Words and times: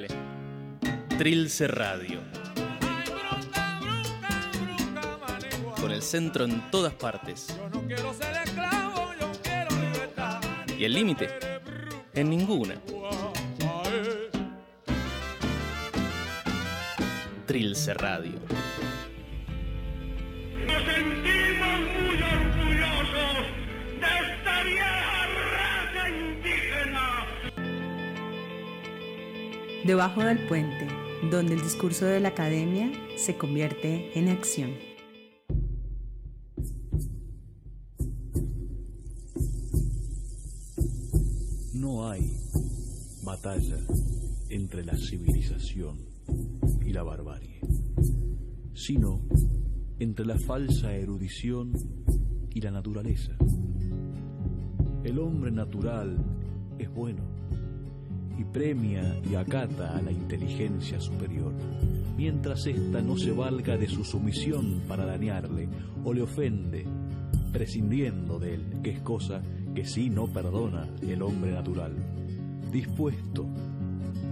Dale. 0.00 0.08
Trilce 1.18 1.68
Radio. 1.68 2.20
Con 5.78 5.90
el 5.90 6.02
centro 6.02 6.44
en 6.44 6.70
todas 6.70 6.94
partes. 6.94 7.54
Y 10.78 10.84
el 10.84 10.94
límite, 10.94 11.28
en 12.14 12.30
ninguna. 12.30 12.76
Trilce 17.46 17.94
Radio. 17.94 18.38
Nos 20.66 20.84
sentimos 20.84 21.80
muy 22.00 22.19
Debajo 29.84 30.22
del 30.22 30.46
puente, 30.46 30.88
donde 31.30 31.54
el 31.54 31.62
discurso 31.62 32.04
de 32.04 32.20
la 32.20 32.28
academia 32.28 32.92
se 33.16 33.38
convierte 33.38 34.18
en 34.18 34.28
acción. 34.28 34.72
No 41.72 42.10
hay 42.10 42.36
batalla 43.24 43.78
entre 44.50 44.84
la 44.84 44.94
civilización 44.96 45.98
y 46.84 46.92
la 46.92 47.02
barbarie, 47.02 47.60
sino 48.74 49.22
entre 49.98 50.26
la 50.26 50.38
falsa 50.38 50.92
erudición 50.92 51.72
y 52.52 52.60
la 52.60 52.70
naturaleza. 52.70 53.32
El 55.04 55.18
hombre 55.18 55.50
natural 55.50 56.22
es 56.78 56.90
bueno 56.90 57.39
y 58.40 58.44
premia 58.44 59.18
y 59.30 59.34
acata 59.34 59.94
a 59.96 60.00
la 60.00 60.10
inteligencia 60.10 60.98
superior, 60.98 61.52
mientras 62.16 62.66
ésta 62.66 63.02
no 63.02 63.18
se 63.18 63.32
valga 63.32 63.76
de 63.76 63.86
su 63.86 64.02
sumisión 64.02 64.80
para 64.88 65.04
dañarle 65.04 65.68
o 66.04 66.14
le 66.14 66.22
ofende, 66.22 66.86
prescindiendo 67.52 68.38
de 68.38 68.54
él, 68.54 68.62
que 68.82 68.90
es 68.90 69.00
cosa 69.00 69.42
que 69.74 69.84
sí 69.84 70.08
no 70.08 70.26
perdona 70.26 70.88
el 71.02 71.20
hombre 71.20 71.52
natural, 71.52 71.92
dispuesto 72.72 73.46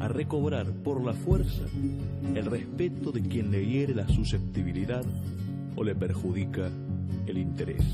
a 0.00 0.08
recobrar 0.08 0.72
por 0.72 1.04
la 1.04 1.12
fuerza 1.12 1.64
el 2.34 2.46
respeto 2.46 3.12
de 3.12 3.20
quien 3.20 3.50
le 3.50 3.66
hiere 3.66 3.94
la 3.94 4.08
susceptibilidad 4.08 5.04
o 5.76 5.84
le 5.84 5.94
perjudica 5.94 6.70
el 7.26 7.36
interés. 7.36 7.84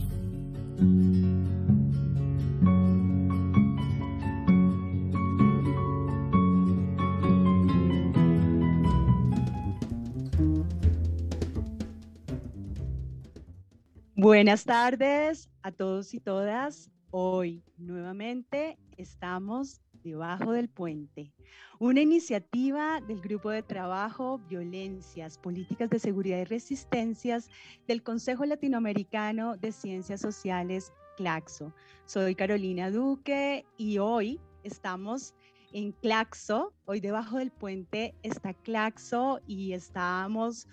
Buenas 14.24 14.64
tardes 14.64 15.50
a 15.60 15.70
todos 15.70 16.14
y 16.14 16.18
todas. 16.18 16.90
Hoy 17.10 17.62
nuevamente 17.76 18.78
estamos 18.96 19.82
debajo 20.02 20.52
del 20.52 20.70
puente, 20.70 21.34
una 21.78 22.00
iniciativa 22.00 23.02
del 23.02 23.20
Grupo 23.20 23.50
de 23.50 23.62
Trabajo 23.62 24.38
Violencias, 24.48 25.36
Políticas 25.36 25.90
de 25.90 25.98
Seguridad 25.98 26.38
y 26.38 26.44
Resistencias 26.44 27.50
del 27.86 28.02
Consejo 28.02 28.46
Latinoamericano 28.46 29.58
de 29.58 29.72
Ciencias 29.72 30.22
Sociales, 30.22 30.90
CLACSO. 31.18 31.74
Soy 32.06 32.34
Carolina 32.34 32.90
Duque 32.90 33.66
y 33.76 33.98
hoy 33.98 34.40
estamos 34.62 35.34
en 35.74 35.92
Claxo, 35.92 36.72
hoy 36.86 37.00
debajo 37.00 37.36
del 37.36 37.50
puente 37.50 38.14
está 38.22 38.54
Claxo 38.54 39.40
y 39.46 39.74
estamos 39.74 40.66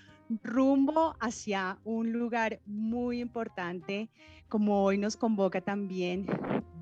rumbo 0.44 1.16
hacia 1.20 1.78
un 1.84 2.12
lugar 2.12 2.60
muy 2.66 3.20
importante, 3.20 4.10
como 4.48 4.84
hoy 4.84 4.98
nos 4.98 5.18
convoca 5.18 5.62
también 5.62 6.26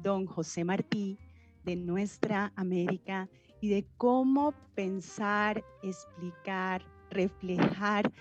don 0.02 0.26
José 0.26 0.64
Martí 0.64 1.18
de 1.64 1.76
nuestra 1.76 2.52
América 2.56 3.30
y 3.62 3.70
de 3.70 3.86
cómo 3.98 4.54
pensar, 4.76 5.64
explicar, 5.84 6.84
reflejar, 7.10 8.12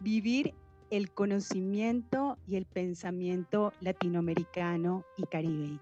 vivir 0.00 0.54
el 0.90 1.10
conocimiento 1.10 2.38
y 2.46 2.56
el 2.56 2.66
pensamiento 2.66 3.72
latinoamericano 3.80 5.04
y 5.16 5.24
caribeño. 5.24 5.80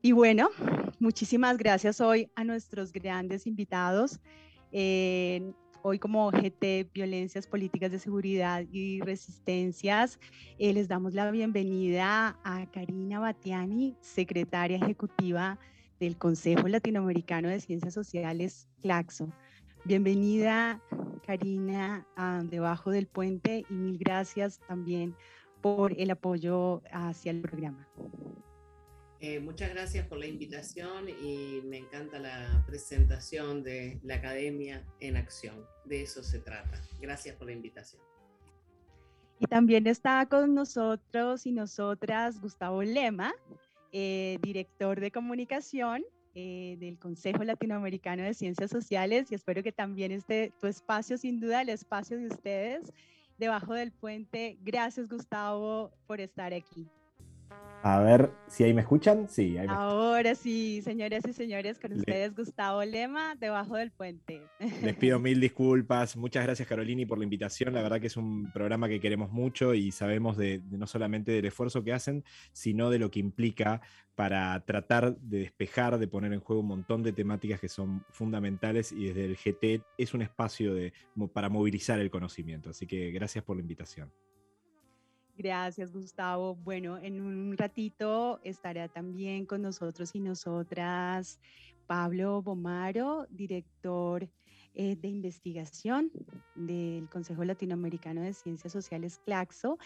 Y 0.00 0.12
bueno, 0.12 0.50
muchísimas 0.98 1.56
gracias 1.58 2.00
hoy 2.00 2.28
a 2.34 2.42
nuestros 2.42 2.92
grandes 2.92 3.46
invitados. 3.46 4.18
Eh, 4.72 5.52
hoy 5.82 5.98
como 5.98 6.30
GT 6.30 6.90
Violencias 6.94 7.46
Políticas 7.46 7.90
de 7.90 7.98
Seguridad 7.98 8.64
y 8.70 9.00
Resistencias, 9.00 10.18
eh, 10.58 10.72
les 10.72 10.88
damos 10.88 11.14
la 11.14 11.30
bienvenida 11.30 12.38
a 12.44 12.66
Karina 12.70 13.18
Batiani, 13.18 13.96
secretaria 14.00 14.76
ejecutiva 14.76 15.58
del 15.98 16.16
Consejo 16.16 16.68
Latinoamericano 16.68 17.48
de 17.48 17.60
Ciencias 17.60 17.94
Sociales, 17.94 18.68
CLACSO. 18.82 19.28
Bienvenida, 19.84 20.80
Karina, 21.26 22.06
Debajo 22.44 22.90
del 22.90 23.06
Puente 23.06 23.64
y 23.68 23.74
mil 23.74 23.98
gracias 23.98 24.60
también 24.68 25.16
por 25.60 25.92
el 25.98 26.10
apoyo 26.10 26.82
hacia 26.92 27.30
el 27.30 27.40
programa. 27.40 27.88
Eh, 29.24 29.38
muchas 29.38 29.70
gracias 29.70 30.04
por 30.08 30.18
la 30.18 30.26
invitación 30.26 31.08
y 31.08 31.60
me 31.62 31.78
encanta 31.78 32.18
la 32.18 32.64
presentación 32.66 33.62
de 33.62 34.00
la 34.02 34.16
Academia 34.16 34.84
en 34.98 35.16
Acción. 35.16 35.64
De 35.84 36.02
eso 36.02 36.24
se 36.24 36.40
trata. 36.40 36.82
Gracias 37.00 37.36
por 37.36 37.46
la 37.46 37.52
invitación. 37.52 38.02
Y 39.38 39.46
también 39.46 39.86
está 39.86 40.26
con 40.26 40.56
nosotros 40.56 41.46
y 41.46 41.52
nosotras 41.52 42.40
Gustavo 42.40 42.82
Lema, 42.82 43.32
eh, 43.92 44.38
director 44.42 44.98
de 44.98 45.12
comunicación 45.12 46.02
eh, 46.34 46.76
del 46.80 46.98
Consejo 46.98 47.44
Latinoamericano 47.44 48.24
de 48.24 48.34
Ciencias 48.34 48.72
Sociales 48.72 49.30
y 49.30 49.36
espero 49.36 49.62
que 49.62 49.70
también 49.70 50.10
esté 50.10 50.52
tu 50.60 50.66
espacio, 50.66 51.16
sin 51.16 51.38
duda, 51.38 51.62
el 51.62 51.68
espacio 51.68 52.18
de 52.18 52.26
ustedes 52.26 52.92
debajo 53.38 53.72
del 53.74 53.92
puente. 53.92 54.58
Gracias 54.62 55.08
Gustavo 55.08 55.92
por 56.08 56.20
estar 56.20 56.52
aquí. 56.52 56.90
A 57.84 58.00
ver 58.00 58.30
si 58.46 58.62
ahí 58.62 58.72
me 58.72 58.82
escuchan. 58.82 59.28
Sí, 59.28 59.58
ahí 59.58 59.66
me 59.66 59.74
Ahora 59.74 60.36
sí, 60.36 60.82
señores 60.82 61.24
y 61.26 61.32
señores, 61.32 61.80
con 61.80 61.92
ustedes 61.92 62.34
Gustavo 62.34 62.84
Lema, 62.84 63.34
debajo 63.34 63.76
del 63.76 63.90
puente. 63.90 64.40
Les 64.82 64.94
pido 64.94 65.18
mil 65.18 65.40
disculpas. 65.40 66.16
Muchas 66.16 66.44
gracias, 66.44 66.68
Carolini, 66.68 67.06
por 67.06 67.18
la 67.18 67.24
invitación. 67.24 67.74
La 67.74 67.82
verdad 67.82 68.00
que 68.00 68.06
es 68.06 68.16
un 68.16 68.52
programa 68.52 68.88
que 68.88 69.00
queremos 69.00 69.32
mucho 69.32 69.74
y 69.74 69.90
sabemos 69.90 70.36
de, 70.36 70.60
de 70.60 70.78
no 70.78 70.86
solamente 70.86 71.32
del 71.32 71.46
esfuerzo 71.46 71.82
que 71.82 71.92
hacen, 71.92 72.22
sino 72.52 72.88
de 72.88 73.00
lo 73.00 73.10
que 73.10 73.18
implica 73.18 73.80
para 74.14 74.64
tratar 74.64 75.16
de 75.16 75.38
despejar, 75.40 75.98
de 75.98 76.06
poner 76.06 76.32
en 76.32 76.40
juego 76.40 76.60
un 76.60 76.68
montón 76.68 77.02
de 77.02 77.12
temáticas 77.12 77.58
que 77.58 77.68
son 77.68 78.04
fundamentales 78.10 78.92
y 78.92 79.06
desde 79.06 79.24
el 79.24 79.36
GT 79.36 79.84
es 79.98 80.14
un 80.14 80.22
espacio 80.22 80.74
de, 80.74 80.92
para 81.32 81.48
movilizar 81.48 81.98
el 81.98 82.10
conocimiento. 82.10 82.70
Así 82.70 82.86
que 82.86 83.10
gracias 83.10 83.42
por 83.42 83.56
la 83.56 83.62
invitación. 83.62 84.12
Gracias, 85.36 85.92
Gustavo. 85.92 86.54
Bueno, 86.56 86.98
en 86.98 87.20
un 87.20 87.56
ratito 87.56 88.40
estará 88.44 88.88
también 88.88 89.46
con 89.46 89.62
nosotros 89.62 90.14
y 90.14 90.20
nosotras 90.20 91.40
Pablo 91.86 92.42
Bomaro, 92.42 93.26
director 93.30 94.28
eh, 94.74 94.96
de 94.96 95.08
investigación 95.08 96.10
del 96.54 97.08
Consejo 97.10 97.44
Latinoamericano 97.44 98.22
de 98.22 98.32
Ciencias 98.32 98.72
Sociales, 98.72 99.20
CLACSO, 99.26 99.78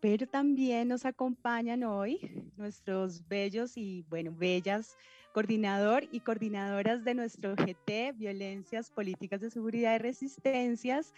pero 0.00 0.26
también 0.26 0.88
nos 0.88 1.04
acompañan 1.04 1.82
hoy 1.82 2.18
nuestros 2.56 3.26
bellos 3.28 3.76
y, 3.76 4.06
bueno, 4.08 4.32
bellas 4.34 4.96
coordinador 5.34 6.08
y 6.10 6.20
coordinadoras 6.20 7.04
de 7.04 7.14
nuestro 7.14 7.54
GT, 7.54 8.12
Violencias, 8.14 8.90
Políticas 8.90 9.40
de 9.40 9.50
Seguridad 9.50 9.94
y 9.94 9.98
Resistencias. 9.98 11.12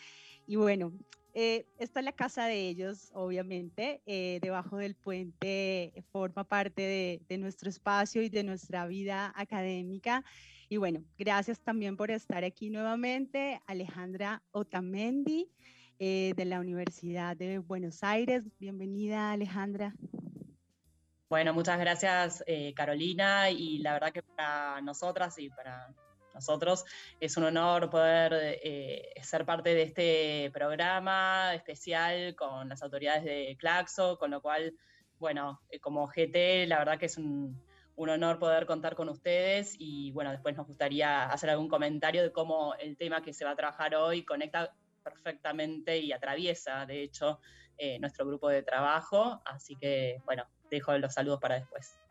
Y 0.47 0.57
bueno, 0.57 0.93
eh, 1.35 1.67
esta 1.79 2.01
es 2.01 2.05
la 2.05 2.13
casa 2.13 2.45
de 2.45 2.69
ellos, 2.69 3.11
obviamente. 3.15 4.03
Eh, 4.07 4.39
debajo 4.43 4.77
del 4.77 4.95
puente 4.95 6.05
forma 6.13 6.45
parte 6.45 7.21
de, 7.29 7.39
nuestro 7.39 7.71
espacio 7.71 8.23
y 8.23 8.29
de 8.29 8.45
nuestra 8.45 8.87
vida 8.87 9.33
académica. 9.35 10.25
Y 10.69 10.77
bueno, 10.77 11.03
gracias 11.19 11.61
también 11.61 11.97
por 11.97 12.11
estar 12.11 12.45
aquí 12.45 12.71
nuevamente, 12.71 13.61
Alejandra 13.67 14.43
Otamendi 14.53 15.51
eh, 15.99 16.35
de 16.37 16.45
la 16.45 16.61
Universidad 16.61 17.37
de 17.37 17.59
Buenos 17.59 18.03
Aires. 18.03 18.45
Bienvenida, 18.59 19.33
Alejandra. 19.33 19.95
Bueno, 21.29 21.55
muchas 21.55 21.79
gracias, 21.79 22.45
Carolina. 22.75 23.51
Y 23.51 23.79
la 23.79 23.95
verdad 23.95 24.13
que 24.13 24.23
para 24.23 24.83
nosotras 24.83 25.39
y 25.39 25.49
para 25.49 25.95
nosotros 26.35 26.85
es 27.21 27.37
un 27.37 27.45
honor 27.45 27.91
poder 27.91 28.33
eh, 28.63 29.13
ser 29.23 29.45
parte 29.45 29.75
de 29.75 29.83
este 29.83 30.51
programa 30.53 31.55
especial 31.55 32.35
con 32.37 32.69
las 32.69 32.83
autoridades 32.83 33.25
de 33.25 33.57
Claxo, 33.59 34.19
con 34.19 34.31
lo 34.31 34.41
cual, 34.41 34.75
bueno, 35.19 35.61
eh, 35.71 35.79
como 35.81 36.07
GT, 36.07 36.67
la 36.67 36.79
verdad 36.79 36.99
que 36.99 37.07
es 37.07 37.19
un, 37.19 37.61
un 37.97 38.09
honor 38.09 38.39
poder 38.39 38.67
contar 38.67 38.95
con 38.95 39.09
ustedes 39.09 39.77
y 39.79 40.11
bueno, 40.13 40.31
después 40.31 40.57
nos 40.57 40.67
gustaría 40.67 41.25
hacer 41.25 41.51
algún 41.51 41.69
comentario 41.69 42.23
de 42.23 42.33
cómo 42.33 42.75
el 42.75 42.97
tema 42.97 43.23
que 43.23 43.33
se 43.33 43.45
va 43.45 43.53
a 43.53 43.57
trabajar 43.57 43.95
hoy 43.95 44.25
conecta 44.25 44.75
perfectamente 45.03 45.99
y 45.99 46.13
atraviesa, 46.13 46.87
de 46.87 47.03
hecho, 47.03 47.41
eh, 47.77 47.99
nuestro 47.99 48.27
grupo 48.27 48.49
de 48.49 48.63
trabajo. 48.63 49.43
Así 49.45 49.77
que, 49.77 50.21
bueno, 50.25 50.47
dejo 50.71 50.97
los 50.99 51.15
saludos 51.15 51.41
para 51.41 51.57
después. 51.57 52.02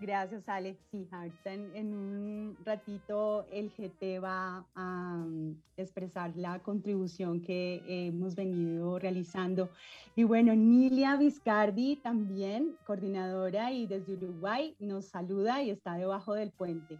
Gracias, 0.00 0.48
Ale. 0.48 0.78
Sí, 0.90 1.06
ahorita 1.12 1.52
en, 1.52 1.92
un 1.92 2.56
ratito 2.64 3.44
el 3.52 3.70
GT 3.70 4.18
va 4.18 4.64
a 4.74 5.24
mm, 5.26 5.56
expresar 5.76 6.34
la 6.36 6.58
contribución 6.60 7.42
que 7.42 7.82
hemos 7.86 8.34
venido 8.34 8.98
realizando. 8.98 9.68
Y 10.16 10.24
bueno, 10.24 10.54
Nilia 10.54 11.16
Viscardi 11.16 11.96
también, 11.96 12.78
coordinadora 12.86 13.72
y 13.72 13.86
desde 13.86 14.14
Uruguay, 14.14 14.74
nos 14.78 15.04
saluda 15.04 15.62
y 15.62 15.68
está 15.68 15.96
debajo 15.96 16.32
del 16.32 16.50
puente. 16.50 16.98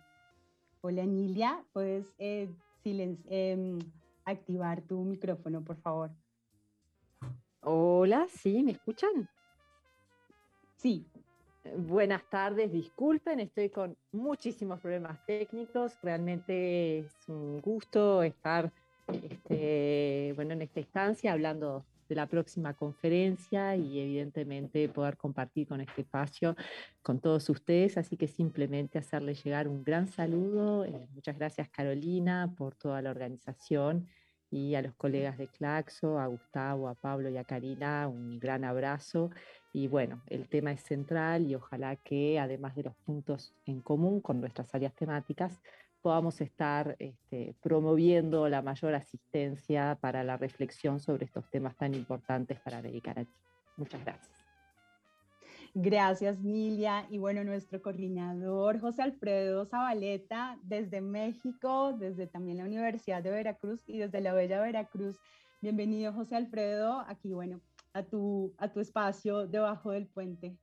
Hola, 0.83 1.07
Nilia, 1.07 1.65
puedes 1.73 2.13
eh, 2.19 2.51
em, 2.85 3.79
activar 4.27 4.83
tu 4.83 5.03
micrófono, 5.05 5.65
por 5.65 5.77
favor. 5.77 6.11
Hola, 7.63 8.27
¿sí? 8.29 8.63
¿Me 8.63 8.73
escuchan? 8.73 9.27
Sí. 10.77 11.07
Buenas 11.63 12.23
tardes, 12.31 12.73
disculpen, 12.73 13.39
estoy 13.39 13.69
con 13.69 13.95
muchísimos 14.13 14.81
problemas 14.81 15.25
técnicos. 15.27 15.93
Realmente 16.03 17.01
es 17.01 17.13
un 17.29 17.61
gusto 17.61 18.23
estar 18.23 18.73
este, 19.13 20.33
bueno, 20.37 20.55
en 20.55 20.63
esta 20.63 20.81
instancia 20.81 21.33
hablando 21.33 21.85
de 22.09 22.15
la 22.15 22.27
próxima 22.27 22.73
conferencia 22.73 23.77
y 23.77 24.01
evidentemente 24.01 24.89
poder 24.89 25.19
compartir 25.19 25.69
con 25.69 25.83
este 25.83 26.01
espacio 26.01 26.57
con 27.03 27.21
todos 27.21 27.49
ustedes. 27.51 27.99
Así 27.99 28.17
que 28.17 28.27
simplemente 28.27 28.99
hacerles 28.99 29.45
llegar 29.45 29.69
un 29.69 29.85
gran 29.85 30.09
saludo. 30.09 30.87
Eh, 30.87 31.09
muchas 31.13 31.37
gracias 31.37 31.69
Carolina 31.69 32.55
por 32.57 32.75
toda 32.75 33.03
la 33.03 33.11
organización 33.11 34.09
y 34.51 34.75
a 34.75 34.83
los 34.83 34.95
colegas 34.95 35.39
de 35.39 35.49
Claxo, 35.49 36.19
a 36.19 36.27
Gustavo, 36.27 36.89
a 36.89 36.95
Pablo 36.95 37.29
y 37.29 37.37
a 37.37 37.45
Karina, 37.45 38.09
un 38.09 38.39
gran 38.39 38.65
abrazo. 38.65 39.31
Y 39.73 39.87
bueno, 39.87 40.23
el 40.27 40.49
tema 40.49 40.73
es 40.73 40.83
central 40.83 41.47
y 41.47 41.55
ojalá 41.55 41.97
que 41.97 42.41
además 42.41 42.75
de 42.75 42.85
los 42.85 42.97
puntos 42.97 43.55
en 43.67 43.81
común 43.81 44.21
con 44.21 44.41
nuestras 44.41 44.75
áreas 44.75 44.95
temáticas, 44.95 45.61
podamos 46.03 46.41
estar 46.41 46.97
este, 46.99 47.55
promoviendo 47.63 48.49
la 48.49 48.63
mayor 48.63 48.95
asistencia 48.95 49.99
para 50.01 50.25
la 50.25 50.37
reflexión 50.37 50.99
sobre 50.99 51.27
estos 51.27 51.49
temas 51.51 51.77
tan 51.77 51.95
importantes 51.95 52.59
para 52.61 52.79
América 52.79 53.13
Latina. 53.15 53.37
Muchas 53.77 54.05
gracias. 54.05 54.40
Gracias, 55.75 56.41
Nilia. 56.41 57.07
Y 57.11 57.19
bueno, 57.19 57.45
nuestro 57.45 57.81
coordinador 57.81 58.81
José 58.81 59.03
Alfredo 59.03 59.65
Zabaleta, 59.67 60.59
desde 60.65 61.01
México, 61.01 61.93
desde 61.93 62.27
también 62.27 62.59
la 62.59 62.65
Universidad 62.65 63.23
de 63.23 63.31
Veracruz 63.31 63.81
y 63.87 63.99
desde 63.99 64.21
la 64.21 64.33
Bella 64.33 64.61
Veracruz. 64.61 65.17
Bienvenido, 65.61 66.13
José 66.13 66.35
Alfredo. 66.35 67.05
Aquí, 67.07 67.33
bueno, 67.33 67.61
a 67.93 68.03
tu, 68.03 68.53
a 68.59 68.73
tu 68.73 68.81
espacio 68.81 69.47
debajo 69.47 69.93
del 69.93 70.09
puente. 70.09 70.57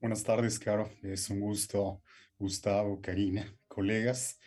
Buenas 0.00 0.22
tardes, 0.22 0.58
Caro. 0.58 0.88
Es 1.02 1.28
un 1.28 1.40
gusto, 1.40 2.00
Gustavo, 2.38 3.00
Karina, 3.00 3.52
colegas. 3.66 4.38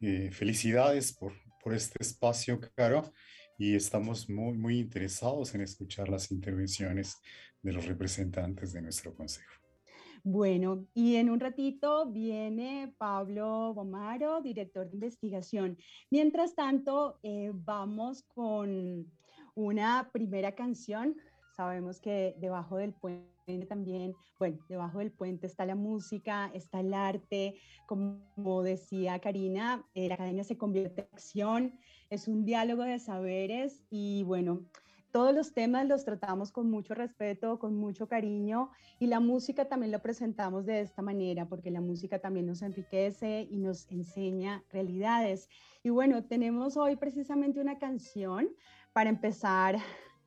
Eh, 0.00 0.30
felicidades 0.30 1.12
por, 1.12 1.32
por 1.64 1.72
este 1.72 2.02
espacio, 2.02 2.60
Caro. 2.74 3.10
Y 3.56 3.74
estamos 3.74 4.28
muy, 4.28 4.56
muy 4.56 4.78
interesados 4.78 5.54
en 5.54 5.62
escuchar 5.62 6.08
las 6.08 6.30
intervenciones 6.30 7.16
de 7.62 7.72
los 7.72 7.86
representantes 7.86 8.72
de 8.72 8.82
nuestro 8.82 9.14
consejo. 9.14 9.60
Bueno, 10.22 10.86
y 10.92 11.16
en 11.16 11.30
un 11.30 11.40
ratito 11.40 12.10
viene 12.10 12.94
Pablo 12.98 13.72
Bomaro, 13.72 14.42
director 14.42 14.86
de 14.86 14.94
investigación. 14.94 15.78
Mientras 16.10 16.54
tanto, 16.54 17.18
eh, 17.22 17.52
vamos 17.54 18.22
con 18.34 19.10
una 19.54 20.10
primera 20.12 20.54
canción. 20.54 21.16
Sabemos 21.56 22.00
que 22.00 22.36
debajo 22.38 22.76
del 22.76 22.92
puente 22.92 23.30
también, 23.66 24.14
bueno, 24.38 24.58
debajo 24.68 24.98
del 24.98 25.10
puente 25.10 25.46
está 25.46 25.64
la 25.64 25.74
música, 25.74 26.50
está 26.54 26.80
el 26.80 26.92
arte. 26.92 27.54
Como 27.86 28.62
decía 28.62 29.18
Karina, 29.20 29.86
eh, 29.94 30.08
la 30.08 30.14
academia 30.14 30.44
se 30.44 30.58
convierte 30.58 31.02
en 31.02 31.08
acción, 31.12 31.78
es 32.10 32.28
un 32.28 32.44
diálogo 32.44 32.82
de 32.82 32.98
saberes 32.98 33.82
y 33.90 34.22
bueno, 34.24 34.66
todos 35.12 35.34
los 35.34 35.52
temas 35.52 35.86
los 35.86 36.04
tratamos 36.04 36.52
con 36.52 36.70
mucho 36.70 36.94
respeto, 36.94 37.58
con 37.58 37.76
mucho 37.76 38.06
cariño 38.06 38.70
y 38.98 39.06
la 39.06 39.20
música 39.20 39.66
también 39.66 39.92
lo 39.92 40.00
presentamos 40.00 40.66
de 40.66 40.80
esta 40.80 41.02
manera 41.02 41.46
porque 41.46 41.70
la 41.70 41.80
música 41.80 42.18
también 42.18 42.46
nos 42.46 42.62
enriquece 42.62 43.46
y 43.50 43.56
nos 43.58 43.90
enseña 43.90 44.62
realidades. 44.70 45.48
Y 45.82 45.90
bueno, 45.90 46.24
tenemos 46.24 46.76
hoy 46.76 46.96
precisamente 46.96 47.60
una 47.60 47.78
canción 47.78 48.48
para 48.92 49.10
empezar 49.10 49.78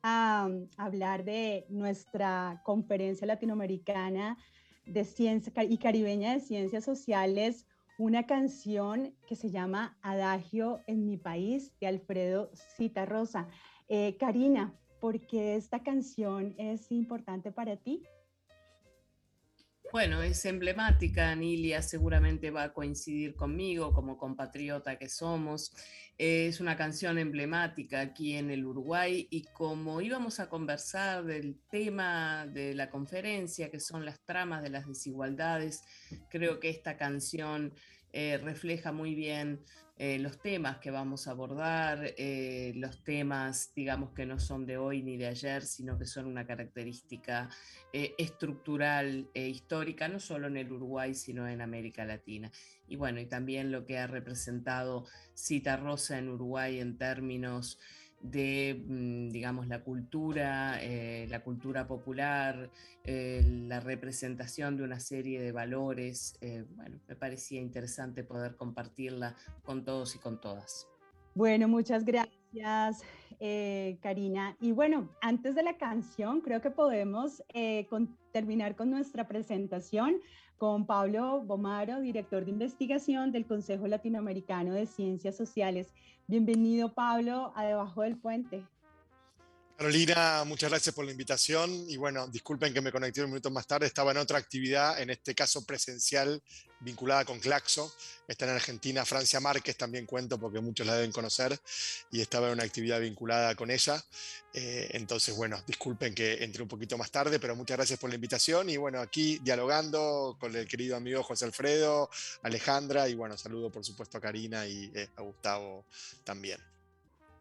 a, 0.02 0.48
hablar 0.76 1.24
de 1.24 1.66
nuestra 1.70 2.60
conferencia 2.62 3.26
latinoamericana 3.26 4.36
de 4.84 5.04
ciencia 5.04 5.52
y 5.64 5.78
caribeña 5.78 6.34
de 6.34 6.40
ciencias 6.40 6.84
sociales, 6.84 7.66
una 7.96 8.26
canción 8.26 9.14
que 9.26 9.34
se 9.34 9.50
llama 9.50 9.96
Adagio 10.02 10.82
en 10.86 11.06
mi 11.06 11.16
país 11.16 11.72
de 11.80 11.86
Alfredo 11.86 12.50
Citarrosa. 12.76 13.48
Eh, 13.88 14.16
Karina, 14.18 14.74
¿por 15.00 15.26
qué 15.26 15.56
esta 15.56 15.82
canción 15.82 16.54
es 16.58 16.90
importante 16.90 17.52
para 17.52 17.76
ti? 17.76 18.02
Bueno, 19.92 20.22
es 20.22 20.44
emblemática, 20.44 21.32
Nilia 21.36 21.80
seguramente 21.80 22.50
va 22.50 22.64
a 22.64 22.72
coincidir 22.72 23.36
conmigo 23.36 23.92
como 23.92 24.18
compatriota 24.18 24.98
que 24.98 25.08
somos. 25.08 25.72
Es 26.18 26.58
una 26.60 26.76
canción 26.76 27.16
emblemática 27.16 28.00
aquí 28.00 28.34
en 28.34 28.50
el 28.50 28.64
Uruguay 28.64 29.28
y 29.30 29.44
como 29.52 30.00
íbamos 30.00 30.40
a 30.40 30.48
conversar 30.48 31.24
del 31.24 31.60
tema 31.70 32.44
de 32.46 32.74
la 32.74 32.90
conferencia, 32.90 33.70
que 33.70 33.78
son 33.78 34.04
las 34.04 34.24
tramas 34.24 34.64
de 34.64 34.70
las 34.70 34.88
desigualdades, 34.88 35.84
creo 36.28 36.58
que 36.58 36.70
esta 36.70 36.96
canción 36.96 37.72
eh, 38.12 38.38
refleja 38.38 38.90
muy 38.90 39.14
bien 39.14 39.62
eh, 39.96 40.18
los 40.18 40.40
temas 40.40 40.78
que 40.78 40.90
vamos 40.90 41.26
a 41.26 41.32
abordar, 41.32 42.14
eh, 42.16 42.72
los 42.76 43.02
temas, 43.04 43.72
digamos, 43.74 44.12
que 44.12 44.26
no 44.26 44.38
son 44.38 44.66
de 44.66 44.76
hoy 44.76 45.02
ni 45.02 45.16
de 45.16 45.26
ayer, 45.26 45.62
sino 45.62 45.98
que 45.98 46.06
son 46.06 46.26
una 46.26 46.46
característica 46.46 47.48
estructural 47.92 49.30
e 49.34 49.46
histórica, 49.48 50.08
no 50.08 50.18
solo 50.18 50.48
en 50.48 50.56
el 50.56 50.72
Uruguay, 50.72 51.14
sino 51.14 51.46
en 51.46 51.60
América 51.60 52.04
Latina. 52.04 52.50
Y 52.88 52.96
bueno, 52.96 53.20
y 53.20 53.26
también 53.26 53.70
lo 53.70 53.86
que 53.86 53.98
ha 53.98 54.08
representado 54.08 55.06
Cita 55.34 55.76
Rosa 55.76 56.18
en 56.18 56.28
Uruguay 56.28 56.80
en 56.80 56.98
términos 56.98 57.78
de, 58.24 58.82
mm, 58.86 59.28
digamos, 59.28 59.68
la 59.68 59.82
cultura, 59.82 60.78
eh, 60.80 61.26
la 61.28 61.44
cultura 61.44 61.86
popular, 61.86 62.70
eh, 63.04 63.42
la 63.68 63.80
representación 63.80 64.78
de 64.78 64.82
una 64.82 64.98
serie 64.98 65.40
de 65.40 65.52
valores. 65.52 66.36
Eh, 66.40 66.64
bueno, 66.74 66.98
me 67.06 67.16
parecía 67.16 67.60
interesante 67.60 68.24
poder 68.24 68.56
compartirla 68.56 69.36
con 69.62 69.84
todos 69.84 70.16
y 70.16 70.18
con 70.18 70.40
todas. 70.40 70.88
Bueno, 71.34 71.68
muchas 71.68 72.04
gracias, 72.04 73.02
Karina. 74.00 74.56
Y 74.58 74.72
bueno, 74.72 75.10
antes 75.20 75.54
de 75.54 75.62
la 75.62 75.76
canción, 75.76 76.40
creo 76.40 76.62
que 76.62 76.70
podemos 76.70 77.42
terminar 78.32 78.74
con 78.74 78.88
nuestra 78.88 79.28
presentación 79.28 80.20
con 80.58 80.86
Pablo 80.86 81.42
Bomaro, 81.42 82.00
director 82.00 82.44
de 82.44 82.52
investigación 82.52 83.32
del 83.32 83.46
Consejo 83.46 83.86
Latinoamericano 83.86 84.72
de 84.72 84.86
Ciencias 84.86 85.36
Sociales. 85.36 85.92
Bienvenido, 86.26 86.94
Pablo, 86.94 87.52
a 87.56 87.64
Debajo 87.64 88.02
del 88.02 88.16
Puente. 88.16 88.64
Carolina, 89.76 90.44
muchas 90.46 90.70
gracias 90.70 90.94
por 90.94 91.04
la 91.04 91.10
invitación 91.10 91.84
y 91.88 91.96
bueno, 91.96 92.28
disculpen 92.28 92.72
que 92.72 92.80
me 92.80 92.92
conecté 92.92 93.22
un 93.24 93.30
minuto 93.30 93.50
más 93.50 93.66
tarde, 93.66 93.86
estaba 93.86 94.12
en 94.12 94.18
otra 94.18 94.38
actividad, 94.38 95.00
en 95.00 95.10
este 95.10 95.34
caso 95.34 95.66
presencial, 95.66 96.40
vinculada 96.78 97.24
con 97.24 97.40
Claxo, 97.40 97.92
está 98.28 98.44
en 98.44 98.52
Argentina, 98.52 99.04
Francia 99.04 99.40
Márquez 99.40 99.76
también 99.76 100.06
cuento 100.06 100.38
porque 100.38 100.60
muchos 100.60 100.86
la 100.86 100.94
deben 100.94 101.10
conocer 101.10 101.58
y 102.12 102.20
estaba 102.20 102.46
en 102.46 102.52
una 102.52 102.62
actividad 102.62 103.00
vinculada 103.00 103.56
con 103.56 103.72
ella, 103.72 104.00
eh, 104.52 104.90
entonces 104.92 105.34
bueno, 105.34 105.60
disculpen 105.66 106.14
que 106.14 106.44
entré 106.44 106.62
un 106.62 106.68
poquito 106.68 106.96
más 106.96 107.10
tarde, 107.10 107.40
pero 107.40 107.56
muchas 107.56 107.76
gracias 107.76 107.98
por 107.98 108.10
la 108.10 108.14
invitación 108.14 108.70
y 108.70 108.76
bueno, 108.76 109.00
aquí 109.00 109.40
dialogando 109.42 110.36
con 110.38 110.54
el 110.54 110.68
querido 110.68 110.96
amigo 110.96 111.24
José 111.24 111.46
Alfredo, 111.46 112.08
Alejandra 112.44 113.08
y 113.08 113.14
bueno, 113.14 113.36
saludo 113.36 113.72
por 113.72 113.84
supuesto 113.84 114.18
a 114.18 114.20
Karina 114.20 114.68
y 114.68 114.92
eh, 114.94 115.08
a 115.16 115.22
Gustavo 115.22 115.84
también. 116.22 116.73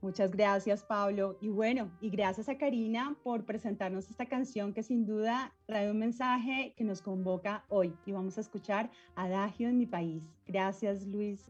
Muchas 0.03 0.31
gracias, 0.31 0.83
Pablo. 0.83 1.37
Y 1.39 1.47
bueno, 1.47 1.89
y 2.01 2.09
gracias 2.09 2.49
a 2.49 2.57
Karina 2.57 3.15
por 3.23 3.45
presentarnos 3.45 4.09
esta 4.09 4.25
canción 4.25 4.73
que 4.73 4.83
sin 4.83 5.05
duda 5.05 5.53
trae 5.65 5.89
un 5.89 5.97
mensaje 5.97 6.73
que 6.75 6.83
nos 6.83 7.01
convoca 7.01 7.63
hoy. 7.69 7.95
Y 8.05 8.11
vamos 8.11 8.37
a 8.37 8.41
escuchar 8.41 8.91
Adagio 9.15 9.69
en 9.69 9.77
mi 9.77 9.85
país. 9.85 10.21
Gracias, 10.45 11.07
Luis. 11.07 11.49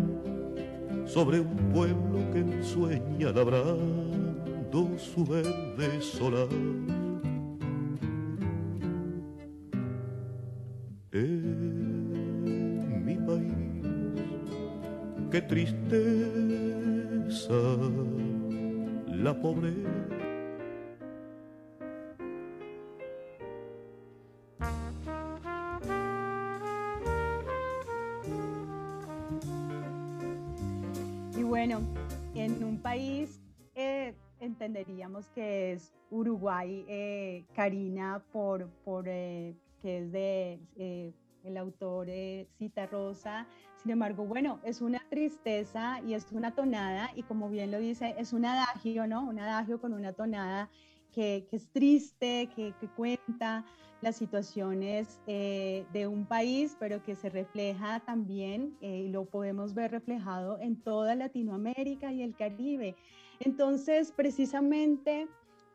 sobre 1.13 1.41
un 1.41 1.55
pueblo 1.73 2.31
que 2.31 2.39
él 2.39 2.63
sueña 2.63 3.31
labrando 3.33 4.97
su 4.97 5.25
verde 5.25 6.01
solar. 6.01 6.47
Que 35.29 35.73
es 35.73 35.93
Uruguay, 36.09 36.85
eh, 36.87 37.45
Karina, 37.55 38.23
por, 38.31 38.67
por 38.83 39.05
eh, 39.07 39.55
que 39.81 39.99
es 39.99 40.11
de 40.11 40.59
eh, 40.77 41.13
el 41.43 41.57
autor 41.57 42.07
Cita 42.57 42.85
Rosa. 42.85 43.47
Sin 43.81 43.91
embargo, 43.91 44.25
bueno, 44.25 44.59
es 44.63 44.81
una 44.81 45.01
tristeza 45.09 46.01
y 46.05 46.13
es 46.13 46.31
una 46.31 46.53
tonada, 46.53 47.09
y 47.15 47.23
como 47.23 47.49
bien 47.49 47.71
lo 47.71 47.79
dice, 47.79 48.13
es 48.17 48.33
un 48.33 48.45
adagio, 48.45 49.07
¿no? 49.07 49.23
Un 49.23 49.39
adagio 49.39 49.81
con 49.81 49.93
una 49.93 50.13
tonada 50.13 50.69
que, 51.11 51.47
es 51.51 51.67
triste, 51.69 52.49
que, 52.55 52.73
que, 52.79 52.87
cuenta 52.87 53.65
las 54.01 54.15
situaciones 54.15 55.19
de 55.25 56.07
un 56.07 56.25
país, 56.25 56.75
pero 56.79 57.03
que 57.03 57.15
se 57.15 57.29
refleja 57.29 57.99
también, 58.01 58.77
y 58.81 59.09
lo 59.09 59.25
podemos 59.25 59.73
ver 59.73 59.91
reflejado 59.91 60.59
en 60.59 60.75
toda 60.75 61.15
Latinoamérica 61.15 62.11
y 62.11 62.21
el 62.21 62.35
Caribe. 62.35 62.95
Entonces, 63.43 64.11
precisamente, 64.11 65.27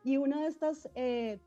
y 0.03 0.17
una 0.17 0.41
de 0.41 0.47
estas 0.47 0.89
eh, 0.95 1.39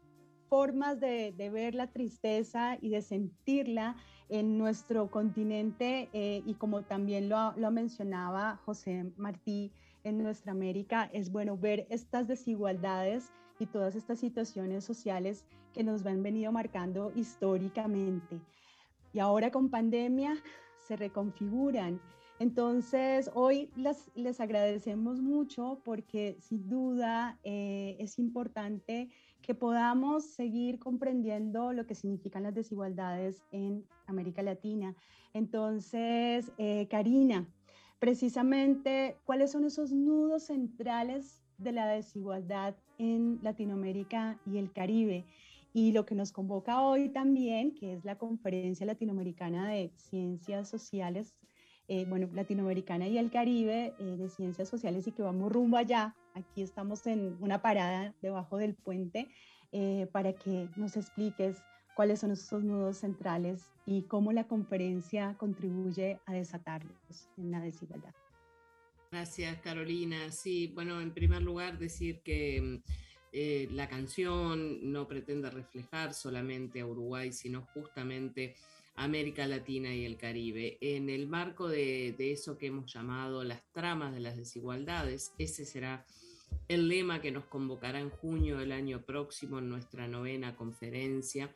formas 0.49 1.01
de, 1.01 1.33
ver 1.53 1.75
la 1.75 1.87
tristeza 1.87 2.77
y 2.81 2.91
de 2.91 3.01
sentirla 3.01 3.97
en 4.29 4.59
nuestro 4.59 5.11
continente, 5.11 6.11
eh, 6.13 6.43
y 6.45 6.55
como 6.55 6.83
también 6.83 7.29
lo, 7.31 7.53
lo, 7.57 7.71
mencionaba 7.71 8.61
José 8.67 9.11
Martí, 9.17 9.73
en 10.05 10.23
nuestra 10.23 10.53
América, 10.53 11.11
es 11.13 11.31
bueno 11.31 11.57
ver 11.57 11.87
estas 11.91 12.27
desigualdades 12.27 13.33
y 13.59 13.67
todas 13.67 13.95
estas 13.95 14.19
situaciones 14.19 14.85
sociales 14.85 15.45
que 15.73 15.85
nos 15.85 16.05
han 16.07 16.23
venido 16.23 16.53
marcando 16.53 17.13
históricamente. 17.15 18.41
Y 19.13 19.19
ahora 19.19 19.51
con 19.51 19.71
pandemia 19.71 20.37
se 20.87 20.97
reconfiguran 20.97 22.01
entonces, 22.41 23.31
hoy 23.35 23.69
les 24.15 24.41
agradecemos 24.41 25.21
mucho 25.21 25.83
porque 25.85 26.39
sin 26.41 26.71
duda 26.71 27.39
eh, 27.45 27.97
es 27.99 28.19
importante 28.19 29.11
que 29.43 29.55
podamos 29.55 30.25
seguir 30.25 30.79
comprendiendo 30.79 31.75
lo 31.75 31.87
que 31.87 31.95
significan 31.95 32.45
las 32.45 32.55
desigualdades 32.55 33.43
en 33.53 33.85
América 34.07 34.41
Latina. 34.41 34.97
Entonces, 35.35 36.51
eh, 36.57 36.89
Karina, 36.89 37.47
precisamente, 37.99 39.19
¿cuáles 39.27 39.53
son 39.53 39.67
esos 39.67 39.93
nudos 39.93 40.45
centrales 40.45 41.43
de 41.59 41.73
la 41.73 41.89
desigualdad 41.89 42.75
en 42.97 43.39
Latinoamérica 43.43 44.41
y 44.47 44.57
el 44.57 44.73
Caribe? 44.73 45.27
Y 45.75 45.93
lo 45.93 46.07
que 46.07 46.15
nos 46.15 46.33
convoca 46.33 46.81
hoy 46.81 47.11
también, 47.11 47.75
que 47.75 47.93
es 47.93 48.07
la 48.07 48.17
Conferencia 48.17 48.87
Latinoamericana 48.87 49.69
de 49.69 49.93
Ciencias 49.99 50.71
Sociales 50.71 51.35
eh, 51.93 52.05
bueno, 52.09 52.29
latinoamericana 52.33 53.09
y 53.09 53.19
el 53.19 53.33
Caribe 53.33 53.95
eh, 53.99 54.05
de 54.05 54.29
Ciencias 54.29 54.69
Sociales 54.69 55.09
y 55.09 55.11
que 55.11 55.23
vamos 55.23 55.51
rumbo 55.51 55.77
allá. 55.77 56.15
Aquí 56.35 56.63
estamos 56.63 57.05
en 57.09 57.37
una 57.41 57.63
parada 57.63 58.15
debajo 58.23 58.59
del 58.59 58.77
puente 58.77 59.27
eh, 59.73 60.07
para 60.13 60.33
que 60.33 60.69
nos 60.77 60.97
expliques 60.97 61.57
cuáles 61.97 62.21
son 62.21 62.31
esos 62.31 62.63
nudos 62.63 62.99
centrales 62.99 63.73
y 63.87 64.03
cómo 64.03 64.31
la 64.33 64.47
conferencia 64.47 65.35
contribuye 65.37 66.21
a 66.27 66.33
desatarlos 66.33 67.29
en 67.37 67.51
la 67.51 67.61
desigualdad. 67.61 68.15
Gracias, 69.11 69.59
Carolina. 69.59 70.31
Sí, 70.31 70.69
bueno, 70.73 71.01
en 71.01 71.13
primer 71.13 71.43
lugar 71.43 71.77
decir 71.77 72.21
que 72.21 72.83
la 73.33 73.89
canción 73.89 74.93
no 74.93 75.09
pretende 75.09 75.51
reflejar 75.51 76.15
solamente 76.15 76.83
a 76.83 76.87
Uruguay, 76.87 77.33
sino 77.33 77.63
justamente 77.75 78.55
América 78.95 79.47
Latina 79.47 79.95
y 79.95 80.05
el 80.05 80.17
Caribe. 80.17 80.79
En 80.81 81.09
el 81.09 81.27
marco 81.27 81.69
de, 81.69 82.15
eso 82.19 82.59
que 82.59 82.67
hemos 82.67 82.93
llamado 82.93 83.45
las 83.45 83.63
tramas 83.73 84.13
de 84.13 84.21
las 84.21 84.37
desigualdades, 84.37 85.33
ese 85.39 85.65
será 85.65 86.07
el 86.69 86.89
lema 86.89 87.21
que 87.21 87.31
nos 87.31 87.47
convocará 87.47 88.01
en 88.01 88.11
junio 88.11 88.59
del 88.59 88.73
año 88.73 89.03
próximo 89.05 89.59
en 89.59 89.69
nuestra 89.69 90.09
novena 90.09 90.57
conferencia, 90.57 91.55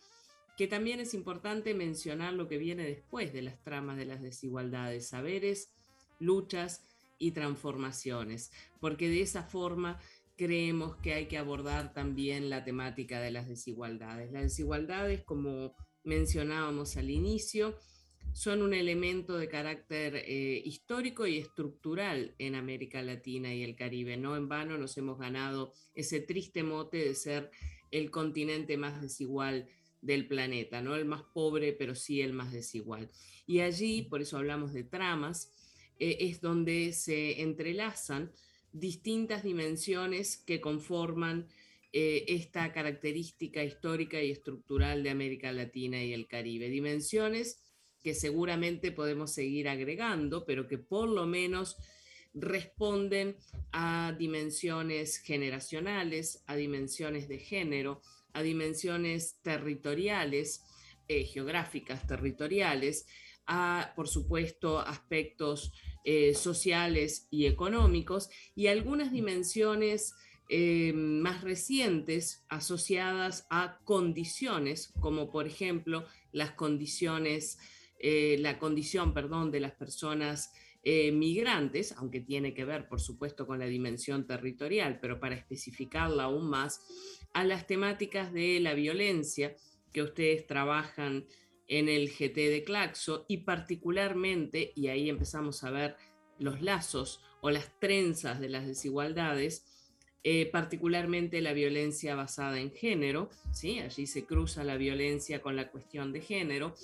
que 0.57 0.67
también 0.67 1.01
es 1.01 1.15
importante 1.15 1.75
mencionar 1.75 2.33
lo 2.33 2.49
que 2.49 2.59
viene 2.59 2.85
después 2.85 3.33
de 3.33 3.43
las 3.43 3.61
tramas 3.63 3.97
de 3.97 4.07
las 4.07 4.23
desigualdades, 4.23 5.09
saberes, 5.09 5.73
luchas 6.19 6.85
y 7.19 7.33
transformaciones, 7.33 8.53
porque 8.81 9.09
de 9.09 9.23
esa 9.23 9.43
forma 9.43 9.99
creemos 10.37 10.97
que 10.97 11.15
hay 11.15 11.27
que 11.27 11.39
abordar 11.39 11.93
también 11.93 12.51
la 12.51 12.65
temática 12.65 13.21
de 13.21 13.31
las 13.31 13.49
desigualdades. 13.49 14.33
Las 14.33 14.43
desigualdades 14.43 15.23
como 15.23 15.75
mencionábamos 16.05 16.97
al 16.97 17.11
inicio, 17.11 17.79
son 18.33 18.63
un 18.63 18.75
elemento 18.75 19.39
de 19.39 19.49
carácter 19.49 20.17
eh, 20.17 20.61
histórico 20.65 21.27
y 21.27 21.39
estructural 21.39 22.35
en 22.39 22.57
América 22.57 23.01
Latina 23.01 23.55
y 23.55 23.63
el 23.63 23.77
Caribe. 23.77 24.17
No 24.17 24.37
en 24.37 24.49
vano 24.49 24.77
nos 24.77 24.97
hemos 24.99 25.19
ganado 25.19 25.73
ese 25.95 26.21
triste 26.21 26.63
mote 26.65 26.99
de 26.99 27.15
ser 27.15 27.51
el 27.93 28.11
continente 28.11 28.77
más 28.77 29.01
desigual 29.01 29.69
del 30.03 30.27
planeta, 30.27 30.83
no 30.83 30.97
el 30.97 31.05
más 31.05 31.23
pobre, 31.23 31.73
pero 31.73 31.95
sí 31.95 32.21
el 32.21 32.33
más 32.33 32.53
desigual. 32.53 33.11
Y 33.47 33.61
allí, 33.61 34.03
por 34.03 34.21
eso 34.21 34.37
hablamos 34.37 34.73
de 34.73 34.83
tramas, 34.85 35.53
eh, 35.99 36.19
es 36.21 36.41
donde 36.41 36.93
se 36.93 37.41
entrelazan 37.41 38.33
distintas 38.73 39.45
dimensiones 39.45 40.37
que 40.37 40.61
conforman 40.61 41.47
eh, 41.97 42.25
esta 42.27 42.73
característica 42.73 43.63
histórica 43.63 44.21
y 44.21 44.33
estructural 44.33 45.05
de 45.05 45.11
América 45.11 45.53
Latina 45.53 46.03
y 46.03 46.13
el 46.13 46.27
Caribe. 46.27 46.69
Dimensiones 46.69 47.63
que 48.03 48.15
seguramente 48.15 48.91
podemos 48.91 49.33
seguir 49.33 49.69
agregando, 49.69 50.45
pero 50.45 50.67
que 50.67 50.77
por 50.77 51.09
lo 51.09 51.25
menos 51.27 51.77
responden 52.35 53.37
a 53.71 54.13
dimensiones 54.19 55.19
generacionales, 55.19 56.43
a 56.49 56.57
dimensiones 56.57 57.29
de 57.29 57.39
género, 57.39 58.03
a 58.33 58.43
dimensiones 58.43 59.39
territoriales, 59.43 60.65
eh, 61.07 61.23
geográficas, 61.23 62.09
territoriales, 62.09 63.07
a, 63.47 63.93
por 63.95 64.09
supuesto, 64.09 64.81
aspectos 64.81 65.73
eh, 66.05 66.35
sociales 66.35 67.29
y 67.31 67.47
económicos 67.47 68.31
y 68.57 68.67
algunas 68.67 69.13
dimensiones 69.13 70.17
eh, 70.49 70.93
más 70.93 71.43
recientes 71.43 72.45
asociadas 72.49 73.47
a 73.51 73.81
condiciones, 73.85 74.93
como 75.01 75.31
por 75.31 75.47
ejemplo 75.47 76.05
las 76.33 76.53
condiciones, 76.53 77.59
eh, 77.99 78.37
la 78.41 78.59
condición, 78.59 79.15
perdón, 79.15 79.51
de 79.51 79.61
las 79.61 79.73
personas 79.73 80.53
eh, 80.83 81.13
migrantes, 81.13 81.93
aunque 81.93 82.21
tiene 82.21 82.53
que 82.53 82.67
ver, 82.67 82.89
por 82.89 83.01
supuesto, 83.01 83.47
con 83.47 83.59
la 83.59 83.65
dimensión 83.65 84.27
territorial, 84.27 84.99
pero 85.01 85.19
para 85.19 85.35
especificarla 85.35 86.25
aún 86.25 86.51
más, 86.51 86.83
a 87.33 87.43
las 87.43 87.67
temáticas 87.67 88.31
de 88.35 88.61
la 88.61 88.75
violencia 88.75 89.57
que 89.95 90.03
ustedes 90.03 90.47
trabajan 90.47 91.27
en 91.69 91.89
el 91.89 92.11
GT 92.11 92.37
de 92.51 92.65
Claxo 92.65 93.25
y 93.29 93.39
particularmente, 93.39 94.73
y 94.77 94.89
ahí 94.89 95.09
empezamos 95.09 95.65
a 95.65 95.71
ver 95.71 95.97
los 96.39 96.61
lazos 96.61 97.23
o 97.41 97.51
las 97.51 97.79
trenzas 97.81 98.39
de 98.39 98.51
las 98.51 98.67
desigualdades, 98.67 99.65
eh, 100.27 100.47
particularmente 100.47 101.43
la 101.43 101.53
violencia 101.53 102.15
basada 102.15 102.59
en 102.59 102.73
género, 102.73 103.29
¿sí? 103.53 103.81
allí 103.81 104.07
se 104.07 104.25
cruza 104.25 104.65
la 104.65 104.79
violencia 104.79 105.43
con 105.43 105.55
la 105.55 105.71
cuestión 105.71 106.13
de 106.13 106.23
género, 106.23 106.75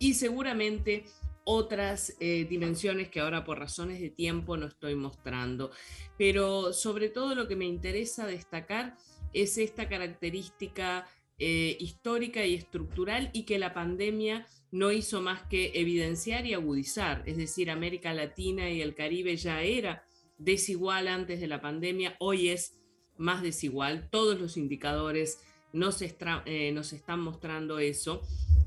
y 0.00 0.14
seguramente 0.14 1.04
otras 1.44 2.16
eh, 2.18 2.44
dimensiones 2.50 3.08
que 3.08 3.20
ahora 3.20 3.44
por 3.44 3.58
razones 3.60 4.00
de 4.00 4.10
tiempo 4.10 4.56
no 4.56 4.66
estoy 4.66 4.96
mostrando. 4.96 5.70
Pero 6.18 6.72
sobre 6.72 7.08
todo 7.08 7.34
lo 7.34 7.48
que 7.48 7.56
me 7.56 7.64
interesa 7.66 8.26
destacar 8.26 8.96
es 9.32 9.58
esta 9.58 9.88
característica 9.88 11.06
eh, 11.38 11.76
histórica 11.78 12.44
y 12.44 12.54
estructural 12.54 13.30
y 13.32 13.44
que 13.44 13.60
la 13.60 13.72
pandemia 13.72 14.44
no 14.72 14.90
hizo 14.90 15.22
más 15.22 15.42
que 15.44 15.70
evidenciar 15.74 16.46
y 16.46 16.52
agudizar. 16.52 17.22
Es 17.26 17.36
decir, 17.36 17.70
América 17.70 18.12
Latina 18.12 18.68
y 18.68 18.82
el 18.82 18.94
Caribe 18.94 19.36
ya 19.36 19.62
era 19.62 20.04
desigual 20.36 21.08
antes 21.08 21.40
de 21.40 21.46
la 21.46 21.60
pandemia, 21.60 22.16
hoy 22.20 22.48
es 22.48 22.77
más 23.18 23.42
desigual. 23.42 24.08
Todos 24.10 24.40
los 24.40 24.56
indicadores 24.56 25.40
nos, 25.72 26.00
eh, 26.02 26.74
están 26.92 27.20
mostrando 27.20 27.78
eso, 27.78 28.22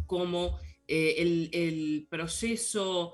como 0.05 0.60
eh, 0.88 1.15
el, 1.17 2.08
proceso, 2.10 3.13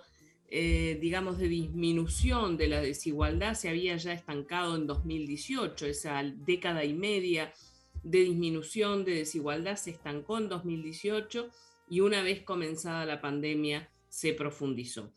eh, 0.49 0.97
digamos, 0.99 1.37
de 1.37 1.47
disminución 1.47 2.57
de 2.57 2.67
la 2.67 2.81
desigualdad 2.81 3.53
se 3.53 3.69
había 3.69 3.95
ya 3.97 4.13
estancado 4.13 4.75
en 4.75 4.87
2018, 4.87 5.85
esa 5.85 6.23
década 6.23 6.83
y 6.83 6.93
media 6.93 7.53
de 8.03 8.19
disminución 8.19 9.05
de 9.05 9.15
desigualdad 9.15 9.75
se 9.75 9.91
estancó 9.91 10.37
en 10.37 10.49
2018 10.49 11.49
y 11.89 11.99
una 11.99 12.21
vez 12.21 12.43
comenzada 12.43 13.05
la 13.05 13.21
pandemia 13.21 13.89
se 14.09 14.33
profundizó. 14.33 15.11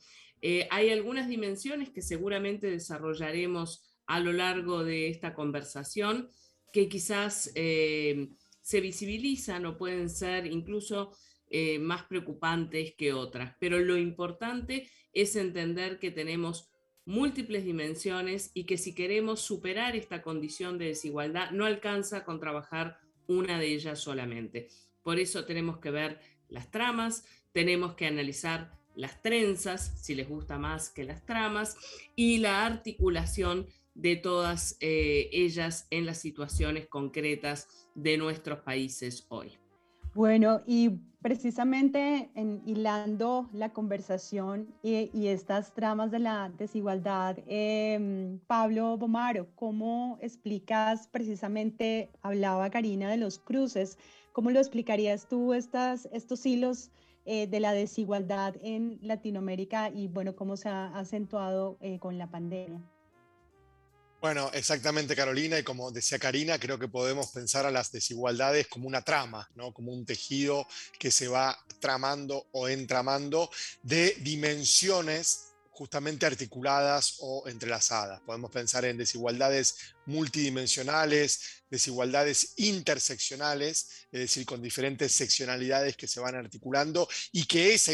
hay 0.70 0.90
algunas 0.90 1.28
dimensiones 1.28 1.90
que 1.90 2.02
seguramente 2.02 2.70
desarrollaremos 2.70 3.89
a 4.10 4.20
lo 4.20 4.32
largo 4.32 4.84
de 4.84 5.08
esta 5.08 5.34
conversación 5.34 6.28
que 6.72 6.88
quizás 6.88 7.50
se 8.70 8.80
visibilizan 8.80 9.66
o 9.66 9.76
pueden 9.76 10.10
ser 10.10 10.46
incluso 10.46 11.12
eh, 11.48 11.80
más 11.80 12.04
preocupantes 12.04 12.94
que 12.96 13.12
otras. 13.12 13.56
Pero 13.58 13.80
lo 13.80 13.96
importante 13.96 14.88
es 15.12 15.34
entender 15.34 15.98
que 15.98 16.12
tenemos 16.12 16.70
múltiples 17.04 17.64
dimensiones 17.64 18.52
y 18.54 18.66
que 18.66 18.78
si 18.78 18.94
queremos 18.94 19.40
superar 19.40 19.96
esta 19.96 20.22
condición 20.22 20.78
de 20.78 20.86
desigualdad, 20.86 21.50
no 21.50 21.66
alcanza 21.66 22.24
con 22.24 22.38
trabajar 22.38 22.98
una 23.26 23.58
de 23.58 23.74
ellas 23.74 23.98
solamente. 23.98 24.68
Por 25.02 25.18
eso 25.18 25.44
tenemos 25.44 25.78
que 25.78 25.90
ver 25.90 26.20
las 26.48 26.70
tramas, 26.70 27.24
tenemos 27.52 27.94
que 27.94 28.06
analizar 28.06 28.78
las 28.94 29.22
trenzas, 29.22 30.00
si 30.04 30.14
les 30.14 30.28
gusta 30.28 30.58
más 30.58 30.90
que 30.90 31.02
las 31.02 31.26
tramas, 31.26 31.76
y 32.14 32.38
la 32.38 32.64
articulación 32.64 33.66
de 33.94 34.16
todas 34.16 34.76
eh, 34.80 35.28
ellas 35.32 35.86
en 35.90 36.06
las 36.06 36.18
situaciones 36.18 36.86
concretas 36.86 37.88
de 37.94 38.16
nuestros 38.16 38.60
países 38.60 39.26
hoy. 39.28 39.58
Bueno, 40.14 40.60
y 40.66 40.90
precisamente 41.22 42.30
en, 42.34 42.62
hilando 42.66 43.48
la 43.52 43.72
conversación 43.72 44.74
y, 44.82 45.26
estas 45.28 45.72
tramas 45.72 46.10
de 46.10 46.18
la 46.18 46.50
desigualdad, 46.58 47.38
em, 47.46 48.40
Pablo 48.48 48.96
Bomaro, 48.96 49.46
¿cómo 49.54 50.18
explicas 50.20 51.06
precisamente, 51.06 52.10
hablaba 52.22 52.70
Karina 52.70 53.08
de 53.08 53.18
los 53.18 53.38
cruces, 53.38 53.98
¿cómo 54.32 54.50
lo 54.50 54.58
explicarías 54.58 55.28
tú 55.28 55.54
estas, 55.54 56.08
estos 56.12 56.44
hilos 56.44 56.90
eh, 57.24 57.46
de 57.46 57.60
la 57.60 57.72
desigualdad 57.72 58.56
en 58.62 58.98
Latinoamérica 59.02 59.90
y 59.90 60.08
bueno, 60.08 60.34
cómo 60.34 60.56
se 60.56 60.70
ha 60.70 60.86
acentuado 60.98 61.76
eh, 61.80 62.00
con 62.00 62.18
la 62.18 62.28
pandemia? 62.28 62.80
Bueno, 64.20 64.50
exactamente 64.52 65.16
Carolina, 65.16 65.58
y 65.58 65.62
como 65.62 65.90
decía 65.90 66.18
Karina, 66.18 66.58
creo 66.58 66.78
que 66.78 66.88
podemos 66.88 67.30
pensar 67.30 67.64
a 67.64 67.70
las 67.70 67.90
desigualdades 67.90 68.68
como 68.68 68.86
una 68.86 69.00
trama, 69.00 69.48
¿no? 69.54 69.72
como 69.72 69.92
un 69.92 70.04
tejido 70.04 70.66
que 70.98 71.10
se 71.10 71.26
va 71.26 71.58
tramando 71.78 72.46
o 72.52 72.68
entramando 72.68 73.50
de 73.82 74.14
dimensiones 74.20 75.49
justamente 75.80 76.26
articuladas 76.26 77.14
o 77.20 77.48
entrelazadas. 77.48 78.20
Podemos 78.20 78.50
pensar 78.50 78.84
en 78.84 78.98
desigualdades 78.98 79.94
multidimensionales, 80.04 81.62
desigualdades 81.70 82.52
interseccionales, 82.56 84.06
es 84.12 84.20
decir, 84.20 84.44
con 84.44 84.60
diferentes 84.60 85.10
seccionalidades 85.12 85.96
que 85.96 86.06
se 86.06 86.20
van 86.20 86.34
articulando 86.34 87.08
y 87.32 87.46
que 87.46 87.72
esa 87.72 87.92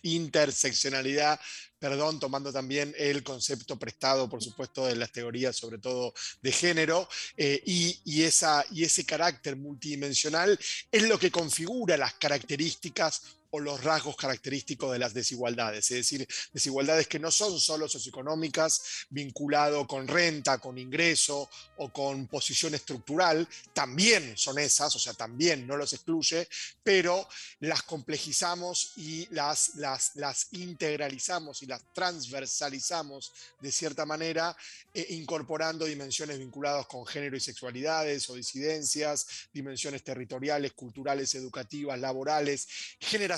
interseccionalidad, 0.00 1.38
perdón, 1.78 2.18
tomando 2.20 2.50
también 2.50 2.94
el 2.96 3.22
concepto 3.22 3.78
prestado, 3.78 4.26
por 4.26 4.42
supuesto, 4.42 4.86
de 4.86 4.96
las 4.96 5.12
teorías, 5.12 5.56
sobre 5.56 5.76
todo 5.76 6.14
de 6.40 6.52
género, 6.52 7.06
eh, 7.36 7.62
y, 7.66 8.22
ese 8.22 9.04
carácter 9.04 9.56
multidimensional 9.56 10.58
es 10.90 11.02
lo 11.02 11.18
que 11.18 11.30
configura 11.30 11.98
las 11.98 12.14
características 12.14 13.35
o 13.50 13.60
los 13.60 13.82
rasgos 13.82 14.16
característicos 14.16 14.92
de 14.92 14.98
las 14.98 15.14
desigualdades, 15.14 15.90
es 15.90 15.98
decir, 15.98 16.28
desigualdades 16.52 17.06
que 17.06 17.18
no 17.18 17.30
son 17.30 17.58
solo 17.58 17.88
socioeconómicas, 17.88 19.06
vinculado 19.10 19.86
con 19.86 20.06
renta, 20.06 20.58
con 20.58 20.78
ingreso 20.78 21.48
o 21.78 21.92
con 21.92 22.26
posición 22.26 22.74
estructural, 22.74 23.48
también 23.72 24.36
son 24.36 24.58
esas, 24.58 24.94
o 24.96 24.98
sea, 24.98 25.14
también 25.14 25.66
no 25.66 25.76
los 25.76 25.92
excluye, 25.92 26.48
pero 26.82 27.28
las 27.60 27.82
complejizamos 27.82 28.92
y 28.96 29.26
las, 29.30 29.76
las, 29.76 30.16
las 30.16 30.48
integralizamos 30.52 31.62
y 31.62 31.66
las 31.66 31.82
transversalizamos 31.92 33.32
de 33.60 33.72
cierta 33.72 34.06
manera, 34.06 34.56
eh, 34.94 35.06
incorporando 35.10 35.84
dimensiones 35.84 36.38
vinculadas 36.38 36.86
con 36.86 37.06
género 37.06 37.36
y 37.36 37.40
sexualidades 37.40 38.28
o 38.30 38.34
disidencias, 38.34 39.48
dimensiones 39.52 40.02
territoriales, 40.02 40.72
culturales, 40.72 41.34
educativas, 41.34 41.98
laborales, 41.98 42.68
generacionales, 42.98 43.35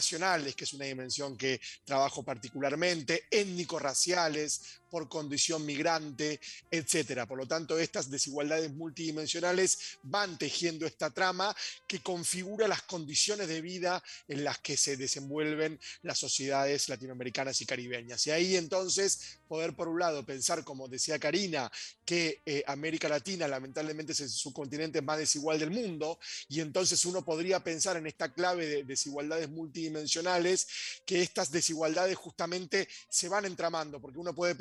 que 0.55 0.65
es 0.65 0.73
una 0.73 0.85
dimensión 0.85 1.37
que 1.37 1.61
trabajo 1.85 2.23
particularmente, 2.23 3.27
étnico-raciales, 3.31 4.81
por 4.91 5.09
condición 5.09 5.65
migrante, 5.65 6.41
etcétera. 6.71 7.27
Por 7.27 7.39
lo 7.39 7.47
tanto, 7.47 7.79
estas 7.79 8.11
desigualdades 8.11 8.73
multidimensionales 8.73 9.99
van 10.03 10.39
tejiendo 10.39 10.87
esta 10.87 11.11
trama 11.11 11.55
que 11.87 12.01
configura 12.01 12.69
las 12.69 12.83
condiciones 12.83 13.49
de 13.49 13.61
vida 13.61 14.03
en 14.29 14.45
las 14.45 14.59
que 14.59 14.77
se 14.77 14.97
desenvuelven 14.97 15.79
las 16.03 16.19
sociedades 16.19 16.89
latinoamericanas 16.89 17.61
y 17.61 17.67
caribeñas. 17.67 18.27
Y 18.27 18.31
ahí 18.31 18.57
entonces 18.57 19.39
poder, 19.49 19.75
por 19.75 19.89
un 19.89 19.99
lado, 19.99 20.25
pensar, 20.25 20.65
como 20.65 20.89
decía 20.89 21.19
Karina, 21.19 21.71
que 22.05 22.43
eh, 22.45 22.63
América 22.67 23.09
Latina 23.09 23.49
lamentablemente 23.49 24.13
es 24.13 24.21
el 24.21 24.29
subcontinente 24.29 25.03
más 25.03 25.19
desigual 25.19 25.59
del 25.59 25.71
mundo, 25.71 26.19
y 26.49 26.61
entonces 26.61 27.05
uno 27.05 27.25
podría 27.25 27.63
pensar 27.63 27.97
en 27.97 28.07
esta 28.07 28.33
clave 28.33 28.67
de 28.67 28.85
desigualdades 28.85 29.49
multidimensionales, 29.49 30.67
que 31.05 31.23
estas 31.23 31.51
desigualdades 31.51 32.17
justamente 32.17 32.89
se 33.09 33.29
van 33.29 33.45
entramando, 33.45 34.01
porque 34.01 34.19
uno 34.19 34.35
puede 34.35 34.55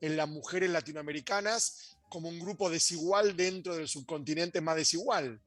en 0.00 0.16
las 0.16 0.28
mujeres 0.28 0.70
latinoamericanas 0.70 1.96
como 2.08 2.28
un 2.28 2.38
grupo 2.38 2.70
desigual 2.70 3.36
dentro 3.36 3.76
del 3.76 3.88
subcontinente 3.88 4.60
más 4.60 4.76
desigual. 4.76 5.40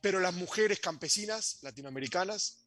Pero 0.00 0.20
las 0.20 0.34
mujeres 0.34 0.80
campesinas 0.80 1.58
latinoamericanas, 1.62 2.58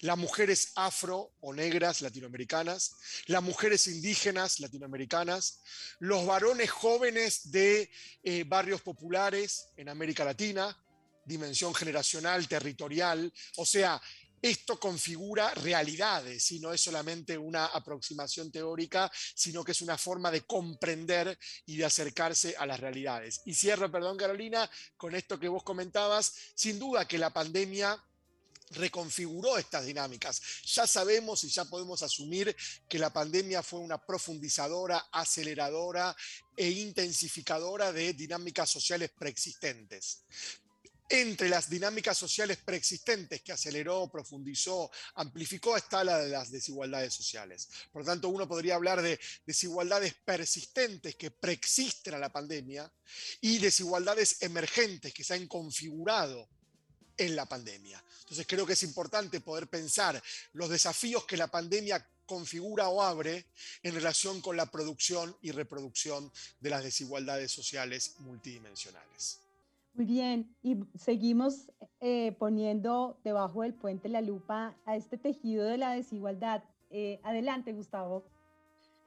las 0.00 0.18
mujeres 0.18 0.72
afro 0.74 1.32
o 1.40 1.52
negras 1.52 2.00
latinoamericanas, 2.00 2.96
las 3.26 3.42
mujeres 3.42 3.86
indígenas 3.86 4.60
latinoamericanas, 4.60 5.60
los 5.98 6.26
varones 6.26 6.70
jóvenes 6.70 7.50
de 7.52 7.90
eh, 8.22 8.44
barrios 8.44 8.80
populares 8.80 9.68
en 9.76 9.88
América 9.88 10.24
Latina, 10.24 10.76
dimensión 11.24 11.74
generacional, 11.74 12.48
territorial, 12.48 13.32
o 13.56 13.66
sea, 13.66 14.00
esto 14.42 14.78
configura 14.80 15.54
realidades 15.54 16.50
y 16.50 16.58
no 16.58 16.72
es 16.72 16.80
solamente 16.80 17.38
una 17.38 17.66
aproximación 17.66 18.50
teórica, 18.50 19.10
sino 19.36 19.62
que 19.62 19.70
es 19.70 19.80
una 19.82 19.96
forma 19.96 20.32
de 20.32 20.42
comprender 20.42 21.38
y 21.64 21.76
de 21.76 21.84
acercarse 21.84 22.56
a 22.58 22.66
las 22.66 22.80
realidades. 22.80 23.40
Y 23.46 23.54
cierro, 23.54 23.90
perdón 23.90 24.16
Carolina, 24.16 24.68
con 24.96 25.14
esto 25.14 25.38
que 25.38 25.46
vos 25.46 25.62
comentabas, 25.62 26.34
sin 26.56 26.80
duda 26.80 27.06
que 27.06 27.18
la 27.18 27.32
pandemia 27.32 28.02
reconfiguró 28.70 29.58
estas 29.58 29.86
dinámicas. 29.86 30.42
Ya 30.64 30.86
sabemos 30.86 31.44
y 31.44 31.48
ya 31.48 31.64
podemos 31.66 32.02
asumir 32.02 32.56
que 32.88 32.98
la 32.98 33.12
pandemia 33.12 33.62
fue 33.62 33.80
una 33.80 34.04
profundizadora, 34.04 35.08
aceleradora 35.12 36.16
e 36.56 36.68
intensificadora 36.68 37.92
de 37.92 38.12
dinámicas 38.14 38.70
sociales 38.70 39.10
preexistentes 39.10 40.24
entre 41.14 41.50
las 41.50 41.68
dinámicas 41.68 42.16
sociales 42.16 42.56
preexistentes 42.64 43.42
que 43.42 43.52
aceleró, 43.52 44.08
profundizó, 44.10 44.90
amplificó 45.16 45.76
está 45.76 46.02
la 46.02 46.18
de 46.18 46.30
las 46.30 46.50
desigualdades 46.50 47.12
sociales. 47.12 47.68
Por 47.92 48.00
lo 48.00 48.06
tanto, 48.06 48.30
uno 48.30 48.48
podría 48.48 48.76
hablar 48.76 49.02
de 49.02 49.20
desigualdades 49.44 50.14
persistentes 50.24 51.14
que 51.16 51.30
preexisten 51.30 52.14
a 52.14 52.18
la 52.18 52.32
pandemia 52.32 52.90
y 53.42 53.58
desigualdades 53.58 54.40
emergentes 54.40 55.12
que 55.12 55.22
se 55.22 55.34
han 55.34 55.46
configurado 55.48 56.48
en 57.18 57.36
la 57.36 57.44
pandemia. 57.44 58.02
Entonces 58.20 58.46
creo 58.48 58.64
que 58.64 58.72
es 58.72 58.82
importante 58.82 59.42
poder 59.42 59.68
pensar 59.68 60.20
los 60.54 60.70
desafíos 60.70 61.26
que 61.26 61.36
la 61.36 61.48
pandemia 61.48 62.08
configura 62.24 62.88
o 62.88 63.02
abre 63.02 63.48
en 63.82 63.94
relación 63.94 64.40
con 64.40 64.56
la 64.56 64.64
producción 64.64 65.36
y 65.42 65.50
reproducción 65.50 66.32
de 66.58 66.70
las 66.70 66.82
desigualdades 66.82 67.52
sociales 67.52 68.14
multidimensionales. 68.20 69.41
Muy 69.94 70.06
bien, 70.06 70.56
y 70.62 70.78
seguimos 70.94 71.70
eh, 72.00 72.32
poniendo 72.38 73.20
debajo 73.24 73.60
del 73.60 73.74
puente 73.74 74.08
la 74.08 74.22
lupa 74.22 74.74
a 74.86 74.96
este 74.96 75.18
tejido 75.18 75.66
de 75.66 75.76
la 75.76 75.92
desigualdad. 75.92 76.64
Eh, 76.88 77.20
adelante, 77.22 77.74
Gustavo. 77.74 78.24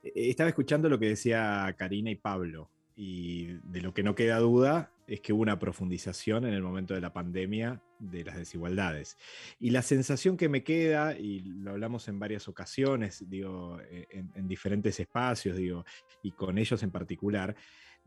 Eh, 0.03 0.29
Estaba 0.29 0.49
escuchando 0.49 0.87
lo 0.87 0.99
que 0.99 1.07
decía 1.07 1.73
Karina 1.75 2.11
y 2.11 2.15
Pablo, 2.15 2.69
y 2.95 3.47
de 3.63 3.81
lo 3.81 3.95
que 3.95 4.03
no 4.03 4.13
queda 4.13 4.37
duda 4.37 4.91
es 5.07 5.21
que 5.21 5.33
hubo 5.33 5.41
una 5.41 5.57
profundización 5.57 6.45
en 6.45 6.53
el 6.53 6.61
momento 6.61 6.93
de 6.93 7.01
la 7.01 7.13
pandemia 7.13 7.81
de 7.97 8.23
las 8.23 8.37
desigualdades. 8.37 9.17
Y 9.59 9.71
la 9.71 9.81
sensación 9.81 10.37
que 10.37 10.49
me 10.49 10.63
queda, 10.63 11.17
y 11.17 11.39
lo 11.39 11.71
hablamos 11.71 12.07
en 12.07 12.19
varias 12.19 12.47
ocasiones, 12.47 13.27
digo, 13.27 13.79
en, 13.89 14.31
en 14.35 14.47
diferentes 14.47 14.99
espacios, 14.99 15.57
digo, 15.57 15.83
y 16.21 16.31
con 16.31 16.59
ellos 16.59 16.83
en 16.83 16.91
particular, 16.91 17.55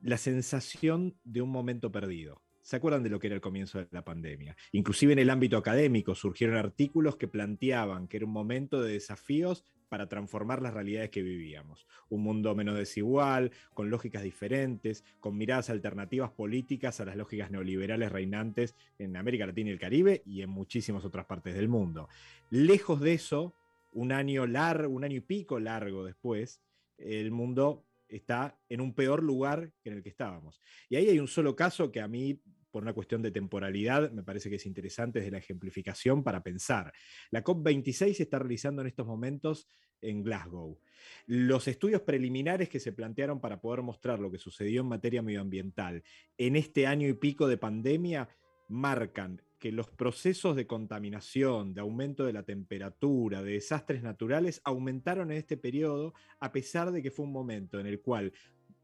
la 0.00 0.16
sensación 0.16 1.16
de 1.24 1.42
un 1.42 1.50
momento 1.50 1.90
perdido. 1.90 2.40
¿Se 2.68 2.76
acuerdan 2.76 3.02
de 3.02 3.08
lo 3.08 3.18
que 3.18 3.28
era 3.28 3.34
el 3.34 3.40
comienzo 3.40 3.78
de 3.78 3.88
la 3.92 4.04
pandemia? 4.04 4.54
Inclusive 4.72 5.14
en 5.14 5.18
el 5.20 5.30
ámbito 5.30 5.56
académico 5.56 6.14
surgieron 6.14 6.58
artículos 6.58 7.16
que 7.16 7.26
planteaban 7.26 8.08
que 8.08 8.18
era 8.18 8.26
un 8.26 8.32
momento 8.32 8.82
de 8.82 8.92
desafíos 8.92 9.64
para 9.88 10.06
transformar 10.06 10.60
las 10.60 10.74
realidades 10.74 11.08
que 11.08 11.22
vivíamos. 11.22 11.86
Un 12.10 12.22
mundo 12.24 12.54
menos 12.54 12.76
desigual, 12.76 13.52
con 13.72 13.88
lógicas 13.88 14.22
diferentes, 14.22 15.02
con 15.18 15.38
miradas 15.38 15.70
alternativas 15.70 16.30
políticas 16.32 17.00
a 17.00 17.06
las 17.06 17.16
lógicas 17.16 17.50
neoliberales 17.50 18.12
reinantes 18.12 18.74
en 18.98 19.16
América 19.16 19.46
Latina 19.46 19.70
y 19.70 19.72
el 19.72 19.80
Caribe 19.80 20.20
y 20.26 20.42
en 20.42 20.50
muchísimas 20.50 21.06
otras 21.06 21.24
partes 21.24 21.54
del 21.54 21.68
mundo. 21.68 22.10
Lejos 22.50 23.00
de 23.00 23.14
eso, 23.14 23.54
un 23.92 24.12
año 24.12 24.46
largo, 24.46 24.92
un 24.92 25.04
año 25.04 25.16
y 25.16 25.20
pico 25.20 25.58
largo 25.58 26.04
después, 26.04 26.60
el 26.98 27.30
mundo 27.30 27.86
está 28.10 28.58
en 28.68 28.82
un 28.82 28.92
peor 28.92 29.22
lugar 29.22 29.70
que 29.82 29.88
en 29.88 29.96
el 29.96 30.02
que 30.02 30.10
estábamos. 30.10 30.60
Y 30.90 30.96
ahí 30.96 31.08
hay 31.08 31.18
un 31.18 31.28
solo 31.28 31.56
caso 31.56 31.90
que 31.90 32.00
a 32.02 32.08
mí 32.08 32.40
por 32.70 32.82
una 32.82 32.92
cuestión 32.92 33.22
de 33.22 33.30
temporalidad, 33.30 34.10
me 34.10 34.22
parece 34.22 34.50
que 34.50 34.56
es 34.56 34.66
interesante 34.66 35.18
desde 35.20 35.30
la 35.30 35.38
ejemplificación 35.38 36.22
para 36.22 36.42
pensar. 36.42 36.92
La 37.30 37.42
COP26 37.42 38.14
se 38.14 38.22
está 38.24 38.38
realizando 38.38 38.82
en 38.82 38.88
estos 38.88 39.06
momentos 39.06 39.66
en 40.00 40.22
Glasgow. 40.22 40.78
Los 41.26 41.68
estudios 41.68 42.02
preliminares 42.02 42.68
que 42.68 42.80
se 42.80 42.92
plantearon 42.92 43.40
para 43.40 43.60
poder 43.60 43.82
mostrar 43.82 44.18
lo 44.18 44.30
que 44.30 44.38
sucedió 44.38 44.82
en 44.82 44.88
materia 44.88 45.22
medioambiental 45.22 46.02
en 46.36 46.56
este 46.56 46.86
año 46.86 47.08
y 47.08 47.14
pico 47.14 47.48
de 47.48 47.56
pandemia 47.56 48.28
marcan 48.68 49.42
que 49.58 49.72
los 49.72 49.90
procesos 49.90 50.54
de 50.54 50.66
contaminación, 50.66 51.74
de 51.74 51.80
aumento 51.80 52.24
de 52.24 52.32
la 52.32 52.44
temperatura, 52.44 53.42
de 53.42 53.52
desastres 53.52 54.02
naturales 54.02 54.60
aumentaron 54.64 55.32
en 55.32 55.38
este 55.38 55.56
periodo, 55.56 56.14
a 56.38 56.52
pesar 56.52 56.92
de 56.92 57.02
que 57.02 57.10
fue 57.10 57.24
un 57.24 57.32
momento 57.32 57.80
en 57.80 57.86
el 57.86 58.00
cual 58.00 58.32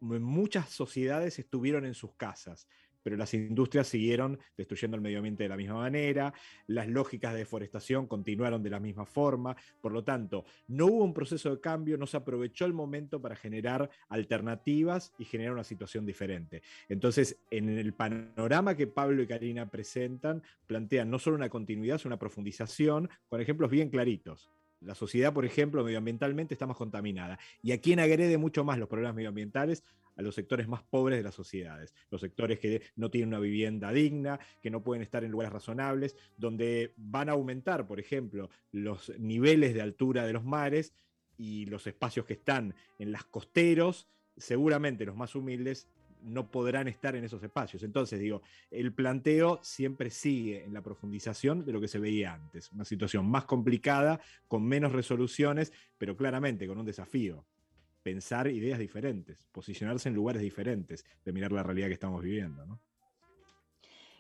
muchas 0.01 0.71
sociedades 0.71 1.39
estuvieron 1.39 1.87
en 1.87 1.95
sus 1.95 2.15
casas, 2.17 2.69
pero 3.05 3.17
las 3.17 3.35
industrias 3.35 3.87
siguieron 3.87 4.39
destruyendo 4.57 4.97
el 4.97 5.03
medio 5.03 5.19
ambiente 5.19 5.45
de 5.45 5.51
la 5.51 5.57
misma 5.57 5.75
manera, 5.75 6.33
las 6.67 6.89
lógicas 6.89 7.33
de 7.35 7.41
deforestación 7.41 8.09
continuaron 8.09 8.63
de 8.63 8.71
la 8.71 8.81
misma 8.81 9.05
forma, 9.05 9.55
por 9.81 9.93
lo 9.93 10.03
tanto, 10.03 10.45
no 10.67 10.87
hubo 10.87 11.05
un 11.05 11.15
proceso 11.15 11.51
de 11.51 11.61
cambio, 11.61 11.99
no 11.99 12.07
se 12.07 12.17
aprovechó 12.17 12.65
el 12.65 12.73
momento 12.73 13.21
para 13.21 13.37
generar 13.37 13.91
alternativas 14.09 15.13
y 15.19 15.25
generar 15.27 15.53
una 15.53 15.65
situación 15.65 16.07
diferente. 16.07 16.63
Entonces, 16.89 17.39
en 17.51 17.69
el 17.69 17.93
panorama 17.93 18.75
que 18.75 18.87
Pablo 18.87 19.23
y 19.23 19.27
Karina 19.27 19.71
presentan, 19.71 20.43
plantean 20.67 21.11
no 21.11 21.19
solo 21.19 21.37
una 21.37 21.51
continuidad, 21.51 21.99
sino 21.99 22.09
una 22.09 22.19
profundización, 22.19 23.11
con 23.29 23.41
ejemplos 23.41 23.71
bien 23.71 23.91
claritos. 23.91 24.51
La 24.81 24.95
sociedad, 24.95 25.33
por 25.33 25.45
ejemplo, 25.45 25.83
medioambientalmente 25.85 26.55
está 26.55 26.67
más 26.67 26.77
contaminada. 26.77 27.39
¿Y 27.63 27.73
a 27.73 27.81
quién 27.81 28.01
agrede 28.01 28.37
mucho 28.39 28.65
más 28.65 28.79
los 28.79 28.89
problemas 28.89 29.15
medioambientales? 29.15 29.83
A 30.17 30.23
los 30.23 30.35
sectores 30.35 30.69
más 30.69 30.83
pobres 30.83 31.19
de 31.19 31.25
las 31.25 31.35
sociedades. 31.35 31.95
Los 32.11 32.21
sectores 32.21 32.59
que 32.59 32.83
no 32.97 33.11
tienen 33.11 33.29
una 33.29 33.41
vivienda 33.41 33.93
digna, 33.93 34.39
que 34.63 34.71
no 34.71 34.83
pueden 34.83 35.03
estar 35.03 35.25
en 35.25 35.31
lugares 35.31 35.53
razonables, 35.53 36.17
donde 36.37 36.95
van 36.97 37.29
a 37.29 37.33
aumentar, 37.33 37.87
por 37.87 38.01
ejemplo, 38.01 38.51
los 38.73 39.13
niveles 39.19 39.75
de 39.75 39.83
altura 39.83 40.27
de 40.27 40.33
los 40.33 40.45
mares 40.45 40.93
y 41.37 41.67
los 41.67 41.87
espacios 41.87 42.27
que 42.27 42.35
están 42.35 42.75
en 42.99 43.13
las 43.13 43.25
costeros, 43.25 44.09
seguramente 44.37 45.05
los 45.05 45.17
más 45.17 45.35
humildes 45.35 45.89
no 46.25 46.51
podrán 46.51 46.89
estar 46.89 47.15
en 47.17 47.25
esos 47.25 47.43
espacios. 47.43 47.83
Entonces, 47.83 48.19
digo, 48.19 48.43
el 48.71 48.93
planteo 48.93 49.61
siempre 49.63 50.11
sigue 50.11 50.65
en 50.65 50.73
la 50.73 50.83
profundización 50.83 51.65
de 51.65 51.73
lo 51.73 51.81
que 51.81 51.89
se 51.89 51.99
veía 51.99 52.33
antes. 52.33 52.73
Una 52.73 52.85
situación 52.85 53.27
más 53.27 53.45
complicada, 53.45 54.21
con 54.49 54.65
menos 54.65 54.93
resoluciones, 54.93 55.73
pero 55.99 56.17
claramente 56.17 56.67
con 56.67 56.79
un 56.79 56.87
desafío. 56.87 57.45
Pensar 58.05 58.49
ideas 58.49 58.79
diferentes, 58.79 59.49
posicionarse 59.51 60.11
en 60.11 60.15
lugares 60.15 60.43
diferentes 60.43 61.07
de 61.25 61.33
mirar 61.33 61.53
la 61.53 61.63
realidad 61.63 61.89
que 61.89 61.95
estamos 61.95 62.23
viviendo. 62.23 62.79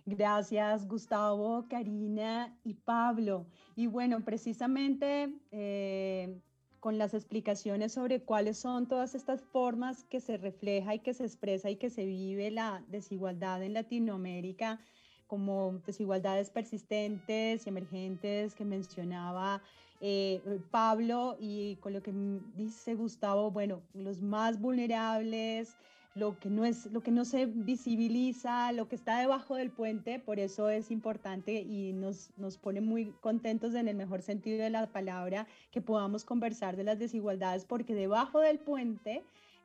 Gracias, 0.07 0.88
Gustavo, 0.88 1.66
Karina 1.68 2.59
y 2.64 2.73
Pablo. 2.73 3.47
Y 3.77 3.87
bueno, 3.87 4.25
precisamente 4.25 5.35
eh, 5.51 6.40
con 6.81 6.97
las 6.97 7.12
explicaciones 7.12 7.92
sobre 7.92 8.23
cuáles 8.23 8.57
son 8.57 8.88
todas 8.88 9.14
estas 9.14 9.42
formas 9.42 10.05
que 10.05 10.20
se 10.20 10.38
refleja 10.38 10.94
y 10.94 11.01
que 11.01 11.12
se 11.12 11.25
expresa 11.25 11.68
y 11.68 11.77
que 11.77 11.90
se 11.90 12.07
vive 12.07 12.51
la 12.51 12.83
desigualdad 12.88 13.62
en 13.62 13.75
Latinoamérica, 13.75 14.81
como 15.27 15.83
desigualdades 15.87 16.49
persistentes 16.49 17.66
y 17.66 17.68
emergentes 17.68 18.55
que 18.55 18.64
mencionaba 18.64 19.62
eh, 20.07 20.43
Pablo 20.71 21.35
y 21.40 21.77
con 21.77 21.95
lo 21.95 22.03
que 22.03 22.12
dice 22.57 22.95
Gustavo, 22.95 23.51
bueno, 23.51 23.81
los 23.95 24.21
más 24.21 24.61
vulnerables, 24.61 25.79
lo 26.14 26.38
que 26.38 26.51
no 26.51 26.67
es 26.67 26.93
lo 26.93 27.03
que 27.03 27.11
no 27.11 27.25
se 27.25 27.47
visibiliza, 27.47 28.71
lo 28.73 28.87
que 28.87 28.97
está 28.97 29.19
debajo 29.19 29.55
del 29.55 29.71
puente, 29.71 30.19
por 30.19 30.38
eso 30.40 30.69
es 30.69 30.90
importante 30.90 31.55
y 31.55 31.95
nos, 31.95 32.29
nos 32.37 32.59
pone 32.59 32.83
muy 32.83 33.14
contentos 33.23 33.75
en 33.75 33.88
el 33.88 33.97
mejor 33.97 34.21
sentido 34.21 34.62
de 34.62 34.69
la 34.69 34.93
palabra 34.93 35.47
que 35.71 35.81
podamos 35.81 36.27
conversar 36.27 36.77
de 36.77 36.85
las 36.85 36.99
desigualdades, 36.99 37.64
porque 37.64 37.95
debajo 37.95 38.40
del 38.40 38.59
puente 38.59 39.23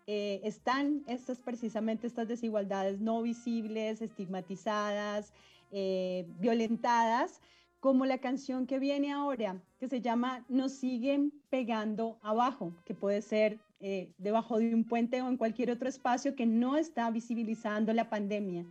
eh, 0.08 0.40
están 0.46 1.04
estas 1.08 1.40
precisamente 1.40 2.08
estas 2.08 2.30
desigualdades 2.30 3.02
no 3.02 3.22
visibles, 3.22 4.02
estigmatizadas, 4.02 5.34
eh, 5.74 6.26
violentadas, 6.40 7.42
como 7.80 8.06
la 8.06 8.18
canción 8.18 8.68
que 8.68 8.80
viene 8.80 9.12
ahora, 9.12 9.62
que 9.80 9.88
se 9.88 10.02
llama 10.02 10.46
Nos 10.50 10.74
siguen 10.74 11.32
pegando 11.50 12.20
abajo, 12.22 12.74
que 12.86 12.94
puede 12.94 13.22
ser 13.22 13.60
eh, 13.80 14.12
debajo 14.18 14.60
de 14.60 14.76
un 14.76 14.84
puente 14.84 15.22
o 15.22 15.30
en 15.30 15.38
cualquier 15.38 15.72
otro 15.72 15.88
espacio 15.88 16.36
que 16.36 16.46
no 16.46 16.76
está 16.76 17.10
visibilizando 17.10 17.94
la 17.94 18.10
pandemia. 18.10 18.66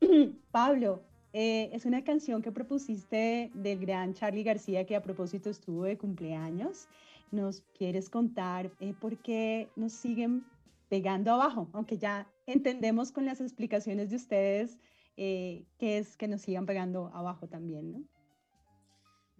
Pablo, 0.50 1.02
eh, 1.34 1.68
es 1.74 1.84
una 1.84 2.02
canción 2.02 2.40
que 2.40 2.50
propusiste 2.50 3.50
del 3.52 3.78
gran 3.78 4.14
Charlie 4.14 4.42
García, 4.42 4.86
que 4.86 4.96
a 4.96 5.02
propósito 5.02 5.50
estuvo 5.50 5.84
de 5.84 5.98
cumpleaños. 5.98 6.88
¿Nos 7.30 7.60
quieres 7.76 8.08
contar 8.08 8.72
eh, 8.80 8.94
por 8.98 9.18
qué 9.18 9.68
nos 9.76 9.92
siguen 9.92 10.44
pegando 10.88 11.32
abajo? 11.32 11.68
Aunque 11.74 11.98
ya 11.98 12.26
entendemos 12.46 13.12
con 13.12 13.26
las 13.26 13.40
explicaciones 13.40 14.08
de 14.10 14.16
ustedes 14.16 14.78
qué 15.16 15.66
es 15.78 16.16
que 16.16 16.28
nos 16.28 16.40
sigan 16.40 16.64
pegando 16.64 17.10
abajo 17.12 17.46
también, 17.46 17.92
¿no? 17.92 18.19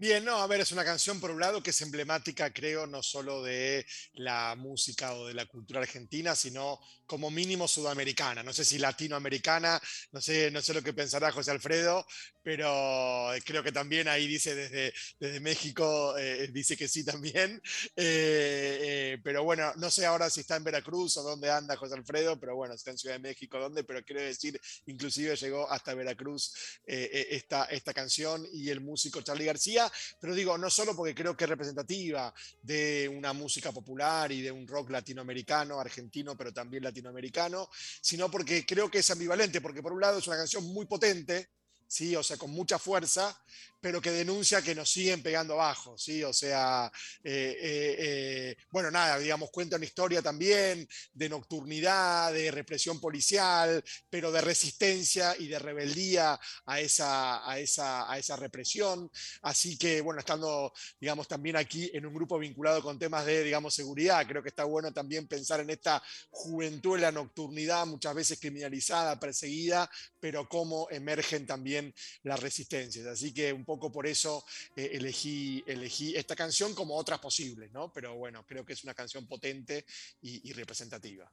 Bien, 0.00 0.24
no, 0.24 0.36
a 0.36 0.46
ver, 0.46 0.62
es 0.62 0.72
una 0.72 0.82
canción 0.82 1.20
por 1.20 1.30
un 1.30 1.40
lado 1.40 1.62
que 1.62 1.70
es 1.70 1.82
emblemática, 1.82 2.50
creo, 2.54 2.86
no 2.86 3.02
solo 3.02 3.42
de 3.42 3.84
la 4.14 4.54
música 4.56 5.12
o 5.12 5.26
de 5.26 5.34
la 5.34 5.44
cultura 5.44 5.80
argentina, 5.80 6.34
sino 6.34 6.80
como 7.04 7.30
mínimo 7.30 7.68
sudamericana. 7.68 8.42
No 8.42 8.54
sé 8.54 8.64
si 8.64 8.78
latinoamericana, 8.78 9.78
no 10.12 10.22
sé, 10.22 10.50
no 10.52 10.62
sé 10.62 10.72
lo 10.72 10.82
que 10.82 10.94
pensará 10.94 11.30
José 11.30 11.50
Alfredo, 11.50 12.06
pero 12.42 13.30
creo 13.44 13.62
que 13.62 13.72
también 13.72 14.08
ahí 14.08 14.26
dice 14.26 14.54
desde, 14.54 15.40
México, 15.40 16.16
eh, 16.16 16.48
dice 16.50 16.78
que 16.78 16.88
sí 16.88 17.04
también. 17.04 17.60
Eh, 17.96 18.78
eh, 18.82 19.18
pero 19.22 19.44
bueno, 19.44 19.72
no 19.76 19.90
sé 19.90 20.06
ahora 20.06 20.30
si 20.30 20.40
está 20.40 20.56
en 20.56 20.64
Veracruz 20.64 21.16
o 21.18 21.22
dónde 21.22 21.50
anda 21.50 21.76
José 21.76 21.94
Alfredo, 21.94 22.38
pero 22.38 22.56
bueno, 22.56 22.74
está 22.74 22.90
en 22.90 22.98
Ciudad 22.98 23.16
de 23.16 23.18
México, 23.20 23.58
dónde, 23.58 23.84
pero 23.84 24.02
quiero 24.04 24.22
decir, 24.22 24.58
inclusive 24.86 25.36
llegó 25.36 25.70
hasta 25.70 25.92
Veracruz 25.94 26.54
esta, 26.84 27.64
esta 27.64 27.92
canción 27.92 28.46
y 28.52 28.70
el 28.70 28.80
músico 28.80 29.20
Charlie 29.20 29.44
García 29.44 29.89
pero 30.20 30.35
digo, 30.35 30.57
no 30.59 30.70
solo 30.70 30.94
porque 30.94 31.14
creo 31.14 31.37
que 31.37 31.44
es 31.44 31.50
representativa 31.50 32.33
de 32.62 33.11
una 33.14 33.33
música 33.33 33.72
popular 33.72 34.31
y 34.33 34.42
de 34.42 34.53
un 34.53 34.66
rock 34.66 34.90
latinoamericano, 34.90 35.79
argentino, 35.81 36.37
pero 36.37 36.53
también 36.53 36.83
latinoamericano, 36.83 37.68
sino 38.00 38.31
porque 38.31 38.64
creo 38.66 38.90
que 38.90 38.98
es 38.98 39.11
ambivalente, 39.11 39.61
porque 39.61 39.83
por 39.83 39.92
un 39.92 40.00
lado 40.00 40.18
es 40.18 40.26
una 40.26 40.37
canción 40.37 40.64
muy 40.64 40.87
potente, 40.87 41.50
¿sí? 41.87 42.14
o 42.14 42.22
sea, 42.22 42.37
con 42.37 42.50
mucha 42.50 42.79
fuerza, 42.79 43.37
pero 43.81 44.01
que 44.01 44.11
denuncia 44.11 44.62
que 44.62 44.75
nos 44.75 44.90
siguen 44.90 45.23
pegando 45.23 45.55
abajo, 45.55 45.97
¿sí? 45.97 46.23
O 46.23 46.33
sea, 46.33 46.90
eh, 47.25 47.57
eh, 47.61 47.97
eh, 47.99 48.57
bueno, 48.71 48.90
nada, 48.90 49.19
digamos, 49.19 49.51
cuenta 49.51 49.77
una 49.77 49.85
historia 49.85 50.21
también 50.21 50.87
de 51.12 51.29
nocturnidad, 51.29 52.33
de 52.33 52.51
represión 52.51 53.01
policial, 53.01 53.83
pero 54.11 54.31
de 54.31 54.40
resistencia 54.40 55.35
y 55.38 55.49
de 55.49 55.59
rebeldía 55.59 56.38
a 56.66 56.81
esa, 56.81 57.49
a 57.51 57.59
esa, 57.59 58.11
a 58.11 58.19
esa 58.19 58.37
represión. 58.37 59.11
Así 59.43 59.79
que, 59.79 60.01
bueno, 60.01 60.21
estando, 60.21 60.73
digamos, 61.01 61.27
también 61.27 61.57
aquí 61.57 61.90
en 61.95 62.05
un 62.05 62.14
grupo 62.14 62.38
vinculado 62.38 62.83
con 62.83 62.99
temas 62.99 63.25
de, 63.25 63.43
digamos, 63.43 63.75
seguridad, 63.75 64.27
creo 64.27 64.43
que 64.43 64.51
está 64.51 64.64
bueno 64.64 64.93
también 64.93 65.27
pensar 65.27 65.61
en 65.61 65.71
esta 65.71 66.03
juventud 66.31 66.97
en 66.97 67.03
la 67.03 67.12
nocturnidad, 67.12 67.87
muchas 67.87 68.14
veces 68.14 68.38
criminalizada, 68.38 69.19
perseguida, 69.19 69.90
pero 70.19 70.49
cómo 70.49 70.88
emergen 70.90 71.47
también 71.47 71.95
las 72.23 72.40
resistencias. 72.40 73.07
Así 73.07 73.33
que 73.33 73.53
un 73.53 73.64
poco 73.70 73.92
por 73.92 74.06
eso 74.06 74.44
eh, 74.74 74.90
elegí, 74.94 75.62
elegí 75.64 76.16
esta 76.16 76.35
canción 76.35 76.74
como 76.74 76.96
otras 76.96 77.20
posibles, 77.20 77.70
¿no? 77.70 77.92
Pero 77.92 78.16
bueno, 78.16 78.44
creo 78.44 78.64
que 78.64 78.72
es 78.72 78.83
una 78.83 78.94
canción 78.94 79.26
potente 79.26 79.85
y, 80.22 80.48
y 80.48 80.52
representativa. 80.54 81.30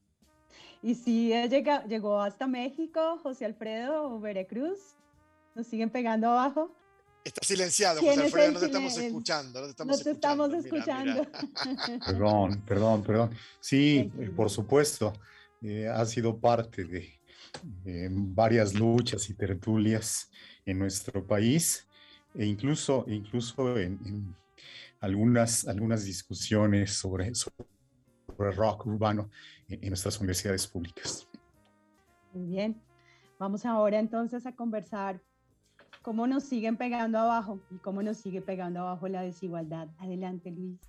Y 0.83 0.93
si 0.93 1.29
llega, 1.29 1.83
llegó 1.87 2.21
hasta 2.21 2.45
México, 2.45 3.19
José 3.23 3.45
Alfredo 3.45 4.03
o 4.03 4.19
Veracruz, 4.19 4.77
nos 5.55 5.65
siguen 5.65 5.89
pegando 5.89 6.27
abajo. 6.27 6.71
Está 7.23 7.41
silenciado, 7.43 8.01
José 8.01 8.21
Alfredo, 8.21 8.51
no 8.51 8.59
te 8.59 8.65
estamos 8.67 8.97
escuchando. 8.97 9.59
No 9.59 9.65
te 9.65 9.71
estamos, 9.71 9.97
no 9.97 10.03
te 10.03 10.11
estamos 10.11 10.53
escuchando. 10.53 11.27
Perdón, 12.05 12.61
perdón, 12.65 13.03
perdón. 13.03 13.35
Sí, 13.59 14.11
por 14.35 14.51
supuesto, 14.51 15.13
eh, 15.63 15.87
ha 15.87 16.05
sido 16.05 16.39
parte 16.39 16.85
de 16.85 17.19
eh, 17.85 18.09
varias 18.11 18.75
luchas 18.75 19.27
y 19.29 19.33
tertulias 19.33 20.29
en 20.65 20.77
nuestro 20.77 21.25
país 21.25 21.86
e 22.35 22.45
incluso, 22.45 23.05
incluso 23.07 23.77
en, 23.77 24.35
algunas, 24.99 25.67
algunas 25.67 26.05
discusiones 26.05 26.93
sobre, 26.93 27.33
sobre 27.35 27.65
rock 28.55 28.85
urbano 28.85 29.29
en, 29.67 29.83
en 29.83 29.89
nuestras 29.89 30.17
universidades 30.19 30.67
públicas. 30.67 31.27
Muy 32.33 32.47
bien. 32.47 32.81
Vamos 33.39 33.65
ahora 33.65 33.99
entonces 33.99 34.45
a 34.45 34.55
conversar 34.55 35.21
cómo 36.01 36.25
nos 36.25 36.43
siguen 36.43 36.77
pegando 36.77 37.19
abajo 37.19 37.59
y 37.69 37.77
cómo 37.77 38.01
nos 38.01 38.17
sigue 38.17 38.41
pegando 38.41 38.79
abajo 38.79 39.07
la 39.07 39.21
desigualdad. 39.21 39.89
Adelante, 39.99 40.51
Luis. 40.51 40.79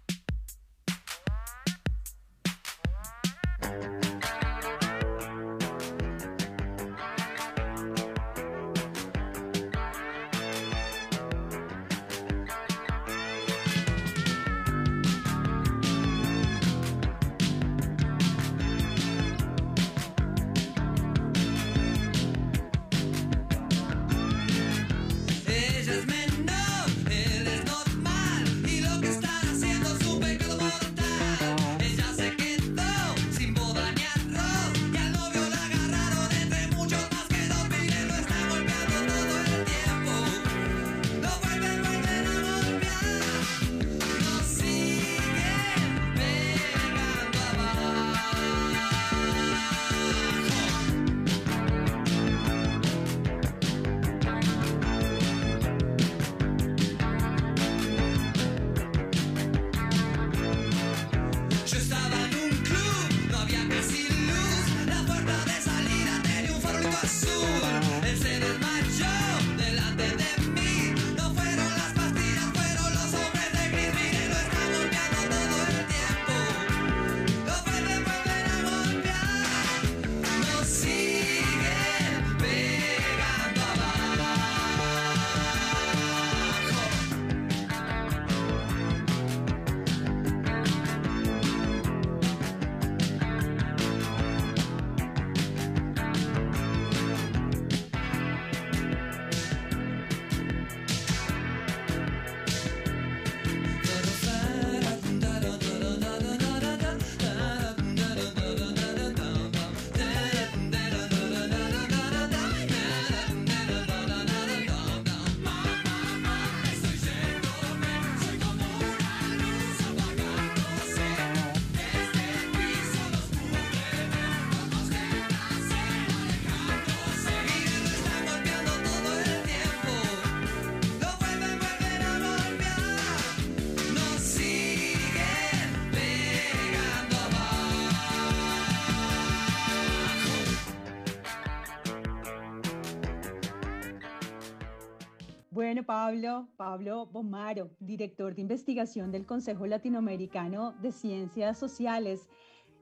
Pablo, 145.98 146.46
Pablo 146.56 147.06
Bomaro, 147.06 147.72
director 147.80 148.32
de 148.32 148.40
investigación 148.40 149.10
del 149.10 149.26
Consejo 149.26 149.66
Latinoamericano 149.66 150.72
de 150.80 150.92
Ciencias 150.92 151.58
Sociales. 151.58 152.28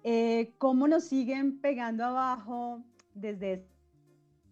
Eh, 0.04 0.52
¿Cómo 0.58 0.86
nos 0.86 1.04
siguen 1.04 1.58
pegando 1.62 2.04
abajo 2.04 2.84
desde 3.14 3.66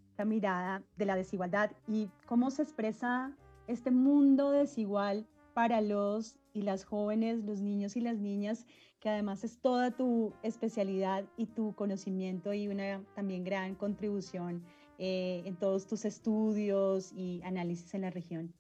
esta 0.09 0.25
mirada 0.25 0.83
de 0.97 1.05
la 1.05 1.15
desigualdad 1.15 1.73
y 1.87 2.09
cómo 2.25 2.51
se 2.51 2.63
expresa 2.63 3.37
este 3.67 3.91
mundo 3.91 4.51
desigual 4.51 5.27
para 5.53 5.83
los 5.83 6.39
y 6.55 6.63
las 6.63 6.87
jóvenes, 6.87 7.45
los 7.45 7.61
niños 7.61 7.97
y 7.97 8.01
las 8.01 8.17
niñas, 8.17 8.65
que 8.99 9.11
además 9.11 9.45
es 9.45 9.61
toda 9.61 9.91
tu 9.91 10.33
especialidad 10.43 11.27
y 11.37 11.45
tu 11.45 11.75
conocimiento 11.75 12.55
y 12.55 12.69
una 12.69 13.05
también 13.15 13.45
gran 13.45 13.75
contribución 13.75 14.65
eh, 14.99 15.43
en 15.45 15.57
todos 15.57 15.87
tus 15.87 16.05
estudios 16.05 17.13
y 17.13 17.41
análisis 17.45 17.95
en 17.95 18.03
la 18.03 18.11
región. 18.11 18.55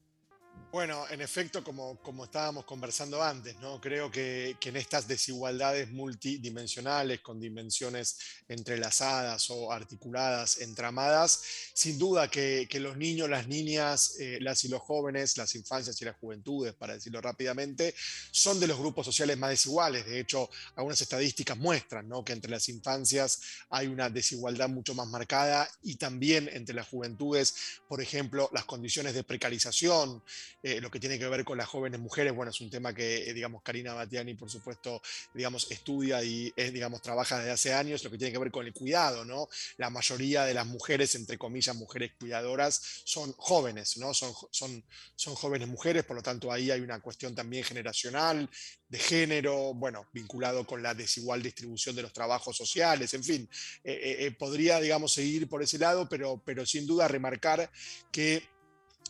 Bueno, 0.74 1.06
en 1.08 1.20
efecto, 1.20 1.62
como, 1.62 2.00
como 2.00 2.24
estábamos 2.24 2.64
conversando 2.64 3.22
antes, 3.22 3.54
¿no? 3.60 3.80
creo 3.80 4.10
que, 4.10 4.56
en 4.60 4.76
estas 4.76 5.06
desigualdades 5.06 5.88
multidimensionales, 5.92 7.20
con 7.20 7.38
dimensiones 7.38 8.18
entrelazadas 8.48 9.50
o 9.50 9.70
articuladas, 9.70 10.60
entramadas, 10.60 11.44
sin 11.74 11.96
duda 11.96 12.28
que, 12.28 12.66
que 12.68 12.80
los 12.80 12.96
niños, 12.96 13.30
las 13.30 13.46
niñas, 13.46 14.16
eh, 14.18 14.38
las 14.40 14.64
y 14.64 14.68
los 14.68 14.82
jóvenes, 14.82 15.36
las 15.36 15.54
infancias 15.54 16.02
y 16.02 16.06
las 16.06 16.16
juventudes, 16.16 16.74
para 16.74 16.94
decirlo 16.94 17.20
rápidamente, 17.20 17.94
son 18.32 18.58
de 18.58 18.66
los 18.66 18.76
grupos 18.76 19.06
sociales 19.06 19.38
más 19.38 19.50
desiguales. 19.50 20.04
De 20.04 20.18
hecho, 20.18 20.50
algunas 20.74 21.00
estadísticas 21.00 21.56
muestran 21.56 22.08
¿no? 22.08 22.24
que 22.24 22.32
entre 22.32 22.50
las 22.50 22.68
infancias 22.68 23.42
hay 23.70 23.86
una 23.86 24.10
desigualdad 24.10 24.68
mucho 24.68 24.92
más 24.96 25.06
marcada 25.06 25.70
y 25.84 25.94
también 25.94 26.50
entre 26.52 26.74
las 26.74 26.88
juventudes, 26.88 27.54
por 27.86 28.00
ejemplo, 28.00 28.50
las 28.52 28.64
condiciones 28.64 29.14
de 29.14 29.22
precarización, 29.22 30.20
eh, 30.66 30.80
lo 30.80 30.90
que 30.90 30.98
tiene 30.98 31.18
que 31.18 31.28
ver 31.28 31.44
con 31.44 31.58
las 31.58 31.68
jóvenes 31.68 32.00
mujeres, 32.00 32.34
bueno, 32.34 32.50
es 32.50 32.58
un 32.62 32.70
tema 32.70 32.94
que, 32.94 33.28
eh, 33.28 33.34
digamos, 33.34 33.62
Karina 33.62 33.92
Batiani, 33.92 34.32
por 34.32 34.48
supuesto, 34.48 35.02
digamos, 35.34 35.70
estudia 35.70 36.24
y, 36.24 36.54
digamos, 36.56 37.02
trabaja 37.02 37.36
desde 37.36 37.50
hace 37.50 37.74
años, 37.74 38.02
lo 38.02 38.10
que 38.10 38.16
tiene 38.16 38.32
que 38.32 38.38
ver 38.38 38.50
con 38.50 38.64
el 38.64 38.72
cuidado, 38.72 39.26
¿no? 39.26 39.46
La 39.76 39.90
mayoría 39.90 40.44
de 40.46 40.54
las 40.54 40.66
mujeres, 40.66 41.16
entre 41.16 41.36
comillas, 41.36 41.76
mujeres 41.76 42.12
cuidadoras, 42.18 42.80
son 43.04 43.34
jóvenes, 43.36 43.98
¿no? 43.98 44.14
Son, 44.14 44.32
son, 44.50 44.82
son 45.14 45.34
jóvenes 45.34 45.68
mujeres, 45.68 46.02
por 46.04 46.16
lo 46.16 46.22
tanto, 46.22 46.50
ahí 46.50 46.70
hay 46.70 46.80
una 46.80 46.98
cuestión 46.98 47.34
también 47.34 47.62
generacional, 47.62 48.48
de 48.88 48.98
género, 48.98 49.74
bueno, 49.74 50.06
vinculado 50.14 50.66
con 50.66 50.82
la 50.82 50.94
desigual 50.94 51.42
distribución 51.42 51.94
de 51.94 52.00
los 52.00 52.12
trabajos 52.14 52.56
sociales, 52.56 53.12
en 53.12 53.22
fin, 53.22 53.50
eh, 53.82 54.34
podría, 54.38 54.80
digamos, 54.80 55.12
seguir 55.12 55.46
por 55.46 55.62
ese 55.62 55.76
lado, 55.76 56.08
pero, 56.08 56.40
pero 56.42 56.64
sin 56.64 56.86
duda 56.86 57.06
remarcar 57.06 57.70
que 58.10 58.53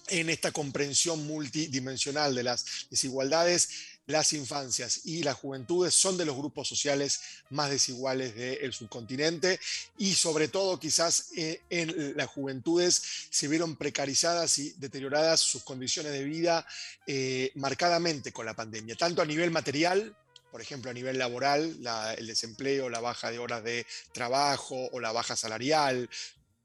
en 0.08 0.28
esta 0.30 0.52
comprensión 0.52 1.26
multidimensional 1.26 2.34
de 2.34 2.42
las 2.42 2.64
desigualdades, 2.90 3.68
las 4.06 4.34
infancias 4.34 5.00
y 5.06 5.22
las 5.22 5.36
juventudes 5.36 5.94
son 5.94 6.18
de 6.18 6.26
los 6.26 6.36
grupos 6.36 6.68
sociales 6.68 7.20
más 7.48 7.70
desiguales 7.70 8.34
del 8.34 8.70
subcontinente 8.74 9.58
y 9.96 10.14
sobre 10.14 10.48
todo 10.48 10.78
quizás 10.78 11.28
eh, 11.36 11.62
en 11.70 12.14
las 12.14 12.28
juventudes 12.28 13.00
se 13.30 13.48
vieron 13.48 13.76
precarizadas 13.76 14.58
y 14.58 14.72
deterioradas 14.76 15.40
sus 15.40 15.62
condiciones 15.64 16.12
de 16.12 16.22
vida 16.24 16.66
eh, 17.06 17.50
marcadamente 17.54 18.30
con 18.30 18.44
la 18.44 18.54
pandemia, 18.54 18.94
tanto 18.94 19.22
a 19.22 19.26
nivel 19.26 19.50
material, 19.50 20.14
por 20.50 20.60
ejemplo, 20.60 20.90
a 20.90 20.94
nivel 20.94 21.16
laboral, 21.18 21.82
la- 21.82 22.12
el 22.12 22.26
desempleo, 22.26 22.90
la 22.90 23.00
baja 23.00 23.30
de 23.30 23.38
horas 23.38 23.64
de 23.64 23.86
trabajo 24.12 24.76
o 24.92 25.00
la 25.00 25.12
baja 25.12 25.34
salarial, 25.34 26.10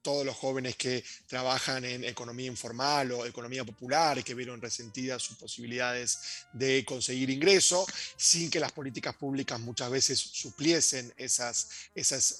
todos 0.01 0.25
los 0.25 0.35
jóvenes 0.35 0.75
que 0.75 1.03
trabajan 1.27 1.83
en 1.85 2.03
economía 2.03 2.47
informal 2.47 3.11
o 3.11 3.25
economía 3.25 3.63
popular, 3.63 4.23
que 4.23 4.33
vieron 4.33 4.61
resentidas 4.61 5.23
sus 5.23 5.37
posibilidades 5.37 6.19
de 6.53 6.85
conseguir 6.85 7.29
ingreso, 7.29 7.85
sin 8.17 8.49
que 8.49 8.59
las 8.59 8.71
políticas 8.71 9.15
públicas 9.15 9.59
muchas 9.59 9.89
veces 9.89 10.19
supliesen 10.19 11.13
esas, 11.17 11.69
esas 11.95 12.39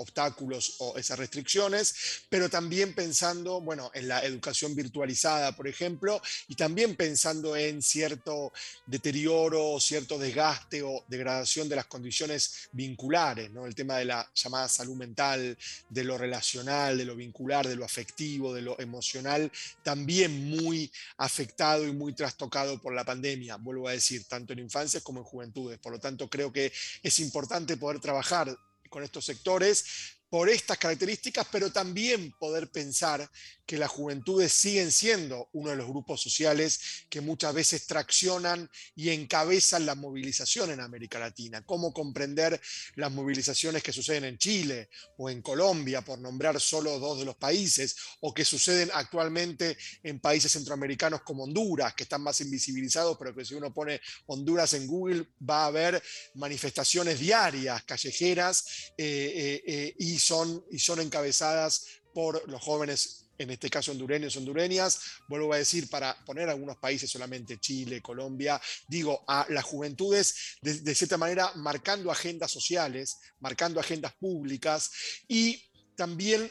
obstáculos 0.00 0.76
o 0.78 0.96
esas 0.96 1.18
restricciones, 1.18 2.24
pero 2.28 2.48
también 2.48 2.94
pensando, 2.94 3.60
bueno, 3.60 3.90
en 3.94 4.08
la 4.08 4.24
educación 4.24 4.74
virtualizada, 4.74 5.54
por 5.56 5.68
ejemplo, 5.68 6.20
y 6.48 6.54
también 6.54 6.96
pensando 6.96 7.56
en 7.56 7.82
cierto 7.82 8.52
deterioro, 8.86 9.78
cierto 9.80 10.18
desgaste 10.18 10.82
o 10.82 11.04
degradación 11.08 11.68
de 11.68 11.76
las 11.76 11.86
condiciones 11.86 12.68
vinculares, 12.72 13.50
¿no? 13.50 13.66
El 13.66 13.74
tema 13.74 13.98
de 13.98 14.04
la 14.06 14.30
llamada 14.34 14.68
salud 14.68 14.96
mental, 14.96 15.56
de 15.88 16.04
lo 16.04 16.18
relacional, 16.18 16.96
de 16.96 17.04
lo 17.04 17.16
vincular, 17.16 17.68
de 17.68 17.76
lo 17.76 17.84
afectivo, 17.84 18.54
de 18.54 18.62
lo 18.62 18.78
emocional, 18.80 19.50
también 19.82 20.48
muy 20.48 20.90
afectado 21.18 21.86
y 21.86 21.92
muy 21.92 22.14
trastocado 22.14 22.80
por 22.80 22.94
la 22.94 23.04
pandemia, 23.04 23.56
vuelvo 23.56 23.88
a 23.88 23.92
decir, 23.92 24.24
tanto 24.24 24.52
en 24.52 24.60
infancias 24.60 25.02
como 25.02 25.20
en 25.20 25.24
juventudes. 25.24 25.78
Por 25.78 25.92
lo 25.92 26.00
tanto, 26.00 26.28
creo 26.28 26.52
que 26.52 26.72
es 27.02 27.20
importante 27.20 27.76
poder 27.76 28.00
trabajar 28.00 28.56
con 28.90 29.02
estos 29.02 29.24
sectores 29.24 30.18
por 30.30 30.48
estas 30.48 30.78
características, 30.78 31.46
pero 31.50 31.72
también 31.72 32.32
poder 32.38 32.70
pensar 32.70 33.28
que 33.66 33.76
las 33.76 33.90
juventudes 33.90 34.52
siguen 34.52 34.90
siendo 34.90 35.48
uno 35.52 35.70
de 35.70 35.76
los 35.76 35.86
grupos 35.86 36.20
sociales 36.20 36.80
que 37.08 37.20
muchas 37.20 37.54
veces 37.54 37.86
traccionan 37.86 38.68
y 38.96 39.10
encabezan 39.10 39.86
la 39.86 39.94
movilización 39.94 40.70
en 40.70 40.80
América 40.80 41.18
Latina. 41.18 41.64
Cómo 41.64 41.92
comprender 41.92 42.60
las 42.96 43.12
movilizaciones 43.12 43.82
que 43.82 43.92
suceden 43.92 44.24
en 44.24 44.38
Chile 44.38 44.88
o 45.18 45.30
en 45.30 45.42
Colombia, 45.42 46.02
por 46.02 46.18
nombrar 46.18 46.60
solo 46.60 46.98
dos 46.98 47.20
de 47.20 47.24
los 47.24 47.36
países, 47.36 47.96
o 48.20 48.34
que 48.34 48.44
suceden 48.44 48.90
actualmente 48.94 49.76
en 50.02 50.20
países 50.20 50.52
centroamericanos 50.52 51.22
como 51.22 51.44
Honduras, 51.44 51.94
que 51.94 52.04
están 52.04 52.22
más 52.22 52.40
invisibilizados, 52.40 53.16
pero 53.18 53.34
que 53.34 53.44
si 53.44 53.54
uno 53.54 53.72
pone 53.72 54.00
Honduras 54.26 54.74
en 54.74 54.86
Google 54.86 55.26
va 55.48 55.66
a 55.66 55.70
ver 55.70 56.02
manifestaciones 56.34 57.18
diarias, 57.18 57.82
callejeras, 57.84 58.64
eh, 58.96 59.32
eh, 59.34 59.62
eh, 59.66 59.94
y, 59.98 60.18
son, 60.20 60.64
y 60.70 60.78
son 60.78 61.00
encabezadas 61.00 61.86
por 62.14 62.48
los 62.48 62.62
jóvenes, 62.62 63.26
en 63.38 63.50
este 63.50 63.70
caso 63.70 63.92
hondureños, 63.92 64.36
hondureñas, 64.36 65.00
vuelvo 65.28 65.52
a 65.52 65.58
decir, 65.58 65.88
para 65.88 66.16
poner 66.24 66.48
algunos 66.48 66.76
países 66.76 67.10
solamente, 67.10 67.58
Chile, 67.58 68.02
Colombia, 68.02 68.60
digo, 68.88 69.24
a 69.26 69.46
las 69.48 69.64
juventudes, 69.64 70.58
de, 70.60 70.94
cierta 70.94 71.16
manera, 71.16 71.52
marcando 71.56 72.10
agendas 72.10 72.50
sociales, 72.50 73.16
marcando 73.40 73.80
agendas 73.80 74.12
públicas 74.14 74.90
y 75.26 75.62
también 75.96 76.50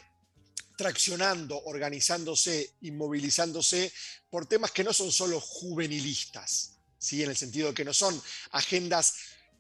traccionando, 0.78 1.62
organizándose 1.66 2.76
y 2.82 2.92
movilizándose 2.92 3.92
por 4.30 4.46
temas 4.46 4.72
que 4.72 4.84
no 4.84 4.94
son 4.94 5.12
solo 5.12 5.40
juvenilistas, 5.40 6.80
¿sí? 6.98 7.22
en 7.22 7.30
el 7.30 7.38
sentido 7.38 7.68
de 7.70 7.74
que 7.74 7.86
no 7.86 7.94
son 7.94 8.20
agendas 8.52 9.14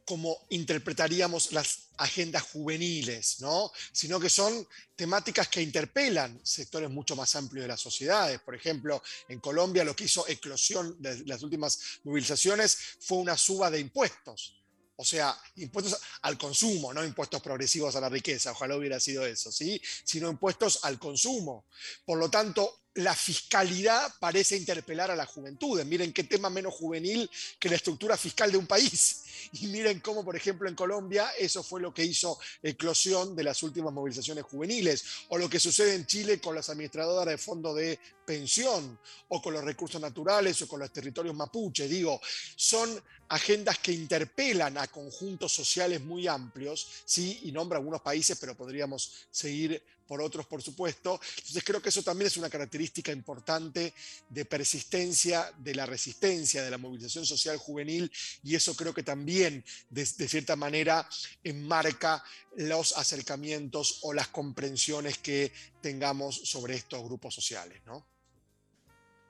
como 0.10 0.48
interpretaríamos 0.50 1.52
las 1.52 1.90
agendas 1.98 2.42
juveniles, 2.42 3.42
¿no? 3.42 3.72
sino 3.92 4.20
que 4.20 4.28
son 4.28 4.68
temáticas 4.96 5.50
que 5.50 5.62
interpelan 5.62 6.40
sectores 6.42 6.90
mucho 6.90 7.16
más 7.16 7.36
amplios 7.36 7.66
de 7.66 7.68
las 7.68 7.80
sociedades. 7.80 8.40
Por 8.40 8.56
ejemplo, 8.56 9.04
en 9.28 9.40
Colombia 9.40 9.84
lo 9.84 9.96
que 9.96 10.06
hizo 10.06 10.28
eclosión 10.28 11.00
de 11.00 11.24
las 11.28 11.44
últimas 11.44 11.80
movilizaciones 12.06 12.76
fue 13.02 13.20
una 13.20 13.38
suba 13.38 13.70
de 13.70 13.82
impuestos. 13.82 14.56
O 14.96 15.06
sea, 15.06 15.40
impuestos 15.58 15.96
al 16.24 16.40
consumo, 16.40 16.92
no 16.92 17.06
impuestos 17.06 17.40
progresivos 17.44 17.96
a 17.96 18.02
la 18.02 18.10
riqueza, 18.10 18.54
ojalá 18.54 18.78
hubiera 18.78 19.00
sido 19.00 19.28
eso, 19.28 19.52
¿sí? 19.52 19.80
Sino 20.04 20.28
impuestos 20.28 20.80
al 20.86 20.98
consumo. 20.98 21.66
Por 22.04 22.18
lo 22.18 22.32
tanto, 22.32 22.82
la 23.00 23.16
fiscalidad 23.16 24.14
parece 24.20 24.58
interpelar 24.58 25.10
a 25.10 25.16
la 25.16 25.26
juventud. 25.26 25.82
Miren 25.86 26.12
qué 26.12 26.26
tema 26.26 26.50
menos 26.50 26.74
juvenil 26.74 27.30
que 27.58 27.70
la 27.70 27.76
estructura 27.76 28.18
fiscal 28.18 28.52
de 28.52 28.58
un 28.58 28.68
país. 28.68 29.24
Y 29.54 29.68
miren 29.68 30.02
cómo, 30.02 30.24
por 30.26 30.36
ejemplo, 30.36 30.68
en 30.68 30.76
Colombia 30.76 31.32
eso 31.40 31.64
fue 31.64 31.80
lo 31.80 31.94
que 31.94 32.04
hizo 32.04 32.38
eclosión 32.62 33.38
de 33.38 33.44
las 33.44 33.64
últimas 33.64 33.94
movilizaciones 33.94 34.44
juveniles, 34.44 35.06
o 35.30 35.38
lo 35.38 35.50
que 35.50 35.62
sucede 35.62 35.96
en 35.96 36.06
Chile 36.06 36.42
con 36.42 36.54
las 36.54 36.70
administradoras 36.70 37.32
de 37.32 37.38
fondos 37.38 37.74
de 37.78 37.98
pensión, 38.26 39.00
o 39.30 39.42
con 39.42 39.54
los 39.54 39.64
recursos 39.64 40.02
naturales, 40.02 40.62
o 40.62 40.68
con 40.68 40.82
los 40.82 40.92
territorios 40.92 41.34
mapuche. 41.36 41.88
Digo, 41.88 42.20
son 42.58 43.02
agendas 43.30 43.80
que 43.80 43.94
interpelan 43.94 44.78
a 44.78 44.88
conjuntos 44.88 45.54
sociales 45.54 46.02
muy 46.02 46.28
amplios, 46.28 46.88
¿sí? 47.06 47.40
y 47.44 47.54
nombra 47.54 47.78
algunos 47.78 48.02
países, 48.02 48.38
pero 48.38 48.58
podríamos 48.58 49.26
seguir 49.32 49.82
por 50.10 50.24
otros, 50.24 50.48
por 50.48 50.64
supuesto. 50.64 51.22
Entonces 51.38 51.64
creo 51.64 51.80
que 51.84 51.90
eso 51.90 52.02
también 52.02 52.26
es 52.26 52.38
una 52.38 52.50
característica 52.50 53.12
importante 53.12 53.94
de 54.28 54.44
persistencia, 54.44 55.54
de 55.60 55.76
la 55.76 55.86
resistencia, 55.86 56.64
de 56.64 56.72
la 56.72 56.80
movilización 56.80 57.28
social 57.28 57.58
juvenil, 57.58 58.12
y 58.44 58.56
eso 58.56 58.76
creo 58.76 58.92
que 58.92 59.04
también, 59.04 59.64
de, 59.92 60.06
cierta 60.08 60.56
manera, 60.56 61.08
enmarca 61.44 62.24
los 62.56 62.98
acercamientos 62.98 64.00
o 64.02 64.12
las 64.12 64.30
comprensiones 64.30 65.20
que 65.20 65.54
tengamos 65.80 66.36
sobre 66.36 66.74
estos 66.74 67.04
grupos 67.04 67.36
sociales, 67.36 67.80
¿no? 67.86 68.04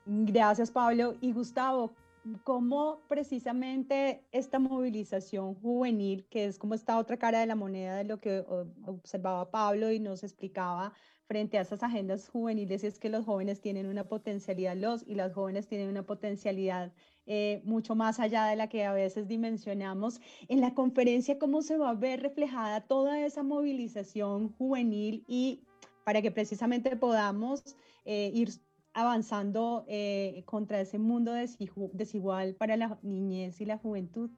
Gracias, 0.06 0.70
Pablo. 0.70 1.18
Y 1.20 1.32
Gustavo, 1.32 1.94
¿cómo 2.44 3.00
precisamente 3.08 4.24
esta 4.32 4.58
movilización 4.58 5.54
juvenil, 5.54 6.26
que 6.28 6.46
es 6.46 6.58
como 6.58 6.74
esta 6.74 6.98
otra 6.98 7.16
cara 7.16 7.40
de 7.40 7.46
la 7.46 7.54
moneda 7.54 7.96
de 7.96 8.04
lo 8.04 8.20
que 8.20 8.44
observaba 8.86 9.50
Pablo 9.50 9.90
y 9.90 10.00
nos 10.00 10.22
explicaba 10.22 10.92
frente 11.26 11.58
a 11.58 11.60
esas 11.60 11.82
agendas 11.82 12.28
juveniles, 12.28 12.82
es 12.82 12.98
que 12.98 13.08
los 13.08 13.24
jóvenes 13.24 13.60
tienen 13.60 13.86
una 13.86 14.08
potencialidad, 14.08 14.76
los 14.76 15.04
y 15.06 15.14
las 15.14 15.32
jóvenes 15.32 15.68
tienen 15.68 15.88
una 15.88 16.04
potencialidad 16.04 16.92
eh, 17.26 17.62
mucho 17.64 17.94
más 17.94 18.18
allá 18.18 18.46
de 18.46 18.56
la 18.56 18.68
que 18.68 18.84
a 18.84 18.92
veces 18.92 19.28
dimensionamos. 19.28 20.20
En 20.48 20.60
la 20.60 20.74
conferencia, 20.74 21.38
¿cómo 21.38 21.62
se 21.62 21.76
va 21.76 21.90
a 21.90 21.94
ver 21.94 22.20
reflejada 22.20 22.80
toda 22.80 23.24
esa 23.24 23.44
movilización 23.44 24.52
juvenil 24.54 25.24
y 25.28 25.60
para 26.04 26.20
que 26.20 26.32
precisamente 26.32 26.96
podamos 26.96 27.76
eh, 28.04 28.32
ir 28.34 28.50
avanzando 29.00 29.84
eh, 29.88 30.42
contra 30.46 30.80
ese 30.80 30.98
mundo 30.98 31.32
desigual 31.92 32.54
para 32.56 32.76
la 32.76 32.98
niñez 33.02 33.60
y 33.60 33.66
la 33.66 33.78
juventud? 33.78 34.30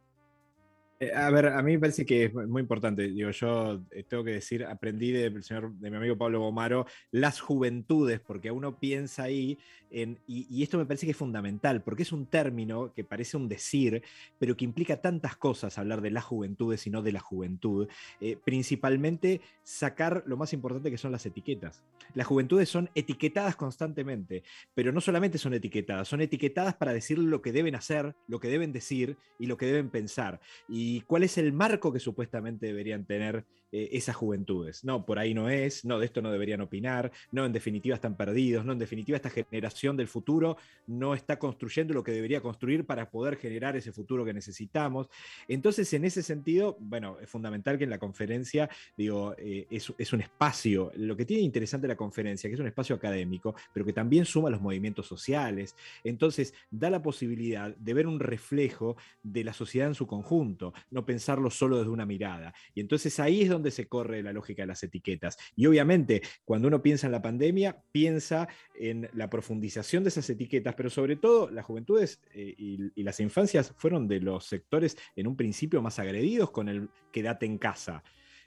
Eh, 1.03 1.11
A 1.17 1.31
ver, 1.31 1.47
a 1.49 1.61
mí 1.63 1.73
me 1.73 1.81
parece 1.81 2.07
que 2.07 2.27
es 2.27 2.33
muy 2.33 2.61
importante. 2.63 3.09
Digo, 3.09 3.31
yo 3.31 3.83
eh, 3.91 4.05
tengo 4.05 4.23
que 4.23 4.31
decir, 4.31 4.65
aprendí 4.65 5.11
del 5.11 5.43
señor, 5.43 5.73
de 5.73 5.91
mi 5.91 5.97
amigo 5.97 6.17
Pablo 6.17 6.39
Bomaro, 6.39 6.87
las 7.11 7.41
juventudes, 7.41 8.21
porque 8.21 8.53
uno 8.53 8.79
piensa 8.79 9.25
ahí 9.25 9.59
en, 9.91 10.21
y, 10.29 10.47
y 10.49 10.63
esto 10.63 10.79
me 10.79 10.87
parece 10.87 11.07
que 11.07 11.11
es 11.11 11.17
fundamental, 11.17 11.83
porque 11.83 12.05
es 12.05 12.13
un 12.13 12.27
término 12.27 12.95
que 12.95 13.03
parece 13.03 13.37
un 13.37 13.49
decir, 13.49 14.03
pero 14.39 14.57
que 14.57 14.65
implica 14.65 15.01
tantas 15.01 15.35
cosas 15.35 15.77
hablar 15.77 16.03
de 16.03 16.13
las 16.13 16.25
juventudes 16.25 16.87
y 16.87 16.91
no 16.91 17.03
de 17.03 17.13
la 17.13 17.21
juventud. 17.21 17.89
Eh, 18.21 18.39
principalmente 18.43 19.41
sacar 19.65 20.23
lo 20.27 20.37
más 20.37 20.53
importante 20.53 20.91
que 20.91 20.99
son 20.99 21.11
las 21.11 21.27
etiquetas. 21.27 21.83
Las 22.15 22.29
juventudes 22.29 22.69
son 22.69 22.91
etiquetadas 22.95 23.57
constantemente, 23.57 24.45
pero 24.73 24.93
no 24.93 25.01
solamente 25.01 25.39
son 25.39 25.55
etiquetadas, 25.55 26.07
son 26.07 26.21
etiquetadas 26.21 26.75
para 26.75 26.93
decir 26.93 27.19
lo 27.19 27.43
que 27.43 27.51
deben 27.51 27.75
hacer, 27.75 28.15
lo 28.29 28.39
que 28.39 28.49
deben 28.49 28.73
decir 28.73 29.17
y 29.39 29.47
lo 29.47 29.57
que 29.57 29.67
deben 29.67 29.91
pensar. 29.91 30.41
Y 30.69 30.92
cuál 31.01 31.25
es 31.25 31.39
el 31.39 31.53
marco 31.53 31.93
que 31.93 31.99
supuestamente 31.99 32.67
deberían 32.67 33.05
tener 33.07 33.47
eh, 33.73 33.89
esas 33.93 34.15
juventudes. 34.15 34.85
No, 34.85 35.05
por 35.05 35.19
ahí 35.19 35.35
no 35.35 35.49
es, 35.49 35.85
no, 35.85 35.99
de 35.99 36.07
esto 36.07 36.23
no 36.23 36.31
deberían 36.31 36.61
opinar, 36.61 37.11
no, 37.31 37.47
en 37.47 37.53
definitiva 37.53 37.95
están 37.95 38.17
perdidos, 38.17 38.65
no, 38.65 38.73
en 38.73 38.79
definitiva 38.79 39.17
esta 39.17 39.31
generación 39.31 39.97
del 39.97 40.09
futuro 40.09 40.59
no 40.87 41.15
está 41.15 41.39
construyendo 41.39 41.95
lo 41.95 42.05
que 42.05 42.13
debería 42.13 42.41
construir 42.41 42.85
para 42.85 43.11
poder 43.11 43.37
generar 43.37 43.75
ese 43.77 43.91
futuro 43.93 44.25
que 44.25 44.35
necesitamos. 44.35 45.09
Entonces, 45.49 45.93
en 45.95 46.05
ese 46.05 46.23
sentido, 46.23 46.77
bueno, 46.81 47.19
es 47.21 47.29
fundamental 47.29 47.79
que 47.79 47.85
en 47.85 47.91
la 47.91 47.99
conferencia, 47.99 48.69
digo, 48.97 49.35
eh, 49.39 49.67
es, 49.71 49.93
es 49.97 50.13
un 50.13 50.21
espacio, 50.21 50.93
lo 50.97 51.17
que 51.17 51.25
tiene 51.25 51.43
interesante 51.43 51.89
la 51.89 51.97
conferencia, 51.97 52.49
que 52.49 52.55
es 52.55 52.61
un 52.61 52.67
espacio 52.67 52.95
académico, 52.97 53.55
pero 53.73 53.87
que 53.87 53.93
también 53.93 54.25
suma 54.25 54.51
los 54.51 54.61
movimientos 54.61 55.07
sociales. 55.07 55.75
Entonces, 56.05 56.55
da 56.71 56.91
la 56.91 57.03
posibilidad 57.03 57.75
de 57.75 57.95
ver 57.95 58.07
un 58.07 58.21
reflejo 58.21 58.97
de 59.23 59.45
la 59.45 59.53
sociedad 59.53 59.89
en 59.89 59.95
su 59.95 60.07
conjunto, 60.07 60.73
no 60.91 61.05
pensarlo 61.05 61.51
solo 61.51 61.79
desde 61.79 61.91
una 61.91 62.07
mirada. 62.07 62.55
Y 62.75 62.81
entonces 62.81 63.19
ahí 63.21 63.43
es 63.43 63.49
donde 63.49 63.62
dónde 63.63 63.71
se 63.71 63.87
corre 63.87 64.23
la 64.23 64.33
lógica 64.33 64.63
de 64.63 64.67
las 64.67 64.83
etiquetas. 64.83 65.39
Y 65.55 65.67
obviamente, 65.67 66.21
cuando 66.45 66.67
uno 66.67 66.83
piensa 66.83 67.07
en 67.07 67.13
la 67.13 67.23
pandemia, 67.23 67.81
piensa 67.93 68.49
en 68.75 69.09
la 69.15 69.31
profundización 69.31 70.03
de 70.03 70.09
esas 70.09 70.29
etiquetas, 70.29 70.75
pero 70.75 70.91
sobre 70.91 71.15
todo 71.15 71.49
las 71.51 71.65
juventudes 71.65 72.21
eh, 72.35 72.55
y, 72.59 73.03
las 73.03 73.21
infancias 73.21 73.73
fueron 73.77 74.09
de 74.09 74.21
los 74.21 74.47
sectores 74.47 74.97
en 75.17 75.27
un 75.27 75.37
principio 75.37 75.81
más 75.83 75.99
agredidos 75.99 76.51
con 76.51 76.69
el 76.69 76.89
quédate 77.13 77.47
en 77.47 77.59
casa. 77.59 78.03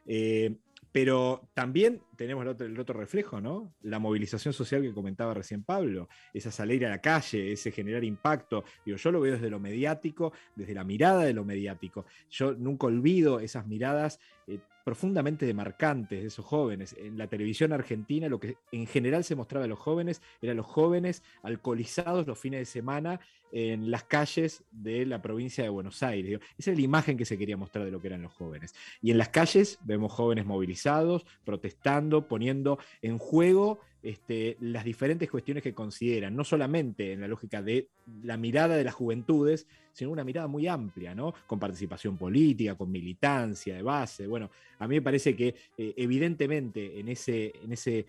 Eh, 0.06 0.56
pero 0.96 1.50
también 1.54 2.02
tenemos 2.16 2.46
el 2.62 2.80
otro, 2.80 2.98
reflejo, 2.98 3.42
¿no? 3.42 3.76
La 3.82 4.00
movilización 4.00 4.54
social 4.54 4.82
que 4.82 4.94
comentaba 4.94 5.34
recién 5.34 5.62
Pablo, 5.62 6.08
esa 6.34 6.52
salir 6.52 6.86
a 6.86 6.90
la 6.90 7.02
calle, 7.02 7.52
ese 7.52 7.72
generar 7.72 8.06
impacto. 8.06 8.64
Yo 8.86 9.12
lo 9.12 9.20
veo 9.20 9.34
desde 9.34 9.50
lo 9.50 9.60
mediático, 9.60 10.32
desde 10.56 10.74
la 10.74 10.86
mirada 10.86 11.26
de 11.26 11.34
lo 11.34 11.44
mediático. 11.44 12.06
Yo 12.30 12.54
nunca 12.54 12.88
olvido 12.88 13.42
esas 13.42 13.68
miradas 13.68 14.22
eh, 14.48 14.60
profundamente 14.86 15.48
demarcantes 15.48 16.22
de 16.22 16.28
esos 16.28 16.46
jóvenes. 16.46 16.96
En 17.00 17.18
la 17.18 17.26
televisión 17.28 17.74
argentina 17.74 18.30
lo 18.30 18.40
que 18.40 18.58
en 18.72 18.86
general 18.86 19.24
se 19.24 19.36
mostraba 19.36 19.66
a 19.66 19.68
los 19.68 19.80
jóvenes 19.80 20.22
eran 20.44 20.58
los 20.58 20.68
jóvenes 20.68 21.24
alcoholizados 21.42 22.28
los 22.28 22.38
fines 22.38 22.60
de 22.60 22.66
semana 22.66 23.20
en 23.52 23.92
las 23.92 24.04
calles 24.04 24.64
de 24.72 25.06
la 25.06 25.22
provincia 25.22 25.64
de 25.64 25.70
Buenos 25.70 26.04
Aires. 26.04 26.40
Esa 26.58 26.72
es 26.72 26.78
la 26.78 26.84
imagen 26.84 27.18
que 27.18 27.26
se 27.26 27.38
quería 27.38 27.58
mostrar 27.58 27.86
de 27.86 27.92
lo 27.92 28.02
que 28.02 28.08
eran 28.08 28.22
los 28.22 28.34
jóvenes. 28.34 28.74
Y 29.02 29.12
en 29.12 29.18
las 29.18 29.30
calles 29.30 29.80
vemos 29.84 30.12
jóvenes 30.12 30.46
movilizados, 30.46 31.26
protestando, 31.44 32.28
poniendo 32.28 32.80
en 33.02 33.18
juego 33.18 33.80
este, 34.06 34.56
las 34.60 34.84
diferentes 34.84 35.32
cuestiones 35.32 35.64
que 35.64 35.74
consideran, 35.74 36.36
no 36.36 36.44
solamente 36.44 37.14
en 37.14 37.22
la 37.22 37.28
lógica 37.28 37.64
de 37.64 37.90
la 38.22 38.38
mirada 38.38 38.76
de 38.76 38.84
las 38.84 38.94
juventudes, 38.94 39.68
sino 39.94 40.12
una 40.12 40.24
mirada 40.24 40.48
muy 40.48 40.68
amplia, 40.68 41.16
¿no? 41.16 41.34
Con 41.48 41.58
participación 41.58 42.16
política, 42.16 42.76
con 42.76 42.92
militancia 42.92 43.76
de 43.76 43.82
base. 43.82 44.28
Bueno, 44.28 44.52
a 44.78 44.88
mí 44.88 44.96
me 44.96 45.02
parece 45.02 45.36
que 45.36 45.56
eh, 45.76 45.94
evidentemente 45.98 47.00
en 47.00 47.08
ese, 47.08 47.52
en 47.64 47.72
ese 47.72 48.06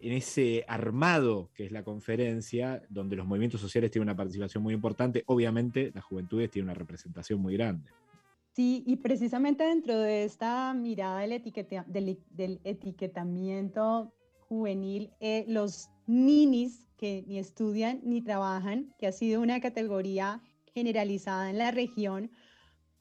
en 0.00 0.12
ese 0.12 0.64
armado 0.68 1.50
que 1.54 1.64
es 1.66 1.72
la 1.72 1.82
conferencia, 1.82 2.82
donde 2.88 3.16
los 3.16 3.26
movimientos 3.26 3.60
sociales 3.60 3.90
tienen 3.90 4.08
una 4.08 4.16
participación 4.16 4.62
muy 4.62 4.74
importante, 4.74 5.24
obviamente 5.26 5.90
las 5.94 6.04
juventudes 6.04 6.50
tienen 6.50 6.70
una 6.70 6.78
representación 6.78 7.40
muy 7.40 7.54
grande. 7.54 7.90
Sí, 8.52 8.82
y 8.86 8.96
precisamente 8.96 9.64
dentro 9.64 9.98
de 9.98 10.24
esta 10.24 10.72
mirada 10.72 11.20
del, 11.20 11.32
etiqueta, 11.32 11.84
del, 11.86 12.18
del 12.30 12.60
etiquetamiento 12.64 14.14
juvenil, 14.48 15.10
eh, 15.20 15.44
los 15.48 15.90
ninis 16.06 16.86
que 16.96 17.24
ni 17.26 17.38
estudian 17.38 18.00
ni 18.02 18.22
trabajan, 18.22 18.94
que 18.98 19.06
ha 19.06 19.12
sido 19.12 19.42
una 19.42 19.60
categoría 19.60 20.40
generalizada 20.72 21.50
en 21.50 21.58
la 21.58 21.70
región, 21.70 22.30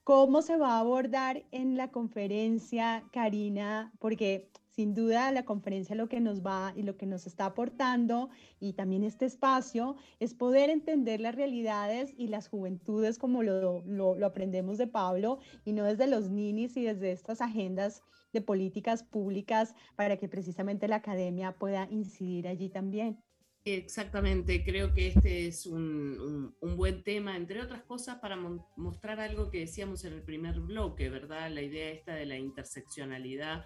¿cómo 0.04 0.42
se 0.42 0.58
va 0.58 0.76
a 0.76 0.80
abordar 0.80 1.46
en 1.52 1.78
la 1.78 1.90
conferencia, 1.90 3.04
Karina? 3.12 3.94
Porque 4.00 4.50
sin 4.76 4.94
duda 4.94 5.32
la 5.32 5.46
conferencia 5.46 5.96
lo 5.96 6.10
que 6.10 6.20
nos 6.20 6.46
va 6.46 6.74
y 6.76 6.84
lo 6.84 6.98
que 6.98 7.06
nos 7.06 7.26
está 7.28 7.46
aportando 7.46 8.30
y 8.60 8.74
también 8.74 9.04
este 9.04 9.26
espacio 9.26 9.96
es 10.20 10.34
poder 10.34 10.70
entender 10.70 11.22
las 11.22 11.34
realidades 11.34 12.14
y 12.18 12.28
las 12.28 12.50
juventudes 12.50 13.18
como 13.18 13.42
lo, 13.42 13.84
lo, 13.86 14.26
aprendemos 14.26 14.78
de 14.78 14.88
Pablo 14.88 15.40
y 15.64 15.72
no 15.72 15.86
desde 15.86 16.08
los 16.08 16.30
ninis 16.30 16.76
y 16.76 16.84
desde 16.84 17.14
estas 17.14 17.40
agendas 17.40 18.02
de 18.34 18.42
políticas 18.42 19.04
públicas 19.04 19.74
para 19.96 20.18
que 20.18 20.28
precisamente 20.28 20.90
la 20.90 20.98
academia 20.98 21.54
pueda 21.54 21.88
incidir 21.90 22.48
allí 22.50 22.68
también. 22.70 23.18
Exactamente, 23.64 24.64
creo 24.64 24.94
que 24.94 25.08
este 25.08 25.48
es 25.48 25.66
un, 25.66 26.54
un, 26.60 26.78
buen 26.78 27.02
tema, 27.02 27.36
entre 27.36 27.62
otras 27.62 27.82
cosas, 27.84 28.20
para 28.20 28.36
mo 28.36 28.68
mostrar 28.76 29.20
algo 29.20 29.50
que 29.50 29.62
decíamos 29.62 30.06
en 30.06 30.14
el 30.14 30.22
primer 30.22 30.60
bloque, 30.60 31.10
¿verdad? 31.10 31.50
La 31.50 31.64
idea 31.64 31.90
esta 31.90 32.14
de 32.14 32.28
la 32.28 32.38
interseccionalidad 32.38 33.66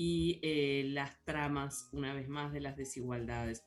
y 0.00 0.38
eh, 0.44 0.84
las 0.90 1.24
tramas, 1.24 1.88
una 1.92 2.14
vez 2.14 2.28
más, 2.28 2.52
de 2.52 2.60
las 2.60 2.76
desigualdades. 2.76 3.64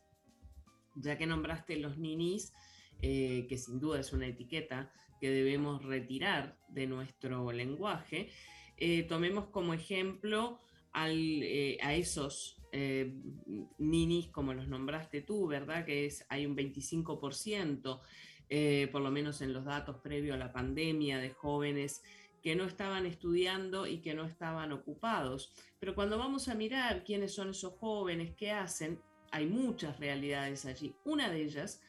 Ya 0.95 1.17
que 1.17 1.25
nombraste 1.27 1.75
los 1.75 1.97
ninis, 1.97 2.53
eh, 3.01 3.45
que 3.49 3.57
sin 3.57 3.81
duda 3.81 3.99
es 3.99 4.13
una 4.13 4.27
etiqueta 4.27 4.93
que 5.19 5.29
debemos 5.29 5.83
retirar 5.83 6.57
de 6.69 6.87
nuestro 6.87 7.51
lenguaje, 7.51 8.29
eh, 8.77 9.03
tomemos 9.03 9.47
como 9.47 9.73
ejemplo 9.73 10.57
eh, 10.95 11.77
a 11.81 11.95
esos 11.95 12.61
eh, 12.71 13.13
ninis, 13.77 14.29
como 14.29 14.53
los 14.53 14.69
nombraste 14.69 15.19
tú, 15.19 15.47
¿verdad? 15.47 15.85
Que 15.85 16.05
es, 16.05 16.25
hay 16.29 16.45
un 16.45 16.55
25%, 16.55 17.99
por 18.89 19.01
lo 19.01 19.11
menos 19.11 19.41
en 19.41 19.51
los 19.51 19.65
datos 19.65 19.97
previos 19.97 20.35
a 20.35 20.39
la 20.39 20.53
pandemia, 20.53 21.17
de 21.17 21.31
jóvenes 21.31 22.01
que 22.41 22.55
no 22.55 22.63
estaban 22.65 23.05
estudiando 23.05 23.87
y 23.87 23.99
que 23.99 24.13
no 24.13 24.25
estaban 24.25 24.71
ocupados. 24.71 25.53
Pero 25.79 25.95
cuando 25.95 26.17
vamos 26.17 26.47
a 26.47 26.55
mirar 26.55 27.03
quiénes 27.03 27.33
son 27.33 27.51
esos 27.51 27.73
jóvenes, 27.73 28.33
qué 28.35 28.51
hacen, 28.51 28.99
hay 29.31 29.45
muchas 29.45 29.99
realidades 29.99 30.65
allí. 30.65 30.95
Una 31.05 31.29
de 31.29 31.43
ellas 31.43 31.81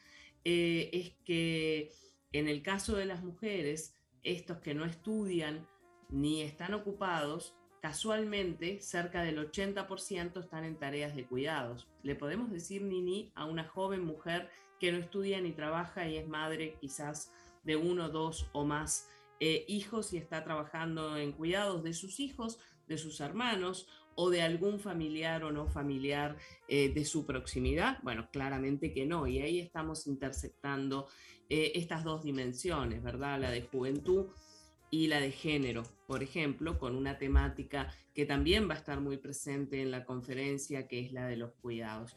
eh, 0.45 0.89
es 0.93 1.13
que 1.25 1.91
en 2.31 2.47
el 2.47 2.61
caso 2.61 2.95
de 2.95 3.05
las 3.05 3.23
mujeres, 3.23 3.95
estos 4.23 4.59
que 4.59 4.73
no 4.73 4.85
estudian 4.85 5.67
ni 6.09 6.41
están 6.41 6.73
ocupados, 6.73 7.55
casualmente 7.81 8.79
cerca 8.81 9.23
del 9.23 9.37
80% 9.51 10.39
están 10.39 10.63
en 10.63 10.77
tareas 10.77 11.15
de 11.15 11.25
cuidados. 11.25 11.87
Le 12.01 12.15
podemos 12.15 12.51
decir 12.51 12.81
Nini 12.81 13.31
a 13.35 13.45
una 13.45 13.65
joven 13.65 14.05
mujer 14.05 14.49
que 14.79 14.91
no 14.91 14.99
estudia 14.99 15.41
ni 15.41 15.51
trabaja 15.51 16.07
y 16.07 16.17
es 16.17 16.27
madre 16.27 16.77
quizás 16.79 17.33
de 17.63 17.75
uno, 17.75 18.09
dos 18.09 18.49
o 18.53 18.63
más 18.63 19.09
eh, 19.45 19.65
hijos 19.67 20.13
y 20.13 20.17
está 20.17 20.41
trabajando 20.41 21.17
en 21.17 21.33
cuidados 21.33 21.83
de 21.83 21.91
sus 21.91 22.21
hijos, 22.21 22.59
de 22.87 22.97
sus 22.97 23.19
hermanos 23.19 23.89
o 24.15 24.29
de 24.29 24.41
algún 24.41 24.79
familiar 24.79 25.43
o 25.43 25.51
no 25.51 25.67
familiar 25.67 26.37
eh, 26.69 26.93
de 26.93 27.03
su 27.03 27.25
proximidad? 27.25 27.97
Bueno, 28.03 28.29
claramente 28.31 28.93
que 28.93 29.05
no. 29.05 29.27
Y 29.27 29.41
ahí 29.41 29.59
estamos 29.59 30.07
intersectando 30.07 31.09
eh, 31.49 31.73
estas 31.75 32.05
dos 32.05 32.23
dimensiones, 32.23 33.03
¿verdad? 33.03 33.37
La 33.37 33.51
de 33.51 33.63
juventud 33.63 34.27
y 34.89 35.07
la 35.07 35.19
de 35.19 35.31
género, 35.31 35.83
por 36.07 36.23
ejemplo, 36.23 36.79
con 36.79 36.95
una 36.95 37.17
temática 37.17 37.93
que 38.15 38.25
también 38.25 38.69
va 38.69 38.75
a 38.75 38.77
estar 38.77 39.01
muy 39.01 39.17
presente 39.17 39.81
en 39.81 39.91
la 39.91 40.05
conferencia, 40.05 40.87
que 40.87 41.01
es 41.01 41.11
la 41.11 41.27
de 41.27 41.35
los 41.35 41.51
cuidados. 41.55 42.15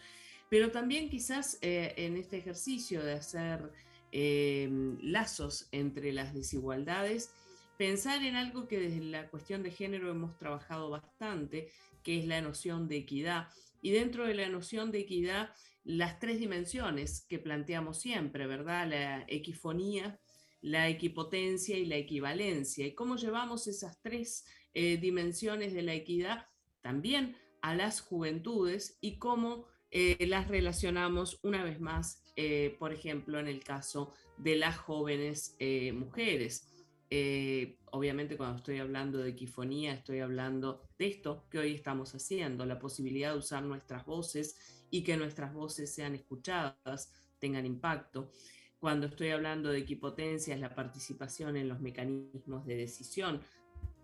Pero 0.49 0.70
también 0.70 1.11
quizás 1.11 1.59
eh, 1.61 1.93
en 1.97 2.16
este 2.16 2.37
ejercicio 2.37 3.03
de 3.03 3.14
hacer 3.14 3.72
eh, 4.12 4.68
lazos 5.02 5.68
entre 5.72 6.12
las 6.12 6.34
desigualdades, 6.34 7.30
pensar 7.76 8.22
en 8.24 8.36
algo 8.36 8.68
que 8.68 8.78
desde 8.78 9.00
la 9.00 9.28
cuestión 9.28 9.62
de 9.62 9.70
género 9.70 10.11
hemos 10.11 10.36
trabajado 10.38 10.90
bastante, 10.90 11.68
que 12.02 12.18
es 12.18 12.26
la 12.26 12.40
noción 12.40 12.88
de 12.88 12.96
equidad. 12.96 13.48
Y 13.82 13.90
dentro 13.90 14.26
de 14.26 14.34
la 14.34 14.48
noción 14.48 14.90
de 14.90 15.00
equidad, 15.00 15.50
las 15.84 16.18
tres 16.18 16.40
dimensiones 16.40 17.24
que 17.28 17.38
planteamos 17.38 18.00
siempre, 18.00 18.46
¿verdad? 18.46 18.88
La 18.88 19.24
equifonía, 19.28 20.18
la 20.61 20.88
equipotencia 20.88 21.78
y 21.78 21.86
la 21.86 21.96
equivalencia. 21.96 22.86
Y 22.86 22.94
cómo 22.94 23.16
llevamos 23.16 23.66
esas 23.66 24.00
tres 24.00 24.44
eh, 24.74 24.96
dimensiones 24.96 25.72
de 25.72 25.82
la 25.82 25.94
equidad 25.94 26.46
también 26.80 27.36
a 27.62 27.74
las 27.74 28.00
juventudes 28.00 28.98
y 29.00 29.18
cómo 29.18 29.66
eh, 29.90 30.26
las 30.26 30.48
relacionamos 30.48 31.38
una 31.42 31.64
vez 31.64 31.80
más, 31.80 32.22
eh, 32.37 32.76
por 32.78 32.93
ejemplo, 32.93 33.39
en 33.39 33.49
el 33.49 33.64
caso 33.64 34.12
de 34.37 34.57
las 34.57 34.76
jóvenes 34.76 35.57
eh, 35.59 35.93
mujeres. 35.93 36.72
obviamente 37.93 38.37
cuando 38.37 38.57
estoy 38.59 38.78
hablando 38.78 39.18
de 39.18 39.30
equifonía, 39.30 39.95
estoy 39.95 40.20
hablando 40.20 40.82
de 40.99 41.07
esto 41.07 41.47
que 41.51 41.59
hoy 41.59 41.74
estamos 41.74 42.14
haciendo, 42.14 42.66
la 42.66 42.78
posibilidad 42.78 43.32
de 43.32 43.39
usar 43.39 43.62
nuestras 43.62 44.05
voces 44.05 44.87
y 44.91 45.03
que 45.03 45.16
nuestras 45.16 45.53
voces 45.55 45.95
sean 45.95 46.14
escuchadas, 46.14 47.12
tengan 47.39 47.66
impacto. 47.66 48.30
Cuando 48.78 49.07
estoy 49.07 49.30
hablando 49.30 49.70
de 49.70 49.78
equipotencia 49.78 50.55
es 50.55 50.61
la 50.61 50.74
participación 50.74 51.57
en 51.57 51.68
los 51.68 51.80
mecanismos 51.80 52.66
de 52.66 52.76
decisión 52.76 53.41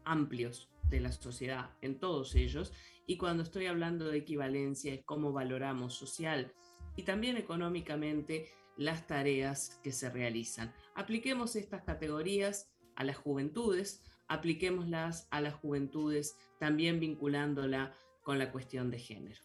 amplios 0.05 0.71
de 0.89 1.01
la 1.01 1.13
sociedad, 1.13 1.71
en 1.81 1.99
todos 1.99 2.35
ellos. 2.35 2.73
Y 3.07 3.17
cuando 3.17 3.43
estoy 3.43 3.67
hablando 3.67 4.09
de 4.09 4.19
equivalencia 4.19 4.95
es 4.95 5.05
cómo 5.05 5.33
valoramos 5.33 5.95
social 5.95 6.53
y 6.97 7.03
también 7.03 7.37
económicamente 7.37 8.49
las 8.77 9.07
tareas 9.07 9.81
que 9.83 9.93
se 9.93 10.11
realizan. 10.11 10.73
Apliquemos 10.95 11.57
estas 11.57 11.83
categorías 11.83 12.71
a 12.97 13.05
las 13.05 13.17
juventudes, 13.17 14.03
apliquémoslas 14.29 15.29
a 15.31 15.41
las 15.41 15.55
juventudes 15.55 16.37
también 16.59 17.01
vinculándola 17.01 17.93
con 18.23 18.39
la 18.39 18.51
cuestión 18.51 18.91
de 18.91 18.99
género. 18.99 19.41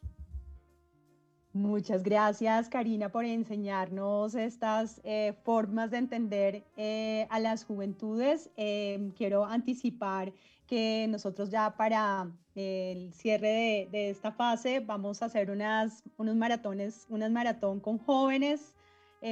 Muchas 1.54 2.04
gracias, 2.04 2.70
Karina, 2.70 3.10
por 3.10 3.26
enseñarnos 3.26 4.36
estas 4.36 5.02
eh, 5.04 5.34
formas 5.44 5.90
de 5.90 5.98
entender 5.98 6.64
eh, 6.76 7.26
a 7.32 7.40
las 7.40 7.66
juventudes. 7.66 8.52
Eh, 8.58 9.12
quiero 9.18 9.44
anticipar 9.44 10.34
que 10.68 11.08
nosotros 11.10 11.50
ya 11.50 11.76
para 11.76 12.32
el 12.56 13.14
cierre 13.14 13.48
de, 13.48 13.90
de, 13.92 14.10
esta 14.10 14.32
fase 14.32 14.80
vamos 14.80 15.22
a 15.22 15.26
hacer 15.26 15.50
unas, 15.50 16.04
unos 16.18 16.36
maratones, 16.36 17.06
unas 17.10 17.32
maratón 17.32 17.80
con 17.80 17.98
jóvenes, 17.98 18.74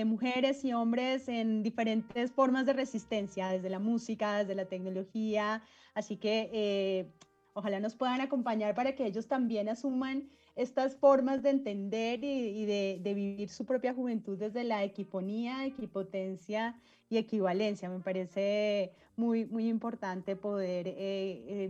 mujeres 0.06 0.66
y 0.66 0.74
hombres 0.74 1.28
en 1.28 1.62
diferentes 1.62 2.32
formas 2.32 2.66
de 2.66 2.74
resistencia, 2.74 3.50
desde 3.50 3.70
la 3.70 3.80
música, 3.80 4.40
desde 4.40 4.56
la 4.56 4.66
tecnología. 4.66 5.62
Así 5.94 6.18
que 6.18 7.08
ojalá 7.54 7.80
nos 7.80 7.96
puedan 7.96 8.20
acompañar 8.20 8.76
para 8.76 8.96
que 8.96 9.06
ellos 9.06 9.28
también 9.28 9.70
asuman 9.70 10.30
estas 10.56 10.96
formas 10.98 11.42
de 11.42 11.52
entender 11.52 12.24
y, 12.24 12.28
y 12.28 12.66
de, 12.66 13.00
de, 13.02 13.14
vivir 13.14 13.50
su 13.50 13.66
propia 13.66 13.94
juventud 13.94 14.38
desde 14.38 14.64
la 14.64 14.84
equiponía, 14.84 15.66
equipotencia 15.66 16.76
y 17.10 17.18
equivalencia. 17.18 17.90
Me 17.90 18.00
parece 18.00 18.92
muy, 19.18 19.46
muy 19.46 19.68
importante 19.68 20.36
poder 20.36 20.88
eh, 20.88 20.94
eh, 20.98 21.70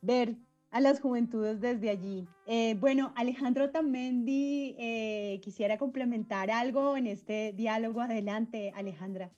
ver 0.00 0.36
a 0.72 0.80
las 0.80 1.00
juventudes 1.00 1.60
desde 1.60 1.90
allí. 1.90 2.26
Eh, 2.46 2.74
bueno, 2.78 3.12
Alejandro 3.14 3.70
Tamendi, 3.70 4.74
eh, 4.78 5.38
quisiera 5.42 5.76
complementar 5.76 6.50
algo 6.50 6.96
en 6.96 7.06
este 7.06 7.52
diálogo. 7.52 8.00
Adelante, 8.00 8.72
Alejandra. 8.74 9.30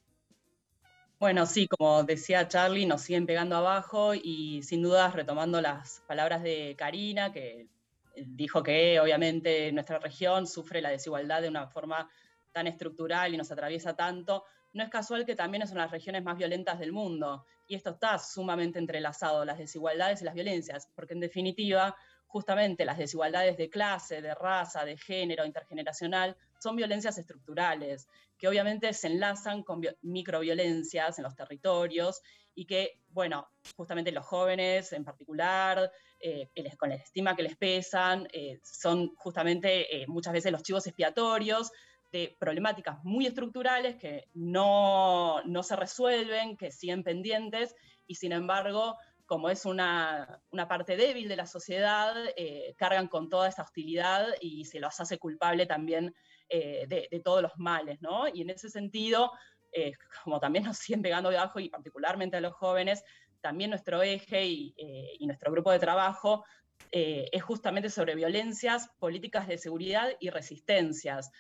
Bueno, 1.19 1.47
sí, 1.47 1.67
como 1.67 2.05
decía 2.05 2.47
Charlie, 2.49 2.87
nos 2.87 3.03
siguen 3.03 3.27
pegando 3.27 3.57
abajo 3.57 4.15
y 4.15 4.63
sin 4.63 4.83
dudas 4.83 5.15
retomando 5.15 5.61
las 5.61 6.03
palabras 6.07 6.43
de 6.43 6.77
Karina, 6.79 7.33
que 7.33 7.67
dijo 8.15 8.63
que 8.63 9.01
obviamente 9.01 9.73
nuestra 9.73 9.99
región 9.99 10.47
sufre 10.47 10.81
la 10.81 10.91
desigualdad 10.91 11.43
de 11.43 11.49
una 11.49 11.67
forma 11.67 12.09
tan 12.53 12.69
estructural 12.69 13.35
y 13.35 13.37
nos 13.37 13.51
atraviesa 13.51 13.97
tanto, 13.97 14.45
no 14.75 14.83
es 14.83 14.91
casual 14.91 15.25
que 15.25 15.37
también 15.37 15.63
es 15.63 15.71
una 15.71 15.83
de 15.83 15.87
las 15.87 15.93
regiones 15.93 16.25
más 16.25 16.37
violentas 16.37 16.79
del 16.79 16.93
mundo. 16.93 17.47
Y 17.67 17.77
esto 17.77 17.91
está 17.91 18.19
sumamente 18.19 18.79
entrelazado, 18.79 19.45
las 19.45 19.57
desigualdades 19.57 20.21
y 20.21 20.25
las 20.25 20.35
violencias, 20.35 20.91
porque 20.95 21.15
en 21.15 21.21
definitiva, 21.21 21.97
justamente 22.27 22.85
las 22.85 22.99
desigualdades 22.99 23.57
de 23.57 23.71
clase, 23.71 24.21
de 24.21 24.35
raza, 24.35 24.85
de 24.85 24.99
género, 24.99 25.47
intergeneracional, 25.47 26.37
son 26.59 26.75
violencias 26.75 27.17
estructurales, 27.19 28.09
que 28.37 28.49
obviamente 28.49 28.93
se 28.93 29.07
enlazan 29.07 29.63
con 29.63 29.81
microviolencias 30.03 31.19
en 31.19 31.25
los 31.25 31.37
territorios 31.37 32.21
y 32.57 32.67
que, 32.67 33.01
bueno, 33.11 33.49
justamente 33.77 34.11
los 34.11 34.27
jóvenes 34.27 34.93
en 34.93 35.05
particular, 35.05 35.91
eh, 36.19 36.51
con 36.77 36.89
la 36.89 36.97
estima 36.97 37.37
que 37.37 37.45
les 37.45 37.57
pesan, 37.57 38.27
eh, 38.33 38.59
son 38.65 39.15
justamente 39.15 40.03
eh, 40.03 40.07
muchas 40.09 40.33
veces 40.33 40.51
los 40.51 40.63
chivos 40.63 40.87
expiatorios 40.87 41.71
de 42.15 42.37
problemáticas 42.39 43.03
muy 43.03 43.27
estructurales 43.27 43.97
que 43.97 44.29
no, 44.35 45.43
no, 45.43 45.65
se 45.65 45.75
resuelven, 45.75 46.57
que 46.57 46.71
siguen 46.71 47.03
pendientes 47.03 47.75
y 48.07 48.15
sin 48.15 48.31
embargo, 48.31 48.97
como 49.27 49.51
es 49.51 49.65
una, 49.65 50.41
una 50.53 50.69
parte 50.69 50.97
débil 50.97 51.27
de 51.27 51.35
la 51.35 51.47
sociedad, 51.47 52.15
eh, 52.37 52.73
cargan 52.79 53.09
con 53.09 53.29
toda 53.29 53.49
esa 53.49 53.63
hostilidad 53.63 54.29
y 54.41 54.65
se 54.65 54.79
los 54.79 55.01
hace 55.01 55.19
culpable 55.19 55.67
también 55.67 56.15
eh, 56.49 56.87
de, 56.87 57.09
de, 57.11 57.21
todos 57.21 57.43
los 57.43 57.51
males, 57.57 58.01
¿no? 58.01 58.29
Y 58.29 58.43
en 58.43 58.51
ese 58.51 58.71
sentido, 58.71 59.33
eh, 59.73 59.91
como 60.23 60.39
también 60.39 60.67
nos 60.67 60.79
siguen 60.79 61.03
pegando 61.03 61.31
de 61.31 61.39
abajo 61.39 61.59
y 61.59 61.69
particularmente 61.69 62.37
a 62.37 62.41
los 62.41 62.55
jóvenes, 62.55 63.03
también 63.41 63.71
nuestro 63.71 64.05
eje 64.05 64.47
y, 64.47 64.75
y 65.19 65.27
nuestro 65.27 65.51
grupo 65.51 65.73
de 65.73 65.81
trabajo 65.81 66.45
es 66.91 67.43
justamente 67.43 67.91
sobre 67.91 68.15
violencias, 68.15 68.89
políticas 69.01 69.49
de 69.49 69.59
seguridad 69.59 70.11
y 70.21 70.31
resistencias. 70.31 71.31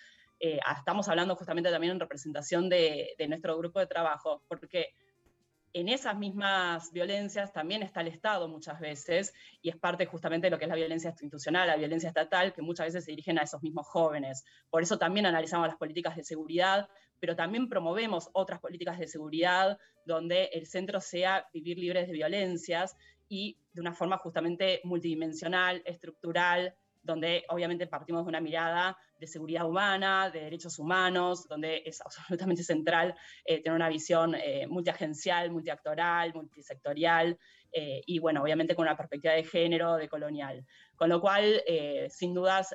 Eh, 0.46 0.60
estamos 0.76 1.08
hablando 1.08 1.34
justamente 1.36 1.70
también 1.70 1.94
en 1.94 2.00
representación 2.00 2.68
de, 2.68 3.14
de, 3.16 3.28
nuestro 3.28 3.56
grupo 3.56 3.80
de 3.80 3.86
trabajo, 3.86 4.42
porque 4.46 4.88
en 5.72 5.88
esas 5.88 6.18
mismas 6.18 6.92
violencias 6.92 7.50
también 7.50 7.82
está 7.82 8.02
el 8.02 8.08
Estado 8.08 8.46
muchas 8.46 8.78
veces, 8.78 9.32
y 9.62 9.70
es 9.70 9.76
parte 9.78 10.04
justamente 10.04 10.48
de 10.48 10.50
lo 10.50 10.58
que 10.58 10.66
es 10.66 10.68
la 10.68 10.74
violencia 10.74 11.08
institucional, 11.08 11.66
la 11.66 11.76
violencia 11.76 12.10
estatal, 12.10 12.52
que 12.52 12.60
muchas 12.60 12.88
veces 12.88 13.06
se 13.06 13.12
dirigen 13.12 13.38
a 13.38 13.44
esos 13.44 13.62
mismos 13.62 13.86
jóvenes. 13.86 14.44
Por 14.68 14.82
eso 14.82 14.98
también 14.98 15.24
analizamos 15.24 15.66
las 15.66 15.78
políticas 15.78 16.14
de 16.14 16.24
seguridad, 16.24 16.90
pero 17.18 17.34
también 17.34 17.66
promovemos 17.66 18.28
otras 18.34 18.60
políticas 18.60 18.98
de 18.98 19.06
seguridad 19.06 19.78
donde 20.04 20.50
el 20.52 20.66
centro 20.66 21.00
sea 21.00 21.48
vivir 21.54 21.78
libres 21.78 22.06
de 22.06 22.12
violencias 22.12 22.98
y 23.30 23.56
de 23.72 23.80
una 23.80 23.94
forma 23.94 24.18
justamente 24.18 24.82
multidimensional, 24.84 25.80
estructural, 25.86 26.74
donde 27.04 27.44
obviamente 27.48 27.86
partimos 27.86 28.24
de 28.24 28.28
una 28.28 28.40
mirada 28.40 28.96
de 29.24 29.28
seguridad 29.28 29.66
humana, 29.66 30.30
de 30.30 30.40
derechos 30.40 30.78
humanos, 30.78 31.48
donde 31.48 31.82
es 31.86 32.00
absolutamente 32.02 32.62
central 32.62 33.14
eh, 33.44 33.62
tener 33.62 33.74
una 33.74 33.88
visión 33.88 34.34
eh, 34.34 34.66
multiagencial, 34.68 35.50
multiactoral, 35.50 36.34
multisectorial, 36.34 37.38
eh, 37.72 38.02
y 38.06 38.18
bueno, 38.18 38.42
obviamente 38.42 38.74
con 38.74 38.84
una 38.84 38.96
perspectiva 38.96 39.32
de 39.32 39.44
género, 39.44 39.96
de 39.96 40.08
colonial. 40.08 40.64
Con 40.94 41.08
lo 41.08 41.20
cual, 41.20 41.60
sin 42.08 42.32
dudas, 42.32 42.72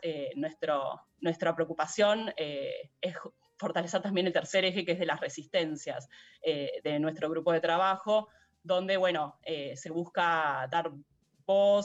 nuestra 1.21 1.55
preocupación 1.55 2.33
es 2.35 3.15
fortalecer 3.55 4.01
también 4.01 4.27
el 4.27 4.33
tercer 4.33 4.65
eje, 4.65 4.83
que 4.83 4.91
es 4.91 4.99
de 4.99 5.05
las 5.05 5.21
resistencias 5.21 6.09
de 6.43 6.99
nuestro 6.99 7.29
grupo 7.29 7.53
de 7.53 7.61
trabajo, 7.61 8.27
donde, 8.61 8.97
bueno, 8.97 9.39
se 9.73 9.89
busca 9.89 10.67
dar 10.69 10.91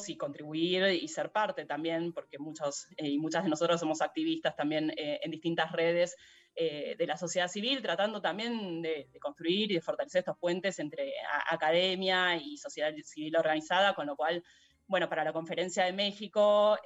y 0.09 0.17
contribuir 0.19 0.85
y 0.89 1.09
ser 1.09 1.33
parte 1.33 1.65
también, 1.65 2.12
porque 2.12 2.39
muchos 2.39 2.87
eh, 2.99 3.09
y 3.09 3.19
muchas 3.19 3.45
de 3.45 3.49
nosotros 3.49 3.81
somos 3.81 4.03
activistas 4.03 4.55
también 4.55 4.91
eh, 4.91 5.21
en 5.23 5.31
distintas 5.31 5.73
redes 5.73 6.17
eh, 6.55 6.95
de 6.99 7.07
la 7.07 7.17
sociedad 7.17 7.49
civil, 7.49 7.81
tratando 7.81 8.21
también 8.21 8.83
de, 8.83 9.09
de, 9.11 9.19
construir 9.19 9.73
y 9.73 9.77
de 9.77 9.81
fortalecer 9.81 10.19
estos 10.19 10.37
puentes 10.39 10.79
entre 10.81 11.15
academia 11.49 12.37
y 12.37 12.59
sociedad 12.59 12.93
civil 13.05 13.37
organizada, 13.37 13.95
con 13.95 14.07
lo 14.07 14.17
cual, 14.17 14.45
bueno, 14.87 15.09
para 15.09 15.25
la 15.25 15.33
conferencia 15.33 15.85
de 15.85 15.95
México, 15.95 16.77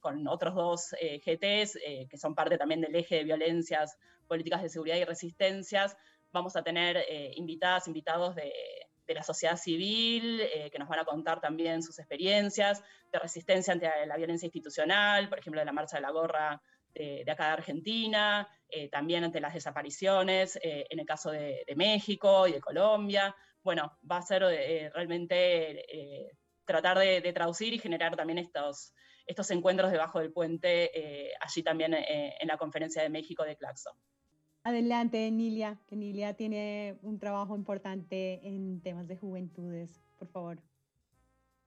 con 0.00 0.26
otros 0.26 0.54
dos 0.56 0.94
GTs 1.24 1.78
que 2.10 2.18
son 2.18 2.34
parte 2.34 2.58
también 2.58 2.80
del 2.80 2.94
eje 2.96 3.16
de 3.16 3.24
violencias, 3.24 3.96
políticas 4.26 4.62
de 4.62 4.68
seguridad 4.68 4.96
y 4.96 5.04
resistencias, 5.04 5.96
vamos 6.32 6.56
a 6.56 6.62
tener 6.64 7.06
invitadas, 7.36 7.86
invitados 7.86 8.34
de 8.34 8.52
de 9.06 9.14
la 9.14 9.22
sociedad 9.22 9.56
civil, 9.56 10.40
eh, 10.40 10.70
que 10.70 10.78
nos 10.78 10.88
van 10.88 11.00
a 11.00 11.04
contar 11.04 11.40
también 11.40 11.82
sus 11.82 11.98
experiencias 11.98 12.82
de 13.12 13.18
resistencia 13.18 13.72
ante 13.72 13.88
la 14.06 14.16
violencia 14.16 14.46
institucional, 14.46 15.28
por 15.28 15.38
ejemplo, 15.38 15.60
de 15.60 15.64
la 15.64 15.72
Marcha 15.72 15.96
de 15.96 16.02
la 16.02 16.10
Gorra 16.10 16.60
de, 16.94 17.22
de 17.24 17.30
acá 17.30 17.46
de 17.46 17.52
Argentina, 17.52 18.48
eh, 18.68 18.88
también 18.88 19.22
ante 19.22 19.40
las 19.40 19.54
desapariciones, 19.54 20.58
eh, 20.62 20.86
en 20.90 20.98
el 20.98 21.06
caso 21.06 21.30
de, 21.30 21.64
México 21.76 22.48
y 22.48 22.52
de 22.52 22.60
Colombia. 22.60 23.34
Bueno, 23.62 23.96
va 24.10 24.18
a 24.18 24.22
ser 24.22 24.42
eh, 24.44 24.90
realmente 24.92 26.34
tratar 26.64 26.98
de, 26.98 27.32
traducir 27.32 27.72
y 27.72 27.78
generar 27.78 28.16
también 28.16 28.38
estos, 28.38 28.92
estos 29.24 29.50
encuentros 29.50 29.92
debajo 29.92 30.18
del 30.18 30.32
puente, 30.32 31.32
allí 31.40 31.62
también 31.62 31.94
en 31.94 32.48
la 32.48 32.56
conferencia 32.56 33.02
de 33.02 33.08
México 33.08 33.44
de 33.44 33.56
Claxo. 33.56 33.90
Adelante, 34.66 35.30
Nilia, 35.30 35.78
que 35.86 35.94
Nilia 35.94 36.34
tiene 36.34 36.98
un 37.02 37.20
trabajo 37.20 37.54
importante 37.54 38.40
en 38.42 38.80
temas 38.80 39.06
de 39.06 39.16
juventudes, 39.16 40.02
por 40.18 40.26
favor. 40.26 40.60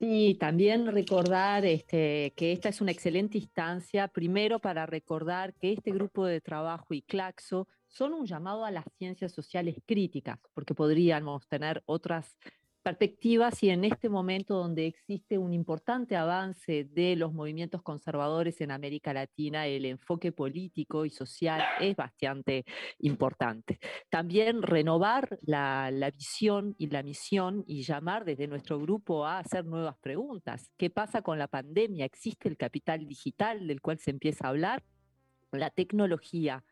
Y 0.02 0.36
también 0.36 0.86
recordar 0.86 1.64
este, 1.64 2.34
que 2.36 2.52
esta 2.52 2.68
es 2.68 2.82
una 2.82 2.92
excelente 2.92 3.38
instancia, 3.38 4.10
primero 4.10 4.60
para 4.60 4.86
recordar 4.86 5.54
que 5.54 5.72
este 5.72 5.92
grupo 5.92 6.26
de 6.26 6.42
trabajo 6.42 6.94
y 6.94 7.02
Claxo 7.02 7.70
son 7.88 8.12
un 8.12 8.26
llamado 8.26 8.66
a 8.66 8.72
las 8.72 8.84
ciencias 8.98 9.32
sociales 9.32 9.78
críticas, 9.86 10.38
porque 10.54 10.76
podríamos 10.76 11.48
tener 11.48 11.82
otras 11.86 12.38
perspectivas 12.82 13.62
y 13.64 13.70
en 13.70 13.84
este 13.84 14.10
momento 14.10 14.56
donde 14.56 14.88
existe 14.88 15.38
un 15.38 15.54
importante 15.54 16.16
avance 16.16 16.86
de 16.86 17.16
los 17.16 17.34
movimientos 17.34 17.82
conservadores 17.82 18.62
en 18.62 18.72
América 18.72 19.14
Latina, 19.14 19.68
el 19.68 19.86
enfoque 19.86 20.32
político 20.32 21.06
y 21.06 21.10
social 21.10 21.62
es 21.80 21.96
bastante 21.96 22.66
importante. 23.00 23.80
También 24.10 24.62
renovar 24.62 25.40
la, 25.42 25.92
la 25.92 26.12
visión 26.12 26.76
y 26.78 26.88
la 26.88 27.04
misión 27.04 27.64
y 27.68 27.84
llamar 27.84 28.26
desde 28.26 28.48
nuestro 28.48 28.80
grupo 28.80 29.26
a 29.26 29.40
hacer 29.40 29.66
nuevas 29.66 29.98
preguntas. 29.98 30.72
¿Qué 30.78 30.90
pasa 30.90 31.22
con 31.22 31.38
la 31.38 31.48
pandemia? 31.48 32.06
¿Existe 32.06 32.48
el 32.48 32.58
capital 32.58 33.08
digital 33.08 33.68
del 33.68 33.82
cual 33.82 34.00
se 34.00 34.12
empieza 34.12 34.46
a 34.46 34.50
hablar? 34.50 34.84
¿La 35.52 35.70
tecnología 35.70 36.64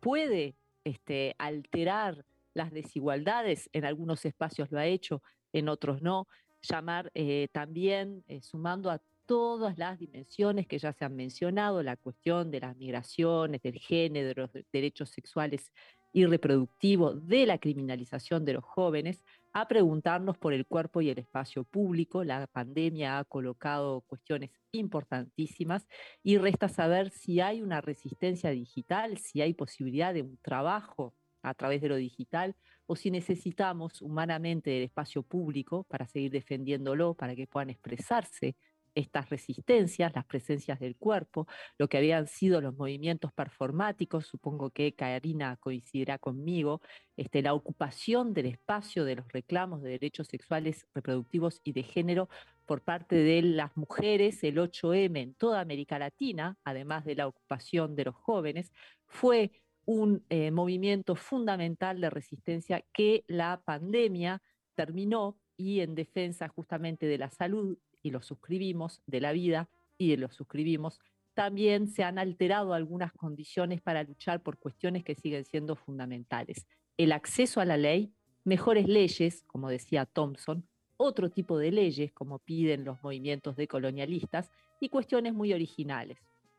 puede 0.00 0.56
este, 0.84 1.34
alterar 1.38 2.24
las 2.52 2.72
desigualdades? 2.72 3.70
En 3.72 3.84
algunos 3.84 4.24
espacios 4.24 4.70
lo 4.70 4.78
ha 4.78 4.86
hecho, 4.86 5.22
en 5.54 5.68
otros 5.68 6.02
no, 6.02 6.26
llamar 6.60 7.10
eh, 7.14 7.48
también, 7.52 8.24
eh, 8.26 8.42
sumando 8.42 8.90
a 8.90 9.00
todas 9.24 9.78
las 9.78 9.98
dimensiones 9.98 10.66
que 10.66 10.78
ya 10.78 10.92
se 10.92 11.04
han 11.04 11.16
mencionado, 11.16 11.82
la 11.82 11.96
cuestión 11.96 12.50
de 12.50 12.60
las 12.60 12.76
migraciones, 12.76 13.62
del 13.62 13.78
género, 13.78 14.42
los 14.42 14.64
derechos 14.72 15.10
sexuales 15.10 15.72
y 16.12 16.26
reproductivos, 16.26 17.26
de 17.26 17.46
la 17.46 17.58
criminalización 17.58 18.44
de 18.44 18.54
los 18.54 18.64
jóvenes, 18.64 19.24
a 19.52 19.66
preguntarnos 19.68 20.36
por 20.36 20.52
el 20.52 20.66
cuerpo 20.66 21.00
y 21.00 21.10
el 21.10 21.18
espacio 21.18 21.64
público. 21.64 22.24
La 22.24 22.46
pandemia 22.48 23.18
ha 23.18 23.24
colocado 23.24 24.02
cuestiones 24.02 24.50
importantísimas 24.72 25.86
y 26.22 26.38
resta 26.38 26.68
saber 26.68 27.10
si 27.10 27.40
hay 27.40 27.62
una 27.62 27.80
resistencia 27.80 28.50
digital, 28.50 29.18
si 29.18 29.40
hay 29.40 29.54
posibilidad 29.54 30.12
de 30.12 30.22
un 30.22 30.36
trabajo 30.38 31.14
a 31.44 31.54
través 31.54 31.80
de 31.80 31.88
lo 31.88 31.96
digital 31.96 32.56
o 32.86 32.96
si 32.96 33.10
necesitamos 33.10 34.02
humanamente 34.02 34.70
del 34.70 34.84
espacio 34.84 35.22
público 35.22 35.84
para 35.84 36.06
seguir 36.06 36.32
defendiéndolo, 36.32 37.14
para 37.14 37.34
que 37.34 37.46
puedan 37.46 37.70
expresarse 37.70 38.56
estas 38.94 39.28
resistencias, 39.28 40.12
las 40.14 40.24
presencias 40.24 40.78
del 40.78 40.96
cuerpo, 40.96 41.46
lo 41.78 41.88
que 41.88 41.98
habían 41.98 42.26
sido 42.26 42.60
los 42.60 42.76
movimientos 42.76 43.32
performáticos, 43.32 44.26
supongo 44.26 44.70
que 44.70 44.94
Karina 44.94 45.56
coincidirá 45.56 46.18
conmigo, 46.18 46.80
este, 47.16 47.42
la 47.42 47.54
ocupación 47.54 48.34
del 48.34 48.46
espacio 48.46 49.04
de 49.04 49.16
los 49.16 49.28
reclamos 49.32 49.82
de 49.82 49.90
derechos 49.90 50.28
sexuales, 50.28 50.86
reproductivos 50.94 51.60
y 51.64 51.72
de 51.72 51.82
género 51.82 52.28
por 52.66 52.82
parte 52.82 53.16
de 53.16 53.42
las 53.42 53.76
mujeres, 53.76 54.42
el 54.44 54.58
8M 54.58 55.20
en 55.20 55.34
toda 55.34 55.60
América 55.60 55.98
Latina, 55.98 56.56
además 56.64 57.04
de 57.04 57.16
la 57.16 57.26
ocupación 57.26 57.94
de 57.96 58.04
los 58.04 58.14
jóvenes, 58.14 58.72
fue 59.06 59.63
un 59.86 60.24
eh, 60.28 60.50
movimiento 60.50 61.14
fundamental 61.14 62.00
de 62.00 62.10
resistencia 62.10 62.84
que 62.92 63.24
la 63.26 63.60
pandemia 63.64 64.42
terminó 64.74 65.38
y 65.56 65.80
en 65.80 65.94
defensa 65.94 66.48
justamente 66.48 67.06
de 67.06 67.18
la 67.18 67.30
salud, 67.30 67.78
y 68.02 68.10
lo 68.10 68.22
suscribimos, 68.22 69.02
de 69.06 69.20
la 69.20 69.32
vida, 69.32 69.68
y 69.96 70.16
lo 70.16 70.30
suscribimos, 70.30 71.00
también 71.34 71.88
se 71.88 72.04
han 72.04 72.18
alterado 72.18 72.74
algunas 72.74 73.12
condiciones 73.12 73.80
para 73.80 74.02
luchar 74.04 74.42
por 74.42 74.58
cuestiones 74.58 75.04
que 75.04 75.14
siguen 75.14 75.44
siendo 75.44 75.76
fundamentales. 75.76 76.66
El 76.96 77.12
acceso 77.12 77.60
a 77.60 77.64
la 77.64 77.76
ley, 77.76 78.12
mejores 78.44 78.86
leyes, 78.86 79.42
como 79.46 79.68
decía 79.68 80.06
Thompson, 80.06 80.66
otro 80.96 81.30
tipo 81.30 81.58
de 81.58 81.72
leyes, 81.72 82.12
como 82.12 82.38
piden 82.38 82.84
los 82.84 83.02
movimientos 83.02 83.56
decolonialistas, 83.56 84.50
y 84.80 84.88
cuestiones 84.88 85.34
muy 85.34 85.52
originales. 85.52 86.18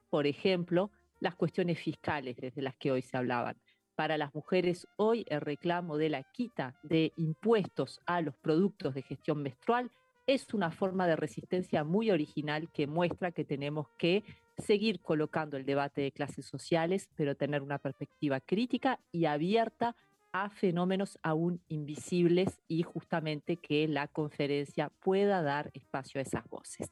Por 0.10 0.28
ejemplo, 0.28 0.92
las 1.20 1.36
cuestiones 1.36 1.80
fiscales 1.80 2.36
desde 2.38 2.62
las 2.62 2.76
que 2.76 2.92
hoy 2.92 3.02
se 3.02 3.18
hablaban. 3.18 3.58
Para 3.96 4.18
las 4.18 4.34
mujeres 4.36 4.88
hoy 4.98 5.26
el 5.30 5.42
reclamo 5.42 5.98
de 5.98 6.10
la 6.10 6.24
quita 6.24 6.76
de 6.84 7.14
impuestos 7.16 8.02
a 8.06 8.22
los 8.22 8.36
productos 8.36 8.94
de 8.94 9.02
gestión 9.02 9.42
menstrual 9.42 9.90
es 10.28 10.54
una 10.54 10.72
forma 10.72 11.08
de 11.08 11.16
resistencia 11.16 11.84
muy 11.84 12.12
original 12.12 12.70
que 12.72 12.88
muestra 12.88 13.32
que 13.32 13.46
tenemos 13.46 13.88
que 13.98 14.24
seguir 14.58 15.00
colocando 15.02 15.58
el 15.58 15.66
debate 15.66 16.02
de 16.02 16.12
clases 16.12 16.46
sociales, 16.46 17.10
pero 17.16 17.36
tener 17.36 17.62
una 17.62 17.78
perspectiva 17.78 18.40
crítica 18.40 19.00
y 19.12 19.26
abierta 19.26 19.96
a 20.32 20.50
fenómenos 20.50 21.18
aún 21.24 21.62
invisibles 21.70 22.60
y 22.68 22.84
justamente 22.84 23.58
que 23.58 23.88
la 23.88 24.08
conferencia 24.08 24.90
pueda 24.90 25.42
dar 25.42 25.72
espacio 25.74 26.20
a 26.20 26.24
esas 26.24 26.48
voces. 26.50 26.92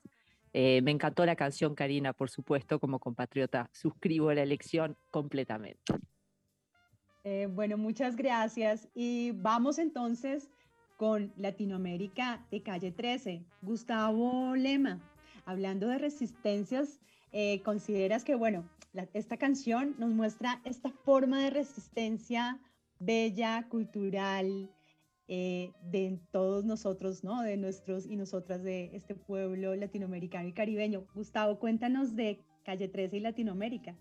Eh, 0.54 0.82
me 0.84 0.92
encantó 0.92 1.26
la 1.26 1.36
canción, 1.36 1.74
Karina, 1.74 2.14
por 2.14 2.30
supuesto, 2.30 2.80
como 2.80 3.00
compatriota, 3.00 3.70
suscribo 3.74 4.32
la 4.34 4.44
elección 4.44 4.96
completamente. 5.10 5.82
Eh, 7.24 7.48
bueno, 7.50 7.78
muchas 7.78 8.16
gracias. 8.16 8.88
Y 8.94 9.32
vamos 9.32 9.80
entonces 9.80 10.50
con 10.98 11.34
Latinoamérica 11.38 12.46
de 12.52 12.62
Calle 12.62 12.92
13. 12.92 13.44
Gustavo 13.62 14.56
Lema, 14.56 15.02
hablando 15.46 15.88
de 15.88 15.98
resistencias, 15.98 17.00
eh, 17.32 17.62
¿consideras 17.64 18.24
que, 18.24 18.36
bueno, 18.36 18.70
esta 19.14 19.38
canción 19.38 19.96
nos 19.98 20.12
muestra 20.12 20.62
esta 20.66 20.92
forma 20.92 21.42
de 21.42 21.50
resistencia 21.50 22.60
bella, 23.00 23.68
cultural, 23.70 24.70
eh, 25.28 25.72
de 25.84 26.20
todos 26.32 26.66
nosotros, 26.66 27.24
¿no? 27.24 27.42
De 27.42 27.58
nuestros 27.58 28.06
y 28.06 28.16
nosotras 28.16 28.64
de 28.64 28.92
este 28.94 29.16
pueblo 29.16 29.76
latinoamericano 29.76 30.50
y 30.50 30.54
caribeño. 30.54 31.06
Gustavo, 31.14 31.60
cuéntanos 31.60 32.16
de 32.16 32.40
Calle 32.64 32.88
13 32.88 33.18
y 33.18 33.20
Latinoamérica. 33.22 33.96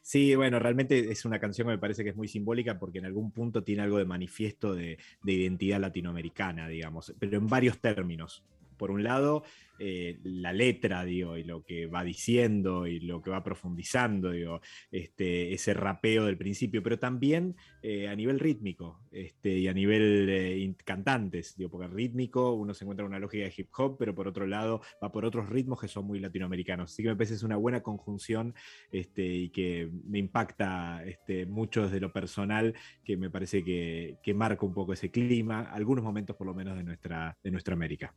Sí, 0.00 0.34
bueno, 0.34 0.58
realmente 0.58 1.10
es 1.10 1.24
una 1.24 1.38
canción 1.38 1.66
que 1.66 1.72
me 1.72 1.78
parece 1.78 2.04
que 2.04 2.10
es 2.10 2.16
muy 2.16 2.28
simbólica 2.28 2.78
porque 2.78 2.98
en 2.98 3.06
algún 3.06 3.32
punto 3.32 3.64
tiene 3.64 3.82
algo 3.82 3.98
de 3.98 4.04
manifiesto 4.04 4.74
de, 4.74 4.98
de 5.22 5.32
identidad 5.32 5.80
latinoamericana, 5.80 6.68
digamos, 6.68 7.14
pero 7.18 7.36
en 7.36 7.46
varios 7.46 7.80
términos. 7.80 8.44
Por 8.76 8.90
un 8.90 9.02
lado, 9.04 9.44
eh, 9.84 10.20
la 10.22 10.52
letra, 10.52 11.04
digo, 11.04 11.36
y 11.36 11.42
lo 11.42 11.64
que 11.64 11.86
va 11.86 12.04
diciendo 12.04 12.86
y 12.86 13.00
lo 13.00 13.20
que 13.20 13.30
va 13.30 13.42
profundizando, 13.42 14.30
digo, 14.30 14.60
este, 14.92 15.52
ese 15.52 15.74
rapeo 15.74 16.26
del 16.26 16.36
principio, 16.36 16.84
pero 16.84 17.00
también 17.00 17.56
eh, 17.82 18.06
a 18.06 18.14
nivel 18.14 18.38
rítmico 18.38 19.00
este, 19.10 19.58
y 19.58 19.66
a 19.66 19.74
nivel 19.74 20.28
eh, 20.30 20.74
cantantes, 20.84 21.56
digo, 21.56 21.70
porque 21.70 21.88
rítmico 21.88 22.52
uno 22.52 22.74
se 22.74 22.84
encuentra 22.84 23.04
en 23.04 23.10
una 23.10 23.18
lógica 23.18 23.44
de 23.44 23.54
hip 23.56 23.70
hop, 23.76 23.96
pero 23.98 24.14
por 24.14 24.28
otro 24.28 24.46
lado 24.46 24.82
va 25.02 25.10
por 25.10 25.24
otros 25.24 25.48
ritmos 25.48 25.80
que 25.80 25.88
son 25.88 26.06
muy 26.06 26.20
latinoamericanos. 26.20 26.92
Así 26.92 27.02
que 27.02 27.08
me 27.08 27.16
parece 27.16 27.32
que 27.32 27.36
es 27.38 27.42
una 27.42 27.56
buena 27.56 27.82
conjunción 27.82 28.54
este, 28.92 29.26
y 29.26 29.48
que 29.50 29.90
me 30.04 30.20
impacta 30.20 31.02
este, 31.04 31.44
mucho 31.46 31.82
desde 31.82 31.98
lo 31.98 32.12
personal, 32.12 32.74
que 33.04 33.16
me 33.16 33.30
parece 33.30 33.64
que, 33.64 34.18
que 34.22 34.32
marca 34.32 34.64
un 34.64 34.74
poco 34.74 34.92
ese 34.92 35.10
clima, 35.10 35.62
algunos 35.72 36.04
momentos 36.04 36.36
por 36.36 36.46
lo 36.46 36.54
menos 36.54 36.76
de 36.76 36.84
nuestra, 36.84 37.36
de 37.42 37.50
nuestra 37.50 37.74
América. 37.74 38.14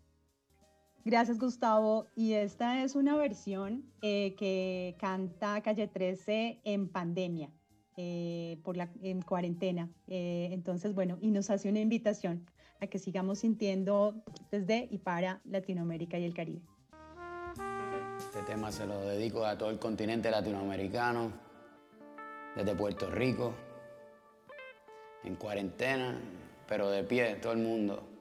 Gracias, 1.06 1.38
Gustavo. 1.38 2.08
Y 2.16 2.34
esta 2.34 2.84
es 2.84 2.96
una 2.96 3.16
versión 3.16 3.86
eh, 4.02 4.34
que 4.40 4.98
canta 5.00 5.62
Calle 5.62 5.88
13 5.88 6.62
en 6.64 6.90
pandemia, 6.90 7.52
eh, 7.96 8.60
por 8.64 8.76
la, 8.76 8.90
en 9.04 9.22
cuarentena. 9.22 9.88
Eh, 10.08 10.50
entonces, 10.52 10.96
bueno, 10.96 11.20
y 11.22 11.30
nos 11.30 11.52
hace 11.52 11.70
una 11.70 11.80
invitación 11.80 12.44
a 12.82 12.88
que 12.88 12.98
sigamos 12.98 13.38
sintiendo 13.38 14.16
desde 14.50 14.88
y 14.90 14.98
para 14.98 15.42
Latinoamérica 15.46 16.18
y 16.18 16.26
el 16.26 16.34
Caribe. 16.34 16.64
Este 18.18 18.42
tema 18.42 18.72
se 18.72 18.88
lo 18.88 19.00
dedico 19.02 19.46
a 19.46 19.60
todo 19.60 19.70
el 19.70 19.78
continente 19.78 20.32
latinoamericano, 20.32 21.32
desde 22.56 22.74
Puerto 22.74 23.12
Rico, 23.12 23.54
en 25.24 25.36
cuarentena, 25.36 26.18
pero 26.68 26.90
de 26.90 27.04
pie, 27.04 27.36
todo 27.36 27.54
el 27.54 27.60
mundo. 27.60 28.15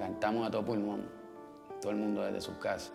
Cantamos 0.00 0.48
a 0.48 0.50
todo 0.50 0.64
pulmón, 0.64 1.02
todo 1.78 1.92
el 1.92 1.98
mundo 1.98 2.22
desde 2.22 2.40
sus 2.40 2.56
casas. 2.56 2.94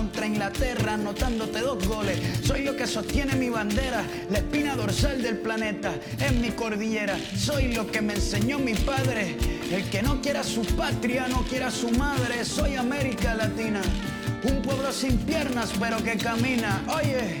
Inglaterra, 0.41 0.93
anotándote 0.93 1.59
dos 1.59 1.87
goles. 1.87 2.19
Soy 2.43 2.63
lo 2.63 2.75
que 2.75 2.87
sostiene 2.87 3.35
mi 3.35 3.49
bandera, 3.49 4.03
la 4.31 4.39
espina 4.39 4.75
dorsal 4.75 5.21
del 5.21 5.37
planeta, 5.37 5.93
en 6.19 6.41
mi 6.41 6.49
cordillera. 6.49 7.15
Soy 7.37 7.75
lo 7.75 7.85
que 7.85 8.01
me 8.01 8.15
enseñó 8.15 8.57
mi 8.57 8.73
padre. 8.73 9.37
El 9.71 9.87
que 9.91 10.01
no 10.01 10.19
quiera 10.19 10.43
su 10.43 10.63
patria, 10.63 11.27
no 11.27 11.43
quiera 11.43 11.69
su 11.69 11.91
madre. 11.91 12.43
Soy 12.43 12.75
América 12.75 13.35
Latina, 13.35 13.83
un 14.43 14.63
pueblo 14.63 14.91
sin 14.91 15.19
piernas 15.19 15.73
pero 15.79 16.03
que 16.03 16.17
camina. 16.17 16.81
Oye. 16.87 17.40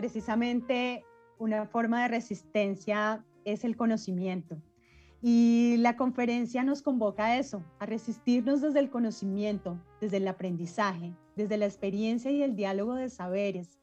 precisamente 0.00 1.04
una 1.38 1.66
forma 1.66 2.00
de 2.00 2.08
resistencia 2.08 3.22
es 3.44 3.64
el 3.64 3.76
conocimiento. 3.76 4.56
Y 5.20 5.76
la 5.76 5.94
conferencia 5.98 6.62
nos 6.62 6.80
convoca 6.80 7.26
a 7.26 7.38
eso, 7.38 7.62
a 7.78 7.84
resistirnos 7.84 8.62
desde 8.62 8.78
el 8.80 8.88
conocimiento, 8.88 9.78
desde 10.00 10.16
el 10.16 10.26
aprendizaje, 10.26 11.12
desde 11.36 11.58
la 11.58 11.66
experiencia 11.66 12.30
y 12.30 12.42
el 12.42 12.56
diálogo 12.56 12.94
de 12.94 13.10
saberes. 13.10 13.78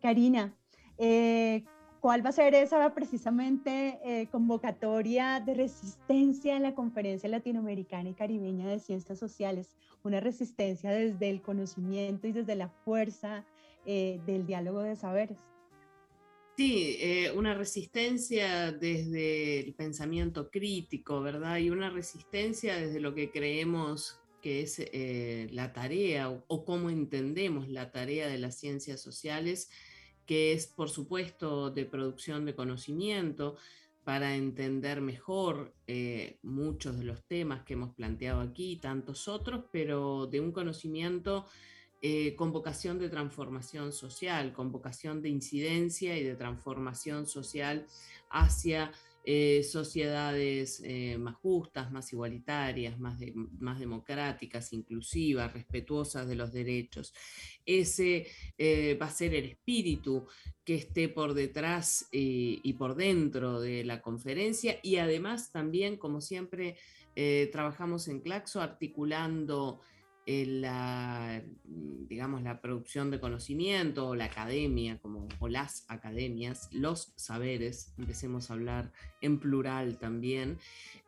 Karina, 0.00 0.56
eh, 0.96 1.64
¿cuál 2.00 2.24
va 2.24 2.30
a 2.30 2.32
ser 2.32 2.54
esa 2.54 2.94
precisamente 2.94 4.00
eh, 4.02 4.26
convocatoria 4.28 5.38
de 5.40 5.52
resistencia 5.52 6.56
en 6.56 6.62
la 6.62 6.74
Conferencia 6.74 7.28
Latinoamericana 7.28 8.08
y 8.08 8.14
Caribeña 8.14 8.66
de 8.66 8.78
Ciencias 8.78 9.18
Sociales? 9.18 9.76
Una 10.02 10.20
resistencia 10.20 10.90
desde 10.90 11.28
el 11.28 11.42
conocimiento 11.42 12.26
y 12.26 12.32
desde 12.32 12.54
la 12.54 12.70
fuerza 12.70 13.44
eh, 13.84 14.18
del 14.24 14.46
diálogo 14.46 14.80
de 14.80 14.96
saberes. 14.96 15.38
Sí, 16.58 16.96
eh, 16.98 17.30
una 17.36 17.54
resistencia 17.54 18.72
desde 18.72 19.60
el 19.60 19.74
pensamiento 19.74 20.50
crítico, 20.50 21.20
¿verdad? 21.20 21.58
Y 21.58 21.70
una 21.70 21.88
resistencia 21.88 22.74
desde 22.74 22.98
lo 22.98 23.14
que 23.14 23.30
creemos 23.30 24.20
que 24.42 24.62
es 24.62 24.80
eh, 24.80 25.46
la 25.52 25.72
tarea 25.72 26.28
o, 26.30 26.64
cómo 26.64 26.90
entendemos 26.90 27.68
la 27.68 27.92
tarea 27.92 28.26
de 28.26 28.38
las 28.38 28.58
ciencias 28.58 29.00
sociales, 29.00 29.70
que 30.26 30.52
es, 30.52 30.66
por 30.66 30.90
supuesto, 30.90 31.70
de 31.70 31.84
producción 31.84 32.44
de 32.44 32.56
conocimiento 32.56 33.56
para 34.02 34.34
entender 34.34 35.00
mejor 35.00 35.76
eh, 35.86 36.40
muchos 36.42 36.98
de 36.98 37.04
los 37.04 37.22
temas 37.28 37.62
que 37.62 37.74
hemos 37.74 37.94
planteado 37.94 38.40
aquí, 38.40 38.80
tantos 38.82 39.28
otros, 39.28 39.66
pero 39.70 40.26
de 40.26 40.40
un 40.40 40.50
conocimiento 40.50 41.46
eh, 42.00 42.34
con 42.36 42.52
vocación 42.52 42.98
de 42.98 43.08
transformación 43.08 43.92
social, 43.92 44.52
con 44.52 44.70
vocación 44.70 45.20
de 45.20 45.30
incidencia 45.30 46.16
y 46.16 46.22
de 46.22 46.36
transformación 46.36 47.26
social 47.26 47.86
hacia 48.30 48.92
eh, 49.24 49.62
sociedades 49.62 50.80
eh, 50.84 51.18
más 51.18 51.34
justas, 51.36 51.90
más 51.92 52.10
igualitarias, 52.12 52.98
más, 52.98 53.18
de- 53.18 53.34
más 53.34 53.78
democráticas, 53.78 54.72
inclusivas, 54.72 55.52
respetuosas 55.52 56.26
de 56.26 56.34
los 56.34 56.50
derechos. 56.52 57.12
Ese 57.66 58.26
eh, 58.56 58.96
va 59.00 59.06
a 59.06 59.10
ser 59.10 59.34
el 59.34 59.44
espíritu 59.44 60.26
que 60.64 60.76
esté 60.76 61.08
por 61.10 61.34
detrás 61.34 62.08
y 62.12 62.72
por 62.74 62.94
dentro 62.94 63.60
de 63.60 63.84
la 63.84 64.00
conferencia 64.00 64.78
y 64.82 64.96
además 64.96 65.50
también, 65.50 65.96
como 65.96 66.20
siempre, 66.20 66.76
trabajamos 67.50 68.06
en 68.08 68.20
Claxo 68.20 68.60
articulando 68.60 69.80
la, 70.28 71.42
mm, 71.64 72.06
digamos, 72.06 72.42
la 72.42 72.60
producción 72.60 73.10
de 73.10 73.18
conocimiento, 73.18 74.14
la 74.14 74.26
academia, 74.26 74.98
como, 75.00 75.26
o 75.38 75.48
las 75.48 75.86
academias, 75.88 76.68
los 76.70 77.12
saberes, 77.16 77.94
empecemos 77.96 78.50
a 78.50 78.54
hablar 78.54 78.92
en 79.22 79.38
plural 79.38 79.98
también, 79.98 80.58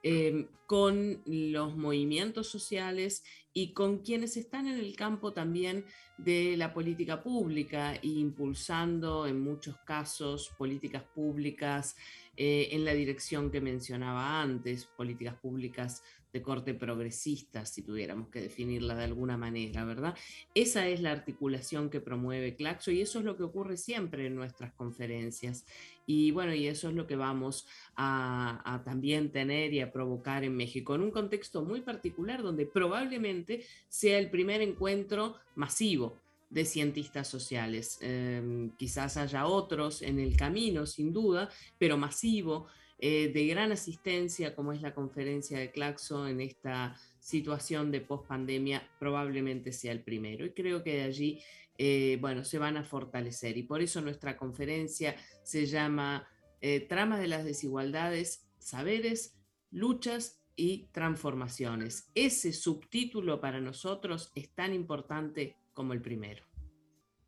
eh, 0.02 0.48
con 0.66 1.20
los 1.26 1.76
movimientos 1.76 2.48
sociales 2.48 3.22
y 3.52 3.72
con 3.72 3.98
quienes 3.98 4.36
están 4.36 4.68
en 4.68 4.78
el 4.78 4.96
campo 4.96 5.32
también 5.32 5.84
de 6.16 6.56
la 6.56 6.72
política 6.72 7.22
pública 7.22 7.96
e 7.96 8.06
impulsando 8.06 9.26
en 9.26 9.40
muchos 9.40 9.76
casos 9.84 10.50
políticas 10.56 11.02
públicas 11.02 11.96
eh, 12.36 12.68
en 12.72 12.84
la 12.86 12.94
dirección 12.94 13.50
que 13.50 13.60
mencionaba 13.60 14.40
antes, 14.40 14.86
políticas 14.86 15.34
públicas 15.34 16.02
de 16.32 16.42
corte 16.42 16.74
progresista, 16.74 17.66
si 17.66 17.82
tuviéramos 17.82 18.28
que 18.28 18.40
definirla 18.40 18.94
de 18.94 19.04
alguna 19.04 19.36
manera, 19.36 19.84
¿verdad? 19.84 20.16
Esa 20.54 20.86
es 20.88 21.00
la 21.00 21.12
articulación 21.12 21.90
que 21.90 22.00
promueve 22.00 22.56
Claxo 22.56 22.90
y 22.90 23.00
eso 23.00 23.18
es 23.18 23.24
lo 23.24 23.36
que 23.36 23.42
ocurre 23.42 23.76
siempre 23.76 24.26
en 24.26 24.36
nuestras 24.36 24.72
conferencias. 24.72 25.66
Y 26.06 26.30
bueno, 26.30 26.54
y 26.54 26.66
eso 26.66 26.88
es 26.88 26.94
lo 26.94 27.06
que 27.06 27.16
vamos 27.16 27.66
a, 27.96 28.60
a 28.64 28.82
también 28.84 29.30
tener 29.30 29.72
y 29.72 29.80
a 29.80 29.92
provocar 29.92 30.44
en 30.44 30.56
México, 30.56 30.94
en 30.94 31.02
un 31.02 31.10
contexto 31.10 31.62
muy 31.62 31.80
particular 31.80 32.42
donde 32.42 32.66
probablemente 32.66 33.64
sea 33.88 34.18
el 34.18 34.30
primer 34.30 34.60
encuentro 34.60 35.36
masivo 35.54 36.20
de 36.50 36.64
cientistas 36.64 37.28
sociales. 37.28 37.98
Em, 38.02 38.70
quizás 38.76 39.16
haya 39.16 39.46
otros 39.46 40.02
en 40.02 40.18
el 40.18 40.36
camino, 40.36 40.84
sin 40.84 41.12
duda, 41.12 41.48
pero 41.78 41.96
masivo, 41.96 42.66
eh, 43.02 43.30
de 43.32 43.46
gran 43.46 43.72
asistencia, 43.72 44.54
como 44.54 44.72
es 44.72 44.82
la 44.82 44.92
conferencia 44.92 45.58
de 45.58 45.70
Claxo 45.70 46.28
en 46.28 46.42
esta 46.42 46.94
situación 47.18 47.90
de 47.90 48.02
pospandemia, 48.02 48.86
probablemente 48.98 49.72
sea 49.72 49.92
el 49.92 50.02
primero. 50.02 50.44
Y 50.44 50.50
creo 50.50 50.82
que 50.82 50.96
de 50.96 51.02
allí, 51.04 51.40
eh, 51.78 52.18
bueno, 52.20 52.44
se 52.44 52.58
van 52.58 52.76
a 52.76 52.84
fortalecer. 52.84 53.56
Y 53.56 53.62
por 53.62 53.80
eso 53.80 54.02
nuestra 54.02 54.36
conferencia 54.36 55.16
se 55.42 55.64
llama 55.64 56.28
eh, 56.60 56.80
Tramas 56.80 57.20
de 57.20 57.28
las 57.28 57.44
desigualdades, 57.44 58.46
saberes, 58.58 59.34
luchas 59.70 60.42
y 60.54 60.88
transformaciones. 60.92 62.10
Ese 62.14 62.52
subtítulo 62.52 63.40
para 63.40 63.62
nosotros 63.62 64.30
es 64.34 64.50
tan 64.50 64.74
importante 64.74 65.56
como 65.72 65.94
el 65.94 66.02
primero. 66.02 66.49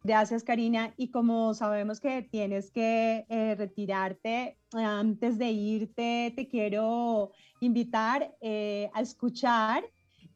Gracias, 0.04 0.42
Karina. 0.42 0.92
Y 0.96 1.12
como 1.12 1.54
sabemos 1.54 2.00
que 2.00 2.22
tienes 2.22 2.72
que 2.72 3.24
eh, 3.28 3.54
retirarte, 3.54 4.58
antes 4.72 5.38
de 5.38 5.52
irte, 5.52 6.32
te 6.34 6.48
quiero 6.48 7.30
invitar 7.60 8.34
eh, 8.40 8.90
a 8.94 9.00
escuchar 9.00 9.84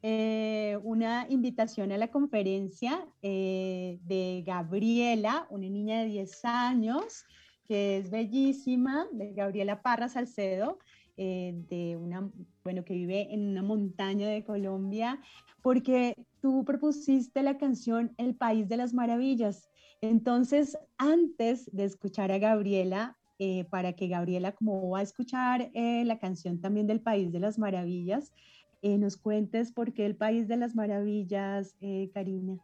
eh, 0.01 0.79
una 0.83 1.25
invitación 1.29 1.91
a 1.91 1.97
la 1.97 2.07
conferencia 2.07 3.05
de 3.21 4.43
Gabriela, 4.45 5.47
una 5.49 5.67
niña 5.67 5.99
de 5.99 6.05
10 6.05 6.45
años, 6.45 7.25
que 7.67 7.97
es 7.97 8.09
bellísima, 8.09 9.07
de 9.11 9.33
Gabriela 9.33 9.81
Parra 9.81 10.07
Salcedo, 10.07 10.79
de 11.17 11.97
una, 11.99 12.29
bueno, 12.63 12.85
que 12.85 12.93
vive 12.93 13.33
en 13.33 13.49
una 13.49 13.63
montaña 13.63 14.29
de 14.29 14.45
Colombia, 14.45 15.19
porque 15.61 16.15
tú 16.41 16.63
propusiste 16.65 17.43
la 17.43 17.57
canción 17.57 18.13
El 18.17 18.35
País 18.35 18.67
de 18.69 18.77
las 18.77 18.93
Maravillas. 18.93 19.69
Entonces, 20.01 20.77
antes 20.97 21.69
de 21.73 21.85
escuchar 21.85 22.31
a 22.31 22.37
Gabriela, 22.37 23.17
eh, 23.39 23.65
para 23.69 23.93
que 23.93 24.07
Gabriela, 24.07 24.53
como 24.53 24.89
va 24.89 24.99
a 24.99 25.03
escuchar 25.03 25.69
eh, 25.75 26.03
la 26.05 26.17
canción 26.17 26.59
también 26.59 26.87
del 26.87 27.01
País 27.01 27.31
de 27.31 27.39
las 27.39 27.59
Maravillas, 27.59 28.33
eh, 28.81 28.97
nos 28.97 29.15
cuentes 29.15 29.71
por 29.71 29.93
qué 29.93 30.07
el 30.07 30.15
País 30.15 30.47
de 30.47 30.57
las 30.57 30.75
Maravillas, 30.75 31.75
eh, 31.79 32.09
Karina. 32.15 32.57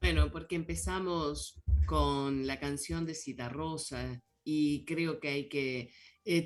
Bueno, 0.00 0.30
porque 0.30 0.54
empezamos 0.54 1.60
con 1.86 2.46
la 2.46 2.60
canción 2.60 3.06
de 3.06 3.14
Citarrosa 3.14 4.22
y 4.44 4.84
creo 4.84 5.18
que 5.18 5.28
hay 5.28 5.48
que 5.48 5.90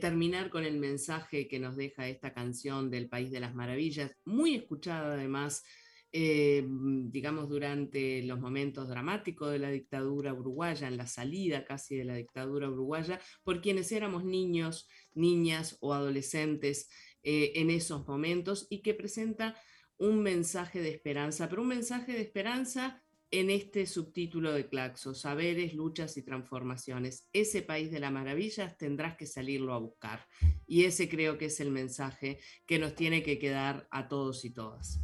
terminar 0.01 0.49
con 0.49 0.64
el 0.64 0.78
mensaje 0.78 1.49
que 1.49 1.59
nos 1.59 1.76
deja 1.76 2.09
esta 2.09 2.32
canción 2.32 2.91
del 2.91 3.11
País 3.11 3.30
de 3.30 3.41
las 3.41 3.55
Maravillas, 3.55 4.16
muy 4.24 4.55
escuchada 4.55 5.12
además, 5.12 5.62
eh, 6.13 6.63
mm, 6.67 7.11
digamos, 7.11 7.49
durante 7.49 8.23
los 8.23 8.41
momentos 8.41 8.89
dramáticos 8.89 9.51
de 9.51 9.59
la 9.59 9.71
dictadura 9.71 10.33
uruguaya, 10.33 10.89
en 10.89 10.97
la 10.97 11.07
salida 11.07 11.65
casi 11.65 11.97
de 11.97 12.05
la 12.05 12.15
dictadura 12.15 12.71
uruguaya, 12.71 13.21
por 13.43 13.61
quienes 13.61 13.93
éramos 13.93 14.25
niños, 14.25 14.89
niñas 15.15 15.77
o 15.81 15.95
adolescentes 15.95 16.89
eh, 17.23 17.53
en 17.57 17.71
esos 17.71 18.07
momentos 18.07 18.67
y 18.71 18.83
que 18.83 18.95
presenta 18.95 19.57
un 19.99 20.23
mensaje 20.23 20.81
de 20.81 20.91
esperanza, 20.91 21.49
pero 21.49 21.63
un 21.63 21.69
mensaje 21.69 22.13
de 22.13 22.21
esperanza 22.21 23.03
en 23.31 23.51
este 23.51 23.87
subtítulo 23.87 24.53
de 24.53 24.69
Claxo, 24.69 25.15
Saberes, 25.15 25.75
Luchas 25.75 26.17
y 26.17 26.23
Transformaciones. 26.23 27.29
Ese 27.33 27.63
país 27.63 27.91
de 27.91 28.01
las 28.01 28.13
maravillas 28.13 28.77
tendrás 28.79 29.17
que 29.17 29.27
salirlo 29.27 29.75
a 29.75 29.79
buscar. 29.79 30.27
Y 30.67 30.85
ese 30.85 31.09
creo 31.09 31.37
que 31.37 31.47
es 31.47 31.61
el 31.61 31.71
mensaje 31.71 32.39
que 32.67 32.79
nos 32.79 32.95
tiene 32.95 33.23
que 33.23 33.39
quedar 33.39 33.89
a 33.91 34.09
todos 34.09 34.45
y 34.45 34.51
todas. 34.51 35.01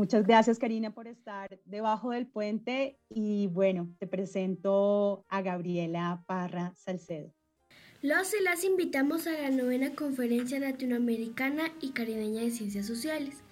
Muchas 0.00 0.26
gracias, 0.26 0.58
Karina, 0.58 0.94
por 0.94 1.08
estar 1.08 1.60
debajo 1.66 2.12
del 2.12 2.26
puente. 2.26 2.98
Y 3.10 3.48
bueno, 3.48 3.94
te 3.98 4.06
presento 4.06 5.26
a 5.28 5.42
Gabriela 5.42 6.24
Parra 6.26 6.72
Salcedo. 6.74 7.34
Los 8.00 8.32
y 8.32 8.42
las 8.42 8.64
invitamos 8.64 9.26
a 9.26 9.32
la 9.32 9.50
novena 9.50 9.94
Conferencia 9.94 10.58
Latinoamericana 10.58 11.64
y 11.82 11.90
Caribeña 11.90 12.40
de 12.40 12.50
Ciencias 12.50 12.86
Sociales. 12.86 13.42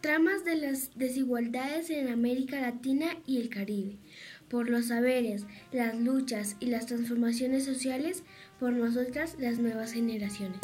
Tramas 0.00 0.46
de 0.46 0.56
las 0.56 0.96
desigualdades 0.96 1.90
en 1.90 2.08
América 2.08 2.58
Latina 2.58 3.08
y 3.26 3.42
el 3.42 3.50
Caribe. 3.50 3.98
Por 4.48 4.70
los 4.70 4.86
saberes, 4.86 5.44
las 5.72 5.94
luchas 5.94 6.56
y 6.58 6.68
las 6.68 6.86
transformaciones 6.86 7.66
sociales, 7.66 8.24
por 8.58 8.72
nosotras 8.72 9.36
las 9.38 9.58
nuevas 9.58 9.92
generaciones. 9.92 10.58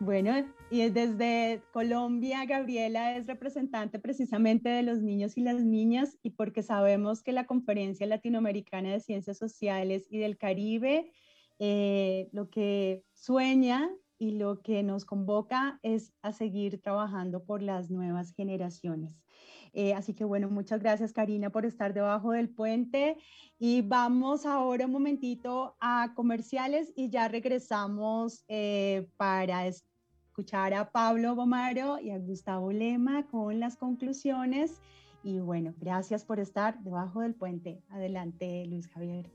Bueno, 0.00 0.32
y 0.72 0.88
desde 0.88 1.62
Colombia, 1.70 2.46
Gabriela 2.46 3.14
es 3.14 3.26
representante 3.26 3.98
precisamente 3.98 4.70
de 4.70 4.82
los 4.82 5.02
niños 5.02 5.36
y 5.36 5.42
las 5.42 5.62
niñas 5.62 6.16
y 6.22 6.30
porque 6.30 6.62
sabemos 6.62 7.22
que 7.22 7.32
la 7.32 7.46
Conferencia 7.46 8.06
Latinoamericana 8.06 8.90
de 8.90 9.00
Ciencias 9.00 9.36
Sociales 9.36 10.06
y 10.08 10.16
del 10.16 10.38
Caribe 10.38 11.12
eh, 11.58 12.30
lo 12.32 12.48
que 12.48 13.04
sueña 13.12 13.90
y 14.18 14.30
lo 14.38 14.62
que 14.62 14.82
nos 14.82 15.04
convoca 15.04 15.78
es 15.82 16.14
a 16.22 16.32
seguir 16.32 16.80
trabajando 16.80 17.44
por 17.44 17.60
las 17.60 17.90
nuevas 17.90 18.32
generaciones. 18.32 19.20
Eh, 19.74 19.92
así 19.92 20.14
que 20.14 20.24
bueno, 20.24 20.48
muchas 20.48 20.80
gracias 20.80 21.12
Karina 21.12 21.50
por 21.50 21.66
estar 21.66 21.92
debajo 21.92 22.32
del 22.32 22.48
puente 22.48 23.18
y 23.58 23.82
vamos 23.82 24.46
ahora 24.46 24.86
un 24.86 24.92
momentito 24.92 25.76
a 25.80 26.14
comerciales 26.14 26.94
y 26.96 27.10
ya 27.10 27.28
regresamos 27.28 28.42
eh, 28.48 29.06
para 29.18 29.66
escuchar 30.32 30.72
a 30.72 30.90
Pablo 30.90 31.34
Bomaro 31.34 31.98
y 31.98 32.10
a 32.10 32.16
Gustavo 32.16 32.72
Lema 32.72 33.26
con 33.26 33.60
las 33.60 33.76
conclusiones. 33.76 34.80
Y 35.22 35.40
bueno, 35.40 35.74
gracias 35.78 36.24
por 36.24 36.40
estar 36.40 36.82
debajo 36.82 37.20
del 37.20 37.34
puente. 37.34 37.82
Adelante, 37.90 38.64
Luis 38.64 38.88
Javier. 38.88 39.30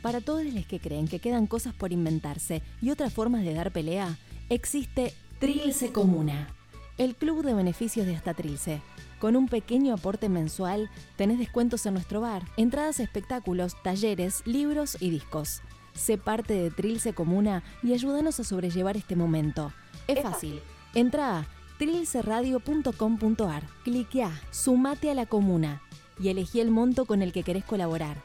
Para 0.00 0.22
todos 0.22 0.46
los 0.46 0.64
que 0.64 0.80
creen 0.80 1.06
que 1.06 1.18
quedan 1.18 1.46
cosas 1.46 1.74
por 1.74 1.92
inventarse 1.92 2.62
y 2.80 2.88
otras 2.88 3.12
formas 3.12 3.44
de 3.44 3.52
dar 3.52 3.70
pelea, 3.70 4.16
existe 4.48 5.12
Trilce 5.38 5.92
Comuna, 5.92 6.48
el 6.96 7.14
club 7.14 7.44
de 7.44 7.52
beneficios 7.52 8.06
de 8.06 8.16
hasta 8.16 8.32
Trilce. 8.32 8.80
Con 9.18 9.34
un 9.34 9.48
pequeño 9.48 9.94
aporte 9.94 10.28
mensual, 10.28 10.90
tenés 11.16 11.38
descuentos 11.38 11.84
en 11.86 11.94
nuestro 11.94 12.20
bar, 12.20 12.44
entradas 12.56 13.00
a 13.00 13.02
espectáculos, 13.02 13.74
talleres, 13.82 14.42
libros 14.46 14.96
y 15.00 15.10
discos. 15.10 15.62
Sé 15.94 16.18
parte 16.18 16.54
de 16.54 16.70
Trilce 16.70 17.12
Comuna 17.12 17.64
y 17.82 17.92
ayúdanos 17.92 18.38
a 18.38 18.44
sobrellevar 18.44 18.96
este 18.96 19.16
momento. 19.16 19.72
Es 20.06 20.22
fácil. 20.22 20.60
Entra 20.94 21.38
a 21.38 21.46
trilceradio.com.ar, 21.78 23.64
cliquea, 23.82 24.40
sumate 24.52 25.10
a 25.10 25.14
la 25.14 25.26
comuna 25.26 25.82
y 26.20 26.28
elegí 26.28 26.60
el 26.60 26.70
monto 26.70 27.04
con 27.04 27.20
el 27.20 27.32
que 27.32 27.42
querés 27.42 27.64
colaborar. 27.64 28.16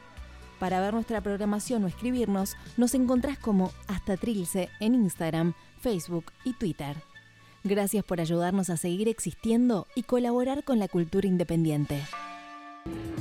Para 0.60 0.80
ver 0.80 0.94
nuestra 0.94 1.20
programación 1.20 1.82
o 1.84 1.88
escribirnos, 1.88 2.56
nos 2.76 2.94
encontrás 2.94 3.38
como 3.38 3.72
Hasta 3.88 4.16
Trilce 4.16 4.70
en 4.78 4.94
Instagram, 4.94 5.54
Facebook 5.80 6.26
y 6.44 6.52
Twitter. 6.54 6.96
Gracias 7.66 8.04
por 8.04 8.20
ayudarnos 8.20 8.68
a 8.68 8.76
seguir 8.76 9.08
existiendo 9.08 9.86
y 9.94 10.02
colaborar 10.02 10.64
con 10.64 10.78
la 10.78 10.86
cultura 10.86 11.26
independiente. 11.26 11.98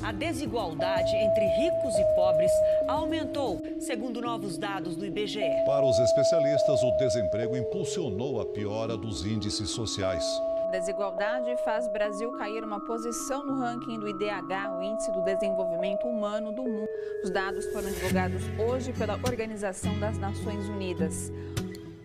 A 0.03 0.11
desigualdade 0.11 1.15
entre 1.15 1.47
ricos 1.55 1.95
e 1.95 2.03
pobres 2.13 2.51
aumentou, 2.89 3.61
segundo 3.79 4.19
novos 4.19 4.57
dados 4.57 4.97
do 4.97 5.05
IBGE. 5.05 5.63
Para 5.65 5.85
os 5.85 5.97
especialistas, 5.97 6.83
o 6.83 6.91
desemprego 6.97 7.55
impulsionou 7.55 8.41
a 8.41 8.45
piora 8.45 8.97
dos 8.97 9.25
índices 9.25 9.69
sociais. 9.69 10.25
Desigualdade 10.73 11.55
faz 11.63 11.87
Brasil 11.93 12.29
cair 12.33 12.65
uma 12.65 12.81
posição 12.81 13.45
no 13.45 13.61
ranking 13.61 13.97
do 13.97 14.09
IDH, 14.09 14.77
o 14.77 14.83
Índice 14.83 15.09
do 15.13 15.21
Desenvolvimento 15.21 16.05
Humano 16.05 16.51
do 16.51 16.63
Mundo. 16.63 16.89
Os 17.23 17.29
dados 17.29 17.65
foram 17.67 17.89
divulgados 17.89 18.43
hoje 18.59 18.91
pela 18.91 19.13
Organização 19.23 19.97
das 20.01 20.17
Nações 20.17 20.67
Unidas. 20.67 21.31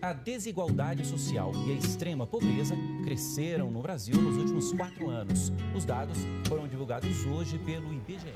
A 0.01 0.13
desigualdade 0.13 1.05
social 1.05 1.51
e 1.67 1.73
a 1.73 1.75
extrema 1.75 2.25
pobreza 2.25 2.73
cresceram 3.03 3.69
no 3.69 3.81
Brasil 3.81 4.15
nos 4.15 4.37
últimos 4.37 4.71
quatro 4.71 5.09
anos. 5.09 5.51
Os 5.75 5.83
dados 5.83 6.17
foram 6.47 6.69
divulgados 6.69 7.25
hoje 7.25 7.59
pelo 7.59 7.91
IBGE. 7.91 8.33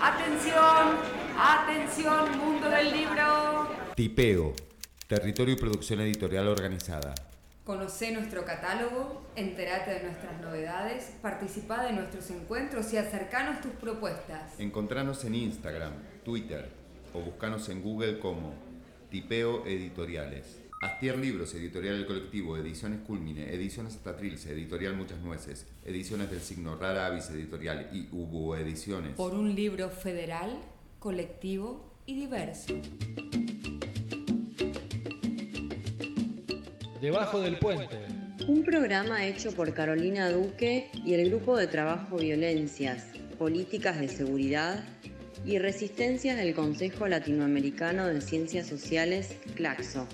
Atención, 0.00 0.96
atención, 1.36 2.38
mundo 2.38 2.70
del 2.70 2.90
libro. 2.90 3.68
Tipeo, 3.94 4.54
Territorio 5.06 5.54
y 5.54 5.58
Producción 5.58 6.00
Editorial 6.00 6.48
Organizada. 6.48 7.14
Conoce 7.64 8.10
nuestro 8.10 8.46
catálogo, 8.46 9.26
entérate 9.36 9.90
de 9.90 10.04
nuestras 10.04 10.40
novedades, 10.40 11.12
participa 11.20 11.84
de 11.84 11.92
nuestros 11.92 12.30
encuentros 12.30 12.90
y 12.94 12.96
acercanos 12.96 13.60
tus 13.60 13.72
propuestas. 13.72 14.58
Encontranos 14.58 15.22
en 15.24 15.34
Instagram, 15.34 15.92
Twitter 16.24 16.70
o 17.12 17.20
buscanos 17.20 17.68
en 17.68 17.82
Google 17.82 18.18
como 18.20 18.67
Tipeo 19.10 19.64
Editoriales. 19.66 20.60
Astier 20.82 21.18
Libros, 21.18 21.54
Editorial 21.54 21.96
El 21.96 22.06
Colectivo, 22.06 22.56
Ediciones 22.56 23.00
Culmine, 23.00 23.52
Ediciones 23.52 23.96
Hasta 23.96 24.16
Trilce, 24.16 24.52
Editorial 24.52 24.94
Muchas 24.94 25.18
Nueces, 25.20 25.66
Ediciones 25.84 26.30
del 26.30 26.40
Signo 26.40 26.76
Rara 26.76 27.06
Avis 27.06 27.30
Editorial 27.30 27.88
y 27.92 28.08
Hubo 28.12 28.54
Ediciones. 28.54 29.14
Por 29.14 29.34
un 29.34 29.54
libro 29.54 29.88
federal, 29.88 30.58
colectivo 30.98 31.94
y 32.06 32.20
diverso. 32.20 32.74
Debajo 37.00 37.40
del 37.40 37.58
puente. 37.58 37.96
Un 38.46 38.62
programa 38.62 39.26
hecho 39.26 39.52
por 39.52 39.72
Carolina 39.72 40.30
Duque 40.30 40.90
y 40.92 41.14
el 41.14 41.30
Grupo 41.30 41.56
de 41.56 41.66
Trabajo 41.66 42.18
Violencias, 42.18 43.06
Políticas 43.38 43.98
de 43.98 44.08
Seguridad 44.08 44.84
y 45.44 45.58
Resistencias 45.58 46.36
del 46.36 46.54
Consejo 46.54 47.06
Latinoamericano 47.06 48.06
de 48.06 48.20
Ciencias 48.20 48.66
Sociales, 48.66 49.36
CLACSO. 49.56 50.06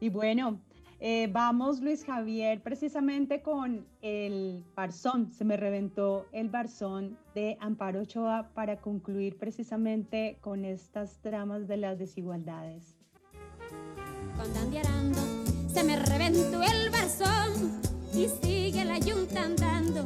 Y 0.00 0.10
bueno, 0.10 0.60
eh, 1.00 1.28
vamos 1.30 1.80
Luis 1.80 2.04
Javier 2.04 2.60
precisamente 2.60 3.40
con 3.40 3.86
el 4.02 4.64
barzón, 4.74 5.30
se 5.32 5.44
me 5.44 5.56
reventó 5.56 6.26
el 6.32 6.48
barzón 6.48 7.16
de 7.34 7.56
Amparo 7.60 8.00
Ochoa 8.00 8.50
para 8.52 8.78
concluir 8.80 9.38
precisamente 9.38 10.38
con 10.40 10.64
estas 10.64 11.18
tramas 11.20 11.68
de 11.68 11.76
las 11.76 11.98
desigualdades. 11.98 12.96
Cuando 14.36 14.58
ande 14.58 14.80
arando, 14.80 15.20
se 15.72 15.84
me 15.84 15.96
reventó 15.96 16.62
el 16.62 16.90
barzón 16.90 17.80
y 18.12 18.26
sigue 18.42 18.84
la 18.84 18.98
andando. 19.40 20.04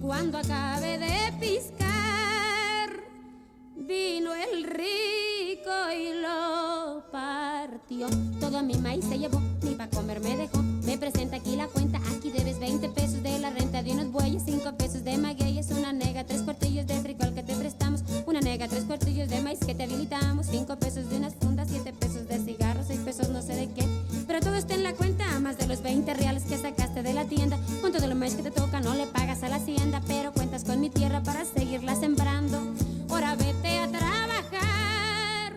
Cuando 0.00 0.38
acabe 0.38 0.98
de 0.98 1.32
piscar, 1.40 1.87
vino 3.88 4.34
el 4.34 4.64
rico 4.64 5.72
y 5.96 6.12
lo 6.20 7.02
partió. 7.10 8.06
Todo 8.38 8.62
mi 8.62 8.74
maíz 8.74 9.06
se 9.06 9.18
llevó, 9.18 9.40
ni 9.62 9.74
pa' 9.76 9.88
comer 9.88 10.20
me 10.20 10.36
dejó. 10.36 10.62
Me 10.84 10.98
presenta 10.98 11.36
aquí 11.36 11.56
la 11.56 11.68
cuenta, 11.68 11.98
aquí 12.14 12.30
debes 12.30 12.58
20 12.58 12.86
pesos 12.90 13.22
de 13.22 13.38
la 13.38 13.48
renta 13.48 13.82
de 13.82 13.92
unos 13.92 14.12
bueyes, 14.12 14.42
5 14.44 14.76
pesos 14.76 15.04
de 15.04 15.16
magueyes, 15.16 15.70
una 15.70 15.94
nega, 15.94 16.24
tres 16.24 16.42
cuartillos 16.42 16.86
de 16.86 17.00
frijol 17.00 17.32
que 17.32 17.42
te 17.42 17.54
prestamos, 17.54 18.04
una 18.26 18.40
nega, 18.40 18.68
tres 18.68 18.84
cuartillos 18.84 19.30
de 19.30 19.40
maíz 19.40 19.60
que 19.60 19.74
te 19.74 19.84
habilitamos, 19.84 20.46
5 20.50 20.76
pesos 20.76 21.08
de 21.08 21.16
unas 21.16 21.34
fundas, 21.34 21.68
7 21.70 21.90
pesos 21.94 22.28
de 22.28 22.38
cigarros, 22.40 22.88
6 22.88 23.00
pesos 23.00 23.30
no 23.30 23.40
sé 23.40 23.54
de 23.54 23.70
qué. 23.70 23.88
Pero 24.26 24.40
todo 24.40 24.54
está 24.56 24.74
en 24.74 24.82
la 24.82 24.92
cuenta, 24.92 25.24
más 25.40 25.56
de 25.56 25.66
los 25.66 25.80
20 25.82 26.12
reales 26.12 26.44
que 26.44 26.58
sacaste 26.58 27.02
de 27.02 27.14
la 27.14 27.24
tienda. 27.24 27.58
Con 27.80 27.92
todo 27.92 28.06
lo 28.06 28.14
maíz 28.14 28.34
que 28.34 28.42
te 28.42 28.50
toca, 28.50 28.80
no 28.80 28.94
le 28.94 29.06
pagas 29.06 29.42
a 29.42 29.48
la 29.48 29.56
hacienda, 29.56 30.02
pero 30.06 30.32
cuentas 30.32 30.64
con 30.64 30.78
mi 30.78 30.90
tierra 30.90 31.22
para 31.22 31.46
seguirla 31.46 31.94
sembrando. 31.94 32.60
Vete 33.36 33.78
a 33.78 33.88
trabajar 33.88 35.52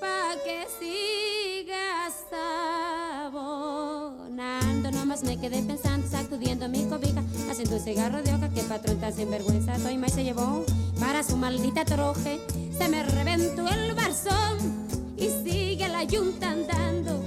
pa' 0.00 0.34
que 0.44 0.66
sigas 0.78 2.24
abonando. 3.22 4.90
No 4.90 5.06
más 5.06 5.18
horas 5.18 5.24
me 5.24 5.40
quedé 5.40 5.62
pensando, 5.62 6.06
sacudiendo 6.06 6.68
mi 6.68 6.84
cobija, 6.84 7.22
haciendo 7.50 7.76
un 7.76 7.82
cigarro 7.82 8.22
de 8.22 8.34
hoja 8.34 8.48
que 8.50 8.62
patrón 8.62 8.98
tan 9.00 9.12
sinvergüenza. 9.12 9.76
Toy 9.78 9.96
más 9.98 10.12
se 10.12 10.24
llevó 10.24 10.64
para 11.00 11.22
su 11.22 11.36
maldita 11.36 11.84
troje. 11.84 12.40
Se 12.76 12.88
me 12.88 13.02
reventó 13.02 13.68
el 13.68 13.94
barzón 13.94 14.86
y 15.16 15.28
sigue 15.28 15.88
la 15.88 16.04
yunta 16.04 16.50
andando. 16.50 17.24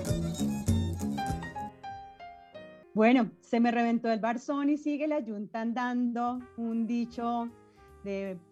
Bueno, 2.93 3.31
se 3.41 3.59
me 3.59 3.71
reventó 3.71 4.11
el 4.11 4.19
barzón 4.19 4.69
y 4.69 4.77
sigue 4.77 5.07
la 5.07 5.19
yunta 5.19 5.61
andando. 5.61 6.39
Un 6.57 6.87
dicho 6.87 7.49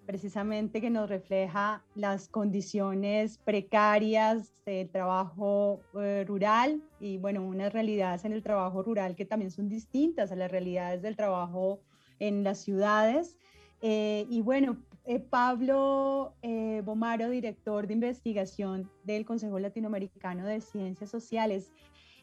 precisamente 0.06 0.80
que 0.80 0.90
nos 0.90 1.10
refleja 1.10 1.84
las 1.96 2.28
condiciones 2.28 3.40
precarias 3.40 4.54
del 4.64 4.90
trabajo 4.90 5.82
eh, 6.00 6.24
rural 6.28 6.82
y 7.00 7.18
bueno, 7.18 7.44
unas 7.44 7.74
realidades 7.74 8.26
en 8.26 8.34
el 8.34 8.44
trabajo 8.44 8.84
rural 8.84 9.16
que 9.16 9.26
también 9.26 9.50
son 9.50 9.68
distintas 9.68 10.32
a 10.32 10.36
las 10.36 10.52
realidades 10.52 11.02
del 11.02 11.16
trabajo 11.16 11.80
en 12.20 12.44
las 12.44 12.60
ciudades. 12.60 13.38
Eh, 13.82 14.28
y 14.30 14.42
bueno, 14.42 14.78
eh, 15.06 15.20
Pablo 15.20 16.36
Bomaro, 16.84 17.30
director 17.30 17.88
de 17.88 17.94
investigación 17.94 18.92
del 19.04 19.26
Consejo 19.26 19.58
Latinoamericano 19.58 20.46
de 20.46 20.62
Ciencias 20.62 21.10
Sociales, 21.10 21.72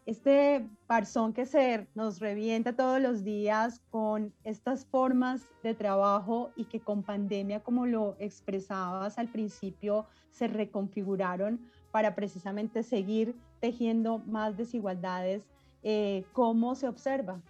este 0.07 0.65
parzón 0.87 1.33
que 1.33 1.47
se 1.47 1.89
nos 1.95 2.21
revienta 2.21 2.77
todos 2.77 3.01
los 3.01 3.25
días 3.25 3.81
con 3.91 4.33
estas 4.45 4.87
formas 4.87 5.43
de 5.65 5.75
trabajo 5.75 6.53
y 6.57 6.67
que 6.67 6.81
con 6.81 7.03
pandemia, 7.03 7.61
como 7.61 7.87
lo 7.87 8.17
expresabas 8.21 9.19
al 9.19 9.29
principio, 9.29 10.07
se 10.31 10.47
reconfiguraron 10.47 11.61
para 11.91 12.15
precisamente 12.15 12.85
seguir 12.85 13.35
tejiendo 13.61 14.19
más 14.19 14.57
desigualdades. 14.57 15.43
Eh, 15.83 16.25
¿Cómo 16.33 16.77
se 16.77 16.87
observa? 16.87 17.43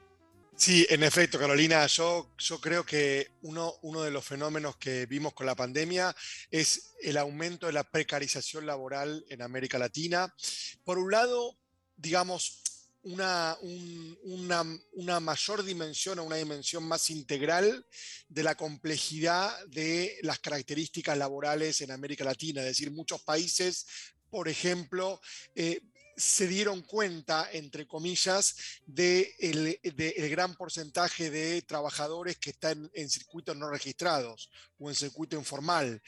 Sí, 0.54 0.86
en 0.88 1.02
efecto, 1.02 1.38
Carolina, 1.38 1.86
yo, 1.86 2.30
yo 2.38 2.58
creo 2.62 2.86
que 2.86 3.28
uno, 3.42 3.74
uno 3.82 4.00
de 4.00 4.10
los 4.10 4.24
fenómenos 4.24 4.76
que 4.76 5.04
vimos 5.04 5.34
con 5.34 5.44
la 5.44 5.54
pandemia 5.54 6.16
es 6.50 6.94
el 7.02 7.18
aumento 7.18 7.66
de 7.66 7.74
la 7.74 7.84
precarización 7.84 8.64
laboral 8.64 9.26
en 9.28 9.42
América 9.42 9.78
Latina. 9.78 10.34
Por 10.82 10.96
un 10.96 11.10
lado, 11.10 11.58
digamos, 11.96 12.62
una, 13.02 13.56
un- 13.60 14.18
una, 14.24 14.64
una 14.92 15.20
mayor 15.20 15.62
dimensión 15.64 16.18
o 16.18 16.24
una 16.24 16.36
dimensión 16.36 16.82
más 16.82 17.08
integral 17.10 17.86
de 18.28 18.42
la 18.42 18.56
complejidad 18.56 19.64
de 19.66 20.18
las 20.22 20.40
características 20.40 21.16
laborales 21.16 21.80
en 21.82 21.92
América 21.92 22.24
Latina. 22.24 22.62
Es 22.62 22.68
decir, 22.68 22.90
muchos 22.90 23.22
países, 23.22 23.86
por 24.28 24.48
ejemplo, 24.48 25.20
eh, 25.54 25.80
se 26.18 26.48
dieron 26.48 26.80
cuenta, 26.80 27.48
entre 27.52 27.86
comillas, 27.86 28.56
del 28.86 29.36
de 29.38 29.78
el- 29.82 29.96
de 29.96 30.08
el 30.16 30.30
gran 30.30 30.56
porcentaje 30.56 31.30
de 31.30 31.60
trabajadores 31.62 32.38
que 32.38 32.50
están 32.50 32.90
en 32.94 33.10
circuitos 33.10 33.54
no 33.56 33.68
registrados 33.70 34.50
o 34.78 34.88
en 34.88 34.96
circuito 34.96 35.36
informal 35.36 36.02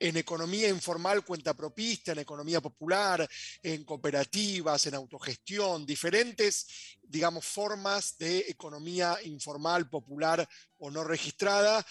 en 0.00 0.16
economía 0.16 0.68
informal 0.68 1.24
cuenta 1.24 1.54
propista, 1.54 2.12
en 2.12 2.20
economía 2.20 2.60
popular, 2.60 3.28
en 3.62 3.84
cooperativas, 3.84 4.86
en 4.86 4.94
autogestión, 4.94 5.84
diferentes, 5.84 6.66
digamos, 7.02 7.44
formas 7.44 8.16
de 8.18 8.38
economía 8.48 9.18
informal, 9.24 9.88
popular 9.90 10.48
o 10.78 10.90
no 10.90 11.04
registrada. 11.04 11.84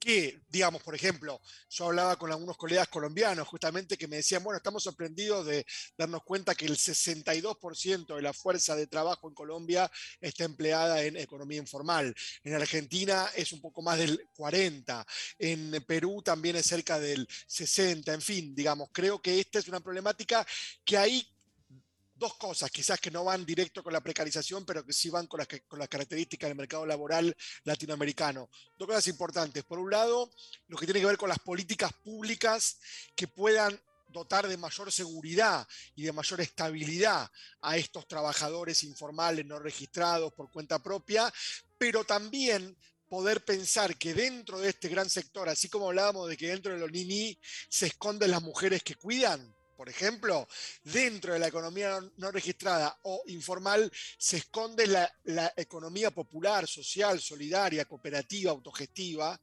Que, 0.00 0.40
digamos, 0.48 0.82
por 0.82 0.94
ejemplo, 0.94 1.40
yo 1.68 1.84
hablaba 1.84 2.16
con 2.16 2.32
algunos 2.32 2.56
colegas 2.56 2.88
colombianos 2.88 3.46
justamente 3.46 3.98
que 3.98 4.08
me 4.08 4.16
decían, 4.16 4.42
bueno, 4.42 4.56
estamos 4.56 4.82
sorprendidos 4.82 5.44
de 5.44 5.66
darnos 5.96 6.24
cuenta 6.24 6.54
que 6.54 6.64
el 6.64 6.76
62% 6.76 8.16
de 8.16 8.22
la 8.22 8.32
fuerza 8.32 8.74
de 8.74 8.86
trabajo 8.86 9.28
en 9.28 9.34
Colombia 9.34 9.90
está 10.20 10.44
empleada 10.44 11.02
en 11.02 11.18
economía 11.18 11.58
informal. 11.58 12.14
En 12.42 12.54
Argentina 12.54 13.30
es 13.36 13.52
un 13.52 13.60
poco 13.60 13.82
más 13.82 13.98
del 13.98 14.26
40%, 14.36 15.04
en 15.38 15.84
Perú 15.86 16.22
también 16.22 16.56
es 16.56 16.66
cerca 16.66 16.98
del 16.98 17.28
60%, 17.28 18.14
en 18.14 18.22
fin, 18.22 18.54
digamos, 18.54 18.88
creo 18.92 19.20
que 19.20 19.38
esta 19.38 19.58
es 19.58 19.68
una 19.68 19.80
problemática 19.80 20.46
que 20.82 20.96
ahí 20.96 21.26
dos 22.20 22.36
cosas, 22.36 22.70
quizás 22.70 23.00
que 23.00 23.10
no 23.10 23.24
van 23.24 23.44
directo 23.44 23.82
con 23.82 23.94
la 23.94 24.02
precarización, 24.02 24.64
pero 24.66 24.84
que 24.84 24.92
sí 24.92 25.08
van 25.08 25.26
con 25.26 25.38
las, 25.38 25.48
con 25.66 25.84
características 25.86 26.50
del 26.50 26.56
mercado 26.56 26.84
laboral 26.84 27.34
latinoamericano. 27.64 28.50
Dos 28.78 28.86
cosas 28.86 29.08
importantes. 29.08 29.64
Por 29.64 29.78
un 29.78 29.90
lado, 29.90 30.30
lo 30.68 30.76
que 30.76 30.86
tiene 30.86 31.00
que 31.00 31.06
ver 31.06 31.16
con 31.16 31.30
las 31.30 31.38
políticas 31.38 31.92
públicas 31.94 32.78
que 33.16 33.26
puedan 33.26 33.80
dotar 34.06 34.46
de 34.46 34.56
mayor 34.58 34.92
seguridad 34.92 35.66
y 35.96 36.02
de 36.02 36.12
mayor 36.12 36.40
estabilidad 36.42 37.30
a 37.62 37.76
estos 37.78 38.06
trabajadores 38.06 38.84
informales 38.84 39.46
no 39.46 39.58
registrados 39.58 40.32
por 40.34 40.50
cuenta 40.50 40.82
propia, 40.82 41.32
pero 41.78 42.04
también 42.04 42.76
poder 43.08 43.44
pensar 43.44 43.96
que 43.96 44.12
dentro 44.12 44.60
de 44.60 44.68
este 44.68 44.88
gran 44.88 45.08
sector, 45.08 45.48
así 45.48 45.68
como 45.68 45.88
hablábamos 45.88 46.28
de 46.28 46.36
que 46.36 46.48
dentro 46.48 46.72
de 46.72 46.80
los 46.80 46.92
NINI 46.92 47.38
se 47.68 47.86
esconden 47.86 48.30
las 48.30 48.42
mujeres 48.42 48.82
que 48.82 48.94
cuidan, 48.94 49.54
por 49.80 49.88
ejemplo, 49.88 50.46
dentro 50.84 51.32
de 51.32 51.38
la 51.38 51.46
economía 51.46 51.98
no- 52.18 52.30
registrada 52.30 52.98
o 53.04 53.22
informal 53.28 53.90
se 54.18 54.36
esconde 54.36 54.86
la 54.86 55.54
economía 55.56 56.10
popular, 56.10 56.68
social, 56.68 57.18
solidaria, 57.18 57.86
cooperativa, 57.86 58.50
autogestiva, 58.50 59.40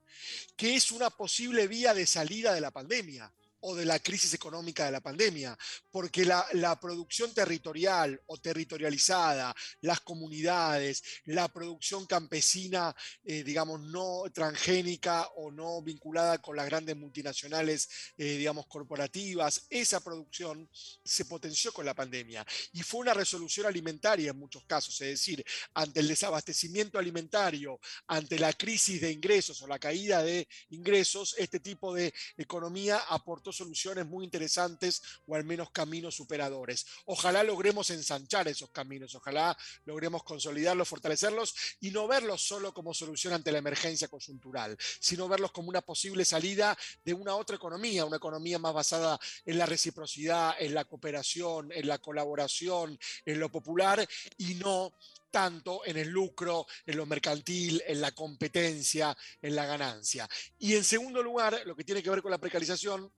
que 0.55 0.75
es 0.75 0.91
una 0.91 1.09
posible 1.09 1.67
vía 1.67 1.95
de 1.95 2.05
salida 2.05 2.53
de 2.53 2.61
la 2.61 2.69
pandemia 2.69 3.33
o 3.61 3.75
de 3.75 3.85
la 3.85 3.99
crisis 3.99 4.33
económica 4.33 4.85
de 4.85 4.91
la 4.91 5.01
pandemia, 5.01 5.57
porque 5.89 6.25
la, 6.25 6.77
producción 6.79 7.33
territorial 7.33 8.21
o 8.27 8.37
territorializada, 8.37 9.55
las 9.81 10.01
comunidades, 10.01 11.03
la 11.25 11.47
producción 11.47 12.05
campesina, 12.05 12.95
eh, 13.23 13.43
digamos, 13.43 13.81
no 13.81 14.23
transgénica 14.33 15.27
o 15.37 15.51
no 15.51 15.81
vinculada 15.81 16.37
con 16.39 16.55
las 16.55 16.65
grandes 16.65 16.95
multinacionales, 16.95 17.89
eh, 18.17 18.37
digamos, 18.37 18.67
corporativas, 18.67 19.65
esa 19.69 19.99
producción 20.01 20.69
se 21.03 21.25
potenció 21.25 21.71
con 21.73 21.85
la 21.85 21.95
pandemia 21.95 22.45
y 22.73 22.83
fue 22.83 23.01
una 23.01 23.13
resolución 23.13 23.65
alimentaria 23.65 24.31
en 24.31 24.39
muchos 24.39 24.65
casos, 24.65 24.99
es 25.01 25.09
decir, 25.09 25.43
ante 25.73 25.99
el 25.99 26.07
desabastecimiento 26.07 26.99
alimentario, 26.99 27.79
ante 28.07 28.39
la 28.39 28.53
crisis 28.53 29.01
de 29.01 29.11
ingresos 29.11 29.61
o 29.61 29.67
la 29.67 29.79
caída 29.79 30.23
de 30.23 30.47
ingresos, 30.69 31.35
este 31.37 31.59
tipo 31.59 31.93
de 31.93 32.13
economía 32.37 32.97
aportó 33.09 33.46
soluciones 33.55 34.05
muy 34.05 34.25
interesantes 34.25 35.01
o 35.25 35.35
al 35.35 35.43
menos 35.43 35.71
caminos 35.71 36.15
superadores. 36.15 36.85
Ojalá 37.05 37.43
logremos 37.43 37.89
ensanchar 37.89 38.47
esos 38.47 38.69
caminos, 38.71 39.15
ojalá 39.15 39.57
logremos 39.85 40.23
consolidarlos, 40.23 40.87
fortalecerlos 40.87 41.55
y 41.79 41.91
no 41.91 42.07
verlos 42.07 42.41
solo 42.41 42.73
como 42.73 42.93
solución 42.93 43.33
ante 43.33 43.51
la 43.51 43.59
emergencia 43.59 44.07
coyuntural, 44.07 44.77
sino 44.99 45.27
verlos 45.27 45.51
como 45.51 45.69
una 45.69 45.81
posible 45.81 46.25
salida 46.25 46.77
de 47.03 47.13
una 47.13 47.35
otra 47.35 47.55
economía, 47.55 48.05
una 48.05 48.17
economía 48.17 48.59
más 48.59 48.73
basada 48.73 49.19
en 49.45 49.57
la 49.57 49.65
reciprocidad, 49.65 50.55
en 50.59 50.73
la 50.73 50.85
cooperación, 50.85 51.71
en 51.71 51.87
la 51.87 51.99
colaboración, 51.99 52.97
en 53.25 53.39
lo 53.39 53.49
popular 53.51 54.07
y 54.37 54.55
no 54.55 54.93
tanto 55.31 55.85
en 55.85 55.97
el 55.97 56.07
lucro, 56.07 56.65
en 56.85 56.97
lo 56.97 57.05
mercantil, 57.05 57.83
en 57.85 58.01
la 58.01 58.11
competencia, 58.11 59.15
en 59.41 59.55
la 59.55 59.65
ganancia. 59.65 60.27
Y 60.57 60.75
en 60.75 60.83
segundo 60.83 61.21
lugar, 61.21 61.61
lo 61.65 61.75
que 61.75 61.83
tiene 61.83 62.01
que 62.01 62.09
ver 62.09 62.21
con 62.21 62.31
la 62.31 62.39
precarización, 62.39 63.11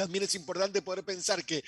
también 0.00 0.24
es 0.24 0.34
importante 0.34 0.80
poder 0.80 1.04
pensar 1.04 1.44
que 1.44 1.62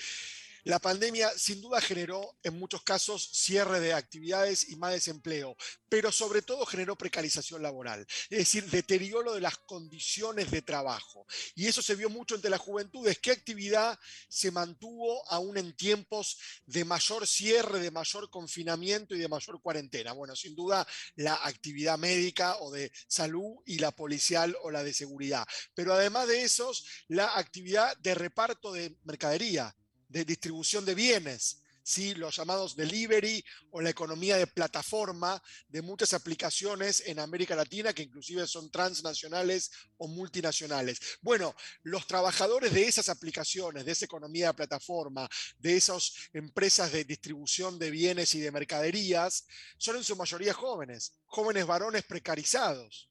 la 0.63 0.79
pandemia 0.79 1.29
sin 1.37 1.61
duda 1.61 1.81
generó 1.81 2.37
en 2.43 2.57
muchos 2.57 2.83
casos 2.83 3.29
cierre 3.33 3.79
de 3.79 3.93
actividades 3.93 4.69
y 4.69 4.75
más 4.77 4.93
desempleo, 4.93 5.57
pero 5.89 6.11
sobre 6.11 6.41
todo 6.41 6.65
generó 6.65 6.97
precarización 6.97 7.61
laboral, 7.61 8.05
es 8.29 8.37
decir, 8.37 8.69
deterioro 8.69 9.33
de 9.33 9.41
las 9.41 9.57
condiciones 9.57 10.51
de 10.51 10.61
trabajo. 10.61 11.25
Y 11.55 11.67
eso 11.67 11.81
se 11.81 11.95
vio 11.95 12.09
mucho 12.09 12.35
entre 12.35 12.49
las 12.49 12.61
juventudes. 12.61 13.19
¿Qué 13.19 13.31
actividad 13.31 13.99
se 14.29 14.51
mantuvo 14.51 15.27
aún 15.29 15.57
en 15.57 15.75
tiempos 15.75 16.37
de 16.65 16.85
mayor 16.85 17.27
cierre, 17.27 17.79
de 17.79 17.91
mayor 17.91 18.29
confinamiento 18.29 19.15
y 19.15 19.19
de 19.19 19.27
mayor 19.27 19.61
cuarentena? 19.61 20.13
Bueno, 20.13 20.35
sin 20.35 20.55
duda 20.55 20.87
la 21.15 21.35
actividad 21.43 21.97
médica 21.97 22.57
o 22.57 22.71
de 22.71 22.91
salud 23.07 23.57
y 23.65 23.79
la 23.79 23.91
policial 23.91 24.55
o 24.63 24.71
la 24.71 24.83
de 24.83 24.93
seguridad. 24.93 25.45
Pero 25.73 25.93
además 25.93 26.27
de 26.27 26.43
esos, 26.43 26.85
la 27.07 27.37
actividad 27.37 27.95
de 27.97 28.15
reparto 28.15 28.71
de 28.71 28.97
mercadería 29.03 29.75
de 30.13 30.25
distribución 30.25 30.85
de 30.85 30.93
bienes, 30.93 31.63
¿sí? 31.81 32.13
los 32.13 32.35
llamados 32.35 32.75
delivery 32.75 33.43
o 33.71 33.81
la 33.81 33.89
economía 33.89 34.37
de 34.37 34.45
plataforma 34.45 35.41
de 35.67 35.81
muchas 35.81 36.13
aplicaciones 36.13 37.01
en 37.07 37.19
América 37.19 37.55
Latina 37.55 37.93
que 37.93 38.03
inclusive 38.03 38.45
son 38.45 38.69
transnacionales 38.69 39.71
o 39.97 40.07
multinacionales. 40.07 40.99
Bueno, 41.21 41.55
los 41.81 42.05
trabajadores 42.05 42.71
de 42.73 42.87
esas 42.87 43.09
aplicaciones, 43.09 43.85
de 43.85 43.91
esa 43.91 44.05
economía 44.05 44.47
de 44.47 44.53
plataforma, 44.53 45.27
de 45.57 45.77
esas 45.77 46.13
empresas 46.31 46.91
de 46.91 47.05
distribución 47.05 47.79
de 47.79 47.89
bienes 47.89 48.35
y 48.35 48.39
de 48.39 48.51
mercaderías, 48.51 49.47
son 49.79 49.95
en 49.95 50.03
su 50.03 50.15
mayoría 50.15 50.53
jóvenes, 50.53 51.13
jóvenes 51.25 51.65
varones 51.65 52.03
precarizados 52.03 53.09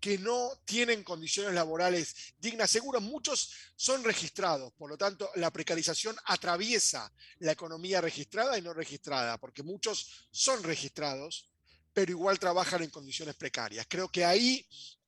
que 0.00 0.18
no 0.18 0.50
tienen 0.64 1.02
condiciones 1.02 1.54
laborales 1.54 2.14
dignas. 2.38 2.70
Seguro, 2.70 3.00
muchos 3.00 3.50
son 3.74 4.04
registrados, 4.04 4.72
por 4.74 4.90
lo 4.90 4.96
tanto, 4.96 5.30
la 5.36 5.50
precarización 5.50 6.16
atraviesa 6.24 7.12
la 7.38 7.52
economía 7.52 8.00
registrada 8.00 8.58
y 8.58 8.62
no 8.62 8.72
registrada, 8.72 9.38
porque 9.38 9.62
muchos 9.62 10.28
son 10.30 10.62
registrados, 10.62 11.50
pero 11.92 12.10
igual 12.10 12.38
trabajan 12.38 12.82
en 12.82 12.90
condiciones 12.90 13.34
precarias. 13.36 13.86
Creo 13.88 14.08
que 14.08 14.24
ahí 14.24 14.66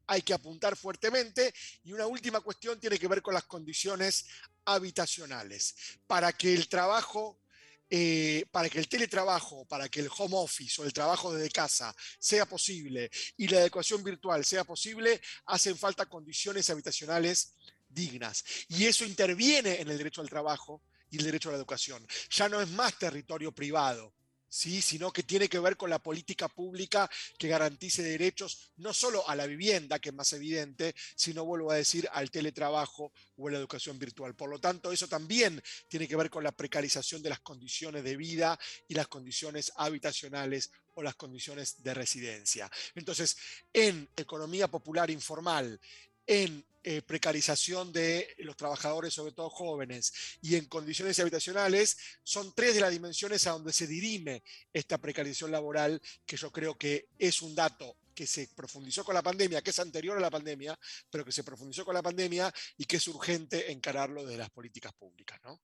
hay 0.09 0.23
que 0.23 0.35
apuntar 0.35 0.77
fuertemente. 0.77 1.55
Y 1.85 1.93
una 1.93 2.07
última 2.07 2.41
cuestión 2.41 2.81
tiene 2.81 2.99
que 2.99 3.09
ver 3.09 3.23
con 3.23 3.35
las 3.35 3.45
condiciones 3.45 4.27
habitacionales. 4.65 5.75
Para 6.07 6.33
que 6.33 6.53
el 6.53 6.69
trabajo 6.69 7.41
eh, 7.91 8.45
para 8.51 8.69
que 8.69 8.79
el 8.79 8.89
teletrabajo, 8.89 9.65
para 9.65 9.89
que 9.89 10.01
el 10.01 10.11
home 10.17 10.37
office 10.37 10.81
o 10.81 10.85
el 10.85 10.93
trabajo 10.93 11.33
desde 11.33 11.51
casa 11.51 11.95
sea 12.19 12.47
posible 12.47 13.11
y 13.37 13.49
la 13.49 13.59
adecuación 13.59 14.03
virtual 14.03 14.45
sea 14.45 14.65
posible, 14.65 15.21
hacen 15.47 15.77
falta 15.77 16.07
condiciones 16.07 16.69
habitacionales 16.71 17.55
dignas. 17.89 18.45
Y 18.69 18.85
eso 18.85 19.05
interviene 19.05 19.81
en 19.81 19.89
el 19.89 19.97
derecho 19.97 20.21
al 20.21 20.29
trabajo 20.29 20.83
y 21.11 21.17
el 21.17 21.25
derecho 21.25 21.49
a 21.49 21.53
la 21.53 21.59
educación. 21.59 22.07
Ya 22.31 22.49
no 22.49 22.61
es 22.61 22.69
más 22.69 22.99
territorio 22.99 23.53
privado, 23.53 24.15
¿sí? 24.49 24.83
sino 24.83 25.13
que 25.13 25.23
tiene 25.23 25.49
que 25.49 25.59
ver 25.59 25.77
con 25.77 25.91
la 25.91 25.99
política 25.99 26.49
pública 26.49 27.09
que 27.39 27.49
garantice 27.49 28.03
derechos 28.03 28.73
no 28.77 28.93
solo 28.93 29.29
a 29.29 29.37
la 29.37 29.47
vivienda, 29.47 29.99
que 29.99 30.11
es 30.11 30.15
más 30.15 30.33
evidente, 30.33 30.95
sino, 31.15 31.45
vuelvo 31.45 31.71
a 31.71 31.77
decir, 31.77 32.09
al 32.13 32.31
teletrabajo 32.31 33.13
o 33.37 33.49
a 33.49 33.51
la 33.51 33.59
educación 33.59 33.99
virtual. 33.99 34.35
Por 34.35 34.51
lo 34.51 34.59
tanto, 34.59 34.93
eso 34.93 35.09
también 35.09 35.63
tiene 35.89 36.09
que 36.09 36.17
ver 36.17 36.31
con 36.31 36.45
la 36.45 36.53
precarización 36.53 37.23
de 37.23 37.31
las 37.31 37.41
condiciones 37.41 38.05
de 38.05 38.17
vida 38.17 38.59
y 38.87 38.95
las 38.95 39.09
condiciones 39.09 39.73
habitacionales 39.77 40.71
o 40.95 41.03
las 41.03 41.15
condiciones 41.15 41.83
de 41.83 41.95
residencia. 41.95 42.71
Entonces, 42.97 43.37
en 43.73 44.09
economía 44.17 44.67
popular 44.67 45.11
informal, 45.11 45.81
en 46.29 46.65
eh, 46.85 47.03
precarización 47.03 47.93
de 47.93 48.29
los 48.39 48.57
trabajadores, 48.57 49.13
sobre 49.13 49.33
todo 49.33 49.51
jóvenes, 49.51 50.39
y 50.43 50.55
en 50.55 50.67
condiciones 50.67 51.19
habitacionales, 51.19 51.99
son 52.23 52.53
tres 52.55 52.75
de 52.75 52.81
las 52.81 52.93
dimensiones 52.93 53.47
a 53.47 53.51
donde 53.51 53.73
se 53.73 53.87
dirime 53.87 54.45
esta 54.73 54.99
precarización 54.99 55.51
laboral, 55.51 56.01
que 56.25 56.37
yo 56.37 56.53
creo 56.53 56.77
que 56.77 57.09
es 57.19 57.43
un 57.43 57.55
dato 57.55 57.97
que 58.15 58.27
se 58.27 58.49
profundizó 58.55 59.05
con 59.05 59.15
la 59.15 59.23
pandemia, 59.23 59.63
que 59.63 59.71
es 59.71 59.79
anterior 59.79 60.17
a 60.19 60.21
la 60.21 60.31
pandemia, 60.31 60.79
pero 61.11 61.25
que 61.25 61.33
se 61.33 61.45
profundizó 61.45 61.85
con 61.85 61.95
la 61.95 62.03
pandemia 62.03 62.53
y 62.77 62.85
que 62.85 62.97
es 62.97 63.09
urgente 63.09 63.73
encararlo 63.73 64.25
desde 64.25 64.39
las 64.39 64.51
políticas 64.51 64.93
públicas, 64.93 65.41
¿no? 65.45 65.59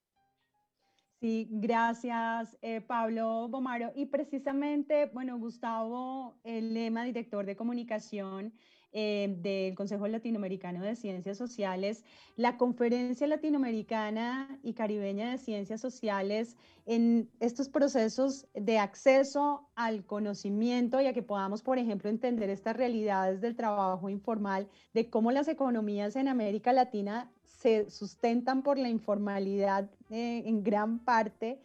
Sí, 1.20 1.48
gracias 1.50 2.56
eh, 2.60 2.80
Pablo 2.80 3.48
Bomaro. 3.48 3.92
Y 3.96 4.06
precisamente, 4.06 5.06
bueno, 5.06 5.38
Gustavo, 5.38 6.38
el 6.44 6.74
lema 6.74 7.04
director 7.04 7.46
de 7.46 7.56
comunicación 7.56 8.52
eh, 8.96 9.34
del 9.38 9.74
Consejo 9.74 10.06
Latinoamericano 10.06 10.80
de 10.80 10.94
Ciencias 10.94 11.36
Sociales, 11.36 12.04
la 12.36 12.56
Conferencia 12.56 13.26
Latinoamericana 13.26 14.58
y 14.62 14.74
Caribeña 14.74 15.32
de 15.32 15.38
Ciencias 15.38 15.80
Sociales 15.80 16.56
en 16.86 17.28
estos 17.40 17.68
procesos 17.68 18.46
de 18.54 18.78
acceso 18.78 19.68
al 19.74 20.06
conocimiento 20.06 21.00
y 21.00 21.06
a 21.06 21.12
que 21.12 21.22
podamos, 21.22 21.60
por 21.60 21.78
ejemplo, 21.78 22.08
entender 22.08 22.50
estas 22.50 22.76
realidades 22.76 23.40
del 23.40 23.56
trabajo 23.56 24.08
informal, 24.08 24.68
de 24.92 25.10
cómo 25.10 25.32
las 25.32 25.48
economías 25.48 26.14
en 26.14 26.28
América 26.28 26.72
Latina 26.72 27.32
se 27.44 27.90
sustentan 27.90 28.62
por 28.62 28.78
la 28.78 28.90
informalidad 28.90 29.90
eh, 30.10 30.44
en 30.46 30.62
gran 30.62 31.00
parte 31.00 31.58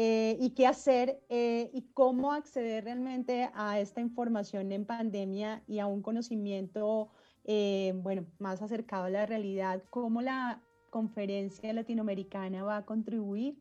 eh, 0.00 0.36
y 0.38 0.50
qué 0.50 0.64
hacer 0.64 1.18
eh, 1.28 1.70
y 1.74 1.82
cómo 1.92 2.32
acceder 2.32 2.84
realmente 2.84 3.50
a 3.52 3.80
esta 3.80 4.00
información 4.00 4.70
en 4.70 4.84
pandemia 4.84 5.64
y 5.66 5.80
a 5.80 5.88
un 5.88 6.02
conocimiento, 6.02 7.08
eh, 7.42 7.92
bueno, 7.96 8.24
más 8.38 8.62
acercado 8.62 9.06
a 9.06 9.10
la 9.10 9.26
realidad, 9.26 9.82
cómo 9.90 10.22
la 10.22 10.62
conferencia 10.90 11.72
latinoamericana 11.72 12.62
va 12.62 12.76
a 12.76 12.84
contribuir 12.84 13.58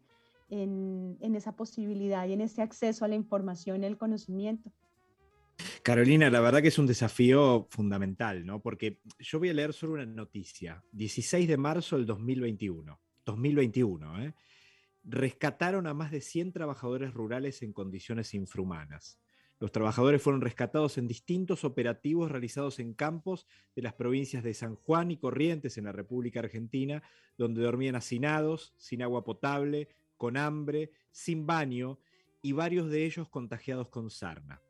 en, 0.51 1.17
en 1.21 1.33
esa 1.33 1.55
posibilidad 1.55 2.27
y 2.27 2.33
en 2.33 2.41
ese 2.41 2.61
acceso 2.61 3.03
a 3.03 3.07
la 3.07 3.15
información 3.15 3.81
y 3.81 3.87
al 3.87 3.97
conocimiento. 3.97 4.71
Carolina, 5.81 6.29
la 6.29 6.39
verdad 6.39 6.61
que 6.61 6.67
es 6.67 6.77
un 6.77 6.85
desafío 6.85 7.65
fundamental, 7.71 8.45
¿no? 8.45 8.61
Porque 8.61 8.99
yo 9.17 9.39
voy 9.39 9.49
a 9.49 9.55
leer 9.55 9.73
solo 9.73 9.93
una 9.93 10.05
noticia. 10.05 10.83
16 10.91 11.47
de 11.47 11.57
marzo 11.57 11.97
del 11.97 12.05
2021. 12.05 12.99
2021, 13.25 14.23
¿eh? 14.23 14.35
Rescataron 15.07 15.87
a 15.87 15.93
más 15.93 16.11
de 16.11 16.19
100 16.19 16.51
trabajadores 16.51 17.13
rurales 17.13 17.61
en 17.63 17.71
condiciones 17.71 18.33
infrahumanas. 18.33 19.19
Los 19.59 19.71
trabajadores 19.71 20.21
fueron 20.21 20.41
rescatados 20.41 20.97
en 20.97 21.07
distintos 21.07 21.63
operativos 21.63 22.29
realizados 22.29 22.79
en 22.79 22.93
campos 22.93 23.47
de 23.75 23.81
las 23.81 23.93
provincias 23.93 24.43
de 24.43 24.53
San 24.53 24.75
Juan 24.75 25.09
y 25.09 25.17
Corrientes 25.17 25.77
en 25.77 25.85
la 25.85 25.93
República 25.93 26.41
Argentina, 26.41 27.01
donde 27.37 27.63
dormían 27.63 27.95
hacinados, 27.95 28.73
sin 28.77 29.01
agua 29.01 29.23
potable, 29.23 29.87
con 30.17 30.37
hambre, 30.37 30.91
sin 31.11 31.47
baño 31.47 31.99
y 32.41 32.51
varios 32.51 32.89
de 32.91 33.05
ellos 33.05 33.29
contagiados 33.29 33.87
con 33.87 34.11
sarna. 34.11 34.61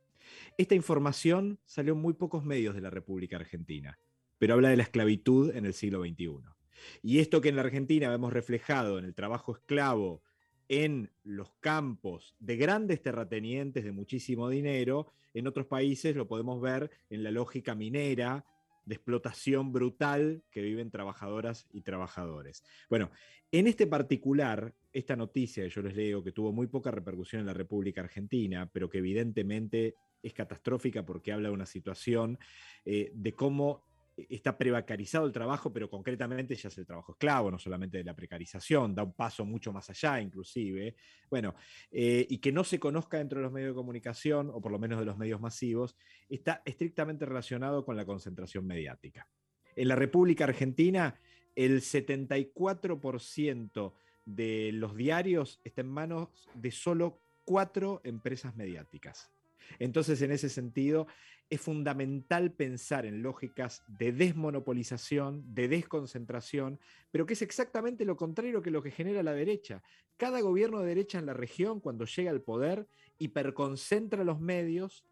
Esta 0.58 0.76
información 0.76 1.60
salió 1.66 1.94
en 1.94 2.00
muy 2.00 2.14
pocos 2.14 2.46
medios 2.46 2.76
de 2.76 2.82
la 2.82 2.90
República 2.90 3.38
Argentina, 3.38 4.00
pero 4.38 4.54
habla 4.54 4.70
de 4.70 4.78
la 4.78 4.84
esclavitud 4.84 5.54
en 5.56 5.66
el 5.66 5.74
siglo 5.74 6.02
XXI. 6.02 6.57
Y 7.01 7.19
esto 7.19 7.41
que 7.41 7.49
en 7.49 7.55
la 7.55 7.63
Argentina 7.63 8.09
vemos 8.09 8.34
reflejado 8.34 8.99
en 8.99 9.05
el 9.05 9.15
trabajo 9.15 9.53
esclavo, 9.53 10.21
en 10.69 11.11
los 11.23 11.51
campos 11.59 12.36
de 12.39 12.57
grandes 12.57 13.01
terratenientes 13.01 13.84
de 13.84 13.91
muchísimo 13.91 14.49
dinero, 14.49 15.07
en 15.34 15.47
otros 15.47 15.67
países 15.67 16.15
lo 16.15 16.28
podemos 16.28 16.61
ver 16.61 16.91
en 17.09 17.23
la 17.23 17.32
lógica 17.32 17.75
minera, 17.75 18.45
de 18.88 18.95
explotación 18.95 19.73
brutal 19.73 20.43
que 20.49 20.61
viven 20.61 20.89
trabajadoras 20.89 21.67
y 21.73 21.82
trabajadores. 21.82 22.63
Bueno, 22.89 23.11
en 23.51 23.67
este 23.67 23.86
particular, 23.86 24.73
esta 24.93 25.17
noticia, 25.17 25.67
yo 25.67 25.82
les 25.82 25.95
leo, 25.95 26.23
que 26.23 26.32
tuvo 26.32 26.53
muy 26.53 26.67
poca 26.67 26.89
repercusión 26.89 27.41
en 27.41 27.47
la 27.47 27.53
República 27.53 27.99
Argentina, 27.99 28.69
pero 28.71 28.89
que 28.89 28.99
evidentemente 28.99 29.95
es 30.23 30.34
catastrófica 30.34 31.05
porque 31.05 31.34
habla 31.34 31.49
de 31.49 31.53
una 31.53 31.65
situación 31.65 32.39
eh, 32.86 33.11
de 33.13 33.34
cómo 33.34 33.84
está 34.18 34.57
precarizado 34.57 35.28
el 35.28 35.32
trabajo, 35.32 35.72
pero 35.72 35.89
concretamente 35.89 36.55
ya 36.55 36.70
es 36.70 36.78
el 36.78 36.86
trabajo 36.86 37.11
esclavo, 37.11 37.51
no 37.51 37.59
solamente 37.59 37.99
de 37.99 38.03
la 38.03 38.15
precarización, 38.15 38.95
da 38.95 39.03
un 39.03 39.13
paso 39.13 39.45
mucho 39.45 39.72
más 39.72 39.89
allá 39.89 40.20
inclusive. 40.20 40.95
Bueno, 41.30 41.53
eh, 41.91 42.26
y 42.28 42.39
que 42.39 42.51
no 42.51 42.63
se 42.63 42.80
conozca 42.80 43.18
dentro 43.18 43.39
de 43.39 43.43
los 43.43 43.51
medios 43.51 43.72
de 43.72 43.76
comunicación, 43.76 44.49
o 44.51 44.59
por 44.59 44.72
lo 44.72 44.80
menos 44.80 44.99
de 44.99 45.05
los 45.05 45.18
medios 45.18 45.39
masivos, 45.39 45.95
está 46.28 46.63
estrictamente 46.65 47.26
relacionado 47.26 47.86
con 47.86 47.95
la 47.95 48.05
concentración 48.05 48.65
mediática. 48.65 49.30
En 49.76 49.88
la 49.88 49.95
República 49.95 50.45
Argentina, 50.45 51.20
el 51.55 51.82
74% 51.82 53.93
de 54.26 54.72
los 54.74 54.95
diarios 54.95 55.61
está 55.63 55.82
en 55.82 55.89
manos 55.89 56.49
de 56.55 56.72
solo 56.72 57.22
cuatro 57.45 58.01
empresas 58.03 58.55
mediáticas. 58.55 59.32
Entonces, 59.80 60.22
en 60.22 60.32
ese 60.32 60.49
sentido, 60.49 61.07
es 61.49 61.62
fundamental 61.62 62.51
pensar 62.51 63.05
en 63.05 63.24
lógicas 63.24 63.83
de 63.87 64.12
desmonopolización, 64.12 65.43
de 65.54 65.67
desconcentración, 65.67 66.79
pero 67.12 67.25
que 67.25 67.33
es 67.33 67.42
exactamente 67.42 68.05
lo 68.05 68.17
contrario 68.17 68.62
que 68.62 68.71
lo 68.71 68.83
que 68.83 68.92
genera 68.92 69.24
la 69.24 69.33
derecha. 69.33 69.82
Cada 70.17 70.42
gobierno 70.42 70.79
de 70.79 70.87
derecha 70.87 71.20
en 71.20 71.25
la 71.25 71.33
región, 71.33 71.79
cuando 71.79 72.05
llega 72.05 72.32
al 72.32 72.42
poder, 72.42 72.87
hiperconcentra 73.17 74.24
los 74.24 74.39
medios, 74.39 75.05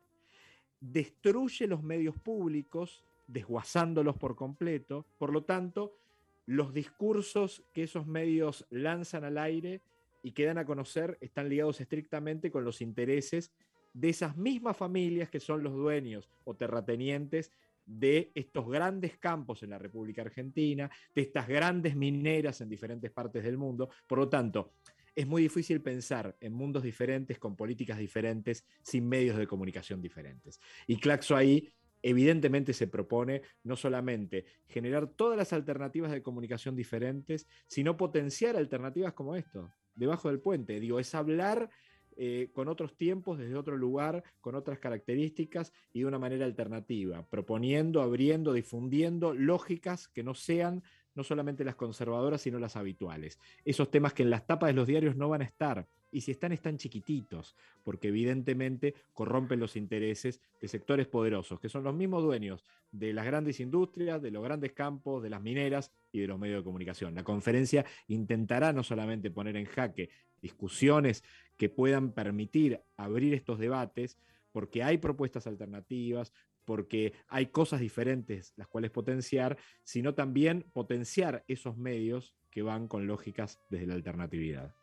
destruye 0.82 1.68
los 1.68 1.84
medios 1.84 2.18
públicos, 2.18 3.06
desguazándolos 3.28 4.18
por 4.18 4.36
completo. 4.36 5.06
Por 5.18 5.32
lo 5.32 5.44
tanto, 5.44 5.98
los 6.46 6.74
discursos 6.74 7.64
que 7.74 7.84
esos 7.84 8.06
medios 8.06 8.66
lanzan 8.70 9.24
al 9.24 9.38
aire 9.38 9.82
y 10.22 10.32
que 10.32 10.46
dan 10.46 10.58
a 10.58 10.66
conocer 10.66 11.18
están 11.22 11.50
ligados 11.50 11.80
estrictamente 11.82 12.52
con 12.52 12.66
los 12.66 12.82
intereses 12.82 13.52
de 13.96 14.10
esas 14.10 14.36
mismas 14.36 14.76
familias 14.76 15.30
que 15.30 15.40
son 15.40 15.64
los 15.64 15.74
dueños 15.74 16.30
o 16.44 16.54
terratenientes 16.54 17.50
de 17.86 18.32
estos 18.36 18.68
grandes 18.68 19.18
campos 19.18 19.64
en 19.64 19.70
la 19.70 19.78
República 19.78 20.22
Argentina, 20.22 20.92
de 21.14 21.22
estas 21.22 21.48
grandes 21.48 21.96
mineras 21.96 22.60
en 22.60 22.68
diferentes 22.68 23.10
partes 23.12 23.44
del 23.44 23.58
mundo. 23.58 23.90
Por 24.06 24.20
lo 24.20 24.28
tanto, 24.28 24.74
es 25.16 25.26
muy 25.26 25.44
difícil 25.44 25.82
pensar 25.82 26.36
en 26.42 26.52
mundos 26.52 26.84
diferentes, 26.84 27.40
con 27.40 27.56
políticas 27.56 27.98
diferentes, 27.98 28.66
sin 28.84 29.08
medios 29.08 29.38
de 29.38 29.48
comunicación 29.48 30.02
diferentes. 30.02 30.60
Y 30.88 30.98
Claxo 30.98 31.38
ahí 31.38 31.72
evidentemente 32.02 32.74
se 32.74 32.88
propone 32.88 33.44
no 33.64 33.78
solamente 33.78 34.46
generar 34.68 35.08
todas 35.08 35.38
las 35.38 35.54
alternativas 35.54 36.12
de 36.12 36.22
comunicación 36.22 36.76
diferentes, 36.76 37.48
sino 37.66 37.96
potenciar 37.96 38.58
alternativas 38.58 39.14
como 39.14 39.38
esto, 39.38 39.72
debajo 39.96 40.28
del 40.28 40.42
puente. 40.42 40.82
Digo, 40.82 41.00
es 41.00 41.16
hablar 41.16 41.70
eh, 42.18 42.50
con 42.54 42.68
otros 42.68 42.96
tiempos, 42.96 43.38
desde 43.38 43.56
otro 43.56 43.78
lugar, 43.78 44.24
con 44.42 44.56
otras 44.56 44.80
características 44.80 45.74
y 45.92 46.00
de 46.00 46.06
una 46.06 46.20
manera 46.20 46.46
alternativa, 46.46 47.26
proponiendo, 47.30 48.02
abriendo, 48.02 48.54
difundiendo 48.54 49.34
lógicas 49.34 50.08
que 50.08 50.24
no 50.24 50.34
sean 50.34 50.84
no 51.16 51.24
solamente 51.24 51.64
las 51.64 51.76
conservadoras, 51.76 52.42
sino 52.42 52.60
las 52.60 52.76
habituales. 52.76 53.40
Esos 53.64 53.90
temas 53.90 54.14
que 54.14 54.24
en 54.24 54.30
las 54.30 54.46
tapas 54.46 54.68
de 54.68 54.74
los 54.74 54.88
diarios 54.88 55.16
no 55.16 55.30
van 55.30 55.42
a 55.42 55.46
estar, 55.46 55.88
y 56.12 56.22
si 56.22 56.32
están, 56.32 56.54
están 56.54 56.78
chiquititos, 56.78 57.56
porque 57.84 58.10
evidentemente 58.10 58.94
corrompen 59.14 59.60
los 59.60 59.76
intereses 59.76 60.40
de 60.62 60.68
sectores 60.68 61.08
poderosos, 61.08 61.60
que 61.60 61.68
son 61.68 61.84
los 61.84 61.94
mismos 61.94 62.24
dueños 62.24 62.64
de 62.92 63.12
las 63.12 63.26
grandes 63.26 63.60
industrias, 63.60 64.22
de 64.22 64.32
los 64.32 64.44
grandes 64.44 64.72
campos, 64.72 65.24
de 65.24 65.30
las 65.30 65.42
mineras 65.42 65.92
y 66.12 66.20
de 66.20 66.28
los 66.28 66.40
medios 66.40 66.62
de 66.62 66.64
comunicación. 66.64 67.16
La 67.16 67.24
conferencia 67.24 67.86
intentará 68.08 68.72
no 68.72 68.84
solamente 68.84 69.32
poner 69.32 69.58
en 69.58 69.66
jaque 69.66 70.10
discusiones 70.42 71.24
que 71.58 71.70
puedan 71.70 72.12
permitir 72.12 72.82
abrir 72.98 73.34
estos 73.34 73.60
debates, 73.60 74.18
porque 74.52 74.84
hay 74.84 74.98
propuestas 74.98 75.48
alternativas, 75.48 76.32
porque 76.66 77.14
hay 77.28 77.48
cosas 77.48 77.80
diferentes 77.80 78.54
las 78.56 78.68
cuales 78.68 78.92
potenciar, 78.92 79.58
sino 79.84 80.16
también 80.16 80.66
potenciar 80.74 81.44
esos 81.48 81.78
medios 81.78 82.36
que 82.52 82.62
van 82.62 82.88
con 82.88 83.08
lógicas 83.08 83.60
desde 83.70 83.88
la 83.88 83.96
alternatividad. 83.96 84.74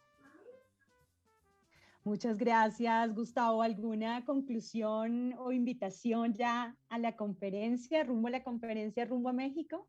Muchas 2.05 2.37
gracias, 2.37 3.15
Gustavo. 3.15 3.63
¿Alguna 3.63 4.25
conclusión 4.25 5.35
o 5.39 5.53
invitación 5.53 6.35
ya 6.35 6.77
a 6.89 6.99
la 6.99 7.17
conferencia, 7.17 8.03
rumbo 8.03 8.27
a 8.27 8.33
la 8.33 8.43
conferencia, 8.43 9.05
rumbo 9.05 9.29
a 9.29 9.33
México 9.33 9.87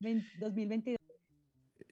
2022? 0.00 1.03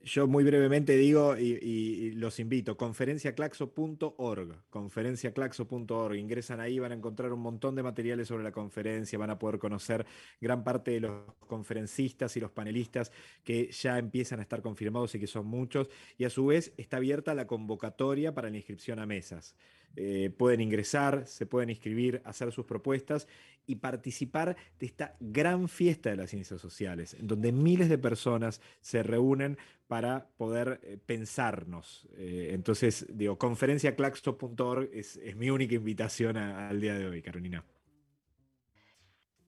Yo 0.04 0.26
muy 0.26 0.42
brevemente 0.42 0.96
digo 0.96 1.36
y, 1.36 2.10
los 2.16 2.40
invito, 2.40 2.76
conferenciaclaxo.org, 2.76 4.64
conferenciaclaxo.org, 4.68 6.16
ingresan 6.16 6.58
ahí, 6.58 6.80
van 6.80 6.90
a 6.90 6.96
encontrar 6.96 7.32
un 7.32 7.40
montón 7.40 7.76
de 7.76 7.84
materiales 7.84 8.26
sobre 8.26 8.42
la 8.42 8.50
conferencia, 8.50 9.16
van 9.16 9.30
a 9.30 9.38
poder 9.38 9.60
conocer 9.60 10.04
gran 10.40 10.64
parte 10.64 10.90
de 10.90 11.00
los 11.00 11.34
conferencistas 11.46 12.36
y 12.36 12.40
los 12.40 12.50
panelistas 12.50 13.12
que 13.44 13.70
ya 13.70 13.96
empiezan 13.98 14.40
a 14.40 14.42
estar 14.42 14.60
confirmados 14.60 15.14
y 15.14 15.20
que 15.20 15.28
son 15.28 15.46
muchos, 15.46 15.88
y 16.18 16.24
a 16.24 16.30
su 16.30 16.46
vez 16.46 16.72
está 16.76 16.96
abierta 16.96 17.32
la 17.34 17.46
convocatoria 17.46 18.34
para 18.34 18.50
la 18.50 18.56
inscripción 18.56 18.98
a 18.98 19.06
mesas. 19.06 19.54
Eh, 19.96 20.30
pueden 20.36 20.60
ingresar, 20.60 21.26
se 21.26 21.46
pueden 21.46 21.70
inscribir, 21.70 22.22
hacer 22.24 22.52
sus 22.52 22.64
propuestas 22.64 23.28
y 23.66 23.76
participar 23.76 24.56
de 24.78 24.86
esta 24.86 25.16
gran 25.20 25.68
fiesta 25.68 26.10
de 26.10 26.16
las 26.16 26.30
ciencias 26.30 26.60
sociales, 26.60 27.14
en 27.14 27.26
donde 27.26 27.52
miles 27.52 27.88
de 27.88 27.98
personas 27.98 28.60
se 28.80 29.02
reúnen 29.02 29.58
para 29.86 30.28
poder 30.36 30.80
eh, 30.82 30.98
pensarnos. 31.04 32.08
Eh, 32.16 32.50
entonces, 32.52 33.06
digo, 33.10 33.38
conferenciaclaxto.org 33.38 34.90
es, 34.92 35.20
mi 35.36 35.50
única 35.50 35.74
invitación 35.74 36.36
al 36.36 36.80
día 36.80 36.94
de 36.94 37.06
hoy, 37.06 37.22
Carolina. 37.22 37.64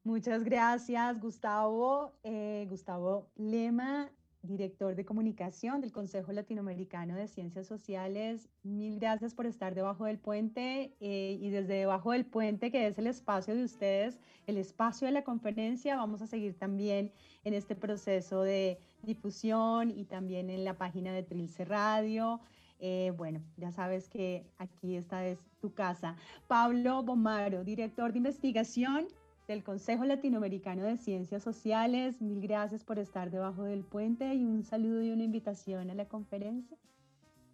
Muchas 0.04 0.44
gracias, 0.44 1.18
Gustavo. 1.18 2.12
Gustavo 2.68 3.30
Lema, 3.36 4.10
director 4.44 4.94
de 4.94 5.04
comunicación 5.04 5.80
del 5.80 5.92
Consejo 5.92 6.32
Latinoamericano 6.32 7.16
de 7.16 7.28
Ciencias 7.28 7.66
Sociales. 7.66 8.48
Mil 8.62 8.98
gracias 8.98 9.34
por 9.34 9.46
estar 9.46 9.74
debajo 9.74 10.04
del 10.04 10.18
puente 10.18 10.94
eh, 11.00 11.38
y 11.40 11.50
desde 11.50 11.74
debajo 11.74 12.12
del 12.12 12.26
puente, 12.26 12.70
que 12.70 12.86
es 12.86 12.98
el 12.98 13.06
espacio 13.06 13.54
de 13.54 13.64
ustedes, 13.64 14.20
el 14.46 14.58
espacio 14.58 15.06
de 15.06 15.12
la 15.12 15.24
conferencia, 15.24 15.96
vamos 15.96 16.20
a 16.22 16.26
seguir 16.26 16.54
también 16.58 17.10
en 17.44 17.54
este 17.54 17.74
proceso 17.74 18.42
de 18.42 18.78
difusión 19.02 19.90
y 19.90 20.04
también 20.04 20.50
en 20.50 20.64
la 20.64 20.76
página 20.76 21.12
de 21.12 21.22
Trilce 21.22 21.64
Radio. 21.64 22.40
Eh, 22.80 23.12
bueno, 23.16 23.40
ya 23.56 23.70
sabes 23.70 24.08
que 24.08 24.44
aquí 24.58 24.96
esta 24.96 25.26
es 25.26 25.38
tu 25.60 25.72
casa. 25.72 26.16
Pablo 26.48 27.02
Bomaro, 27.02 27.64
director 27.64 28.12
de 28.12 28.18
investigación 28.18 29.06
del 29.46 29.62
Consejo 29.62 30.04
Latinoamericano 30.04 30.84
de 30.84 30.96
Ciencias 30.96 31.42
Sociales. 31.42 32.20
Mil 32.22 32.40
gracias 32.40 32.84
por 32.84 32.98
estar 32.98 33.30
debajo 33.30 33.64
del 33.64 33.84
puente 33.84 34.34
y 34.34 34.44
un 34.44 34.64
saludo 34.64 35.02
y 35.02 35.10
una 35.10 35.24
invitación 35.24 35.90
a 35.90 35.94
la 35.94 36.06
conferencia. 36.06 36.78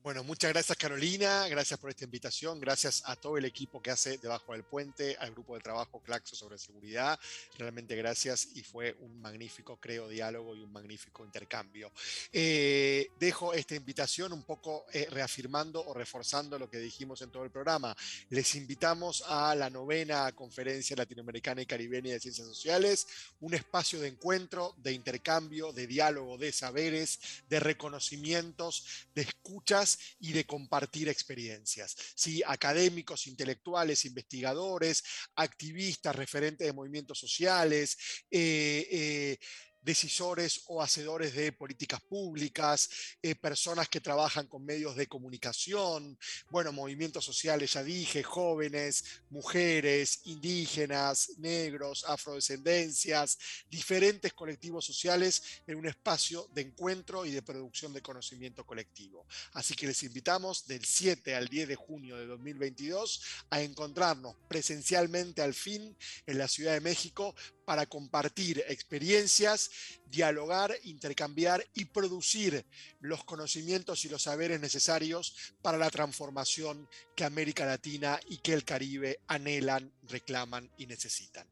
Bueno, 0.02 0.24
muchas 0.24 0.50
gracias 0.50 0.78
Carolina, 0.78 1.46
gracias 1.48 1.78
por 1.78 1.90
esta 1.90 2.04
invitación, 2.04 2.58
gracias 2.58 3.02
a 3.04 3.16
todo 3.16 3.36
el 3.36 3.44
equipo 3.44 3.82
que 3.82 3.90
hace 3.90 4.16
Debajo 4.16 4.52
del 4.52 4.64
Puente, 4.64 5.14
al 5.20 5.32
grupo 5.32 5.54
de 5.54 5.60
trabajo 5.60 6.00
Claxo 6.00 6.34
sobre 6.34 6.56
seguridad, 6.56 7.20
realmente 7.58 7.94
gracias 7.96 8.48
y 8.54 8.62
fue 8.62 8.96
un 9.00 9.20
magnífico, 9.20 9.76
creo, 9.76 10.08
diálogo 10.08 10.56
y 10.56 10.62
un 10.62 10.72
magnífico 10.72 11.22
intercambio. 11.22 11.92
Eh, 12.32 13.10
dejo 13.20 13.52
esta 13.52 13.74
invitación 13.74 14.32
un 14.32 14.42
poco 14.42 14.86
eh, 14.90 15.06
reafirmando 15.10 15.84
o 15.84 15.92
reforzando 15.92 16.58
lo 16.58 16.70
que 16.70 16.78
dijimos 16.78 17.20
en 17.20 17.30
todo 17.30 17.44
el 17.44 17.50
programa. 17.50 17.94
Les 18.30 18.54
invitamos 18.54 19.22
a 19.26 19.54
la 19.54 19.68
novena 19.68 20.32
conferencia 20.32 20.96
latinoamericana 20.96 21.60
y 21.60 21.66
caribeña 21.66 22.14
de 22.14 22.20
ciencias 22.20 22.46
sociales, 22.46 23.06
un 23.40 23.52
espacio 23.52 24.00
de 24.00 24.08
encuentro, 24.08 24.74
de 24.78 24.94
intercambio, 24.94 25.74
de 25.74 25.86
diálogo, 25.86 26.38
de 26.38 26.52
saberes, 26.52 27.20
de 27.50 27.60
reconocimientos, 27.60 29.06
de 29.14 29.22
escuchas 29.22 29.89
y 30.18 30.32
de 30.32 30.44
compartir 30.44 31.08
experiencias. 31.08 31.96
¿sí? 32.14 32.42
Académicos, 32.46 33.26
intelectuales, 33.26 34.04
investigadores, 34.04 35.02
activistas, 35.36 36.14
referentes 36.16 36.66
de 36.66 36.72
movimientos 36.72 37.18
sociales, 37.18 37.96
eh, 38.30 38.86
eh, 38.90 39.38
decisores 39.82 40.62
o 40.66 40.82
hacedores 40.82 41.34
de 41.34 41.52
políticas 41.52 42.00
públicas, 42.02 42.88
eh, 43.22 43.34
personas 43.34 43.88
que 43.88 44.00
trabajan 44.00 44.46
con 44.46 44.64
medios 44.64 44.96
de 44.96 45.06
comunicación, 45.06 46.18
bueno, 46.50 46.72
movimientos 46.72 47.24
sociales, 47.24 47.72
ya 47.72 47.82
dije, 47.82 48.22
jóvenes, 48.22 49.04
mujeres, 49.30 50.20
indígenas, 50.24 51.38
negros, 51.38 52.04
afrodescendencias, 52.06 53.38
diferentes 53.70 54.32
colectivos 54.32 54.84
sociales 54.84 55.42
en 55.66 55.76
un 55.76 55.86
espacio 55.86 56.48
de 56.52 56.62
encuentro 56.62 57.24
y 57.24 57.30
de 57.30 57.42
producción 57.42 57.92
de 57.92 58.02
conocimiento 58.02 58.64
colectivo. 58.64 59.26
Así 59.52 59.74
que 59.74 59.86
les 59.86 60.02
invitamos 60.02 60.66
del 60.66 60.84
7 60.84 61.34
al 61.34 61.48
10 61.48 61.68
de 61.68 61.76
junio 61.76 62.16
de 62.16 62.26
2022 62.26 63.22
a 63.50 63.62
encontrarnos 63.62 64.36
presencialmente 64.48 65.42
al 65.42 65.54
fin 65.54 65.96
en 66.26 66.38
la 66.38 66.48
Ciudad 66.48 66.72
de 66.72 66.80
México 66.80 67.34
para 67.70 67.86
compartir 67.86 68.64
experiencias, 68.66 69.70
dialogar, 70.06 70.74
intercambiar 70.82 71.64
y 71.72 71.84
producir 71.84 72.66
los 72.98 73.22
conocimientos 73.22 74.04
y 74.04 74.08
los 74.08 74.22
saberes 74.22 74.60
necesarios 74.60 75.36
para 75.62 75.78
la 75.78 75.88
transformación 75.88 76.88
que 77.14 77.22
América 77.22 77.64
Latina 77.64 78.18
y 78.26 78.38
que 78.38 78.54
el 78.54 78.64
Caribe 78.64 79.20
anhelan, 79.28 79.92
reclaman 80.02 80.68
y 80.78 80.86
necesitan. 80.86 81.46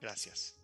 Gracias. 0.00 0.59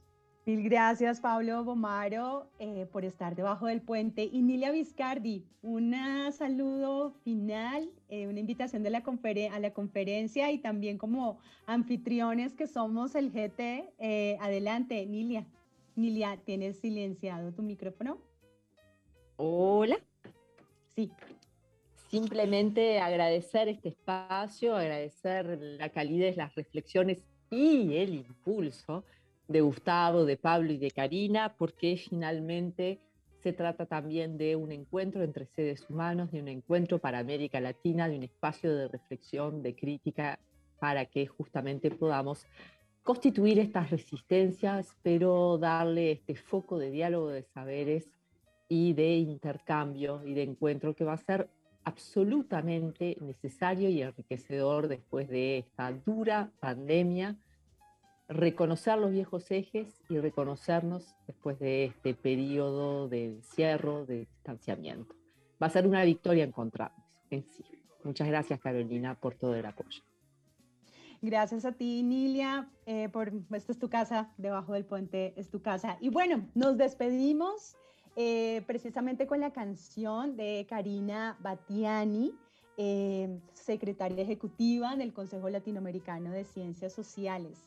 Mil 0.46 0.62
gracias, 0.62 1.20
Pablo 1.20 1.64
Bomaro, 1.64 2.46
eh, 2.60 2.86
por 2.92 3.04
estar 3.04 3.34
debajo 3.34 3.66
del 3.66 3.82
puente. 3.82 4.22
Y 4.22 4.42
Nilia 4.42 4.70
Viscardi, 4.70 5.44
un 5.60 5.92
saludo 6.30 7.10
final, 7.24 7.90
eh, 8.08 8.28
una 8.28 8.38
invitación 8.38 8.84
de 8.84 8.90
la 8.90 8.98
a 8.98 9.58
la 9.58 9.72
conferencia 9.72 10.52
y 10.52 10.58
también 10.58 10.98
como 10.98 11.40
anfitriones 11.66 12.54
que 12.54 12.68
somos 12.68 13.16
el 13.16 13.32
GT. 13.32 13.92
Eh, 13.98 14.38
adelante, 14.40 15.04
Nilia. 15.04 15.44
Nilia, 15.96 16.36
¿tienes 16.44 16.78
silenciado 16.78 17.52
tu 17.52 17.62
micrófono? 17.62 18.18
Hola. 19.38 19.98
Sí. 20.94 21.10
Simplemente 22.08 23.00
agradecer 23.00 23.66
este 23.66 23.88
espacio, 23.88 24.76
agradecer 24.76 25.58
la 25.60 25.88
calidez, 25.88 26.36
las 26.36 26.54
reflexiones 26.54 27.18
y 27.50 27.96
el 27.96 28.14
impulso 28.14 29.02
de 29.48 29.60
Gustavo, 29.60 30.24
de 30.24 30.36
Pablo 30.36 30.72
y 30.72 30.78
de 30.78 30.90
Karina, 30.90 31.54
porque 31.56 31.96
finalmente 31.96 33.00
se 33.42 33.52
trata 33.52 33.86
también 33.86 34.38
de 34.38 34.56
un 34.56 34.72
encuentro 34.72 35.22
entre 35.22 35.46
seres 35.46 35.88
humanos, 35.88 36.32
de 36.32 36.40
un 36.40 36.48
encuentro 36.48 36.98
para 36.98 37.20
América 37.20 37.60
Latina, 37.60 38.08
de 38.08 38.16
un 38.16 38.24
espacio 38.24 38.74
de 38.74 38.88
reflexión, 38.88 39.62
de 39.62 39.76
crítica, 39.76 40.38
para 40.80 41.06
que 41.06 41.26
justamente 41.26 41.90
podamos 41.90 42.44
constituir 43.02 43.60
estas 43.60 43.90
resistencias, 43.90 44.96
pero 45.02 45.58
darle 45.58 46.12
este 46.12 46.34
foco 46.34 46.78
de 46.78 46.90
diálogo 46.90 47.28
de 47.28 47.44
saberes 47.44 48.10
y 48.68 48.94
de 48.94 49.16
intercambio 49.16 50.22
y 50.24 50.34
de 50.34 50.42
encuentro 50.42 50.94
que 50.94 51.04
va 51.04 51.12
a 51.12 51.18
ser 51.18 51.48
absolutamente 51.84 53.16
necesario 53.20 53.88
y 53.88 54.02
enriquecedor 54.02 54.88
después 54.88 55.28
de 55.28 55.58
esta 55.58 55.92
dura 55.92 56.50
pandemia 56.58 57.36
reconocer 58.28 58.98
los 58.98 59.12
viejos 59.12 59.50
ejes 59.50 60.02
y 60.08 60.18
reconocernos 60.18 61.14
después 61.26 61.58
de 61.58 61.84
este 61.84 62.14
periodo 62.14 63.08
de 63.08 63.26
encierro, 63.26 64.04
de 64.06 64.20
distanciamiento. 64.20 65.14
Va 65.62 65.68
a 65.68 65.70
ser 65.70 65.86
una 65.86 66.02
victoria 66.04 66.44
encontrarnos 66.44 67.06
en 67.30 67.44
sí. 67.44 67.64
Muchas 68.04 68.28
gracias, 68.28 68.60
Carolina, 68.60 69.14
por 69.18 69.34
todo 69.34 69.54
el 69.54 69.66
apoyo. 69.66 70.02
Gracias 71.22 71.64
a 71.64 71.72
ti, 71.72 72.02
Nilia, 72.02 72.68
eh, 72.84 73.08
por 73.08 73.32
esta 73.52 73.72
es 73.72 73.78
tu 73.78 73.88
casa, 73.88 74.30
debajo 74.36 74.74
del 74.74 74.84
puente 74.84 75.32
es 75.36 75.50
tu 75.50 75.62
casa. 75.62 75.96
Y 76.00 76.10
bueno, 76.10 76.46
nos 76.54 76.76
despedimos 76.76 77.76
eh, 78.16 78.62
precisamente 78.66 79.26
con 79.26 79.40
la 79.40 79.52
canción 79.52 80.36
de 80.36 80.66
Karina 80.68 81.36
Batiani, 81.40 82.32
eh, 82.76 83.40
secretaria 83.54 84.22
ejecutiva 84.22 84.94
del 84.96 85.14
Consejo 85.14 85.48
Latinoamericano 85.48 86.30
de 86.30 86.44
Ciencias 86.44 86.92
Sociales. 86.92 87.58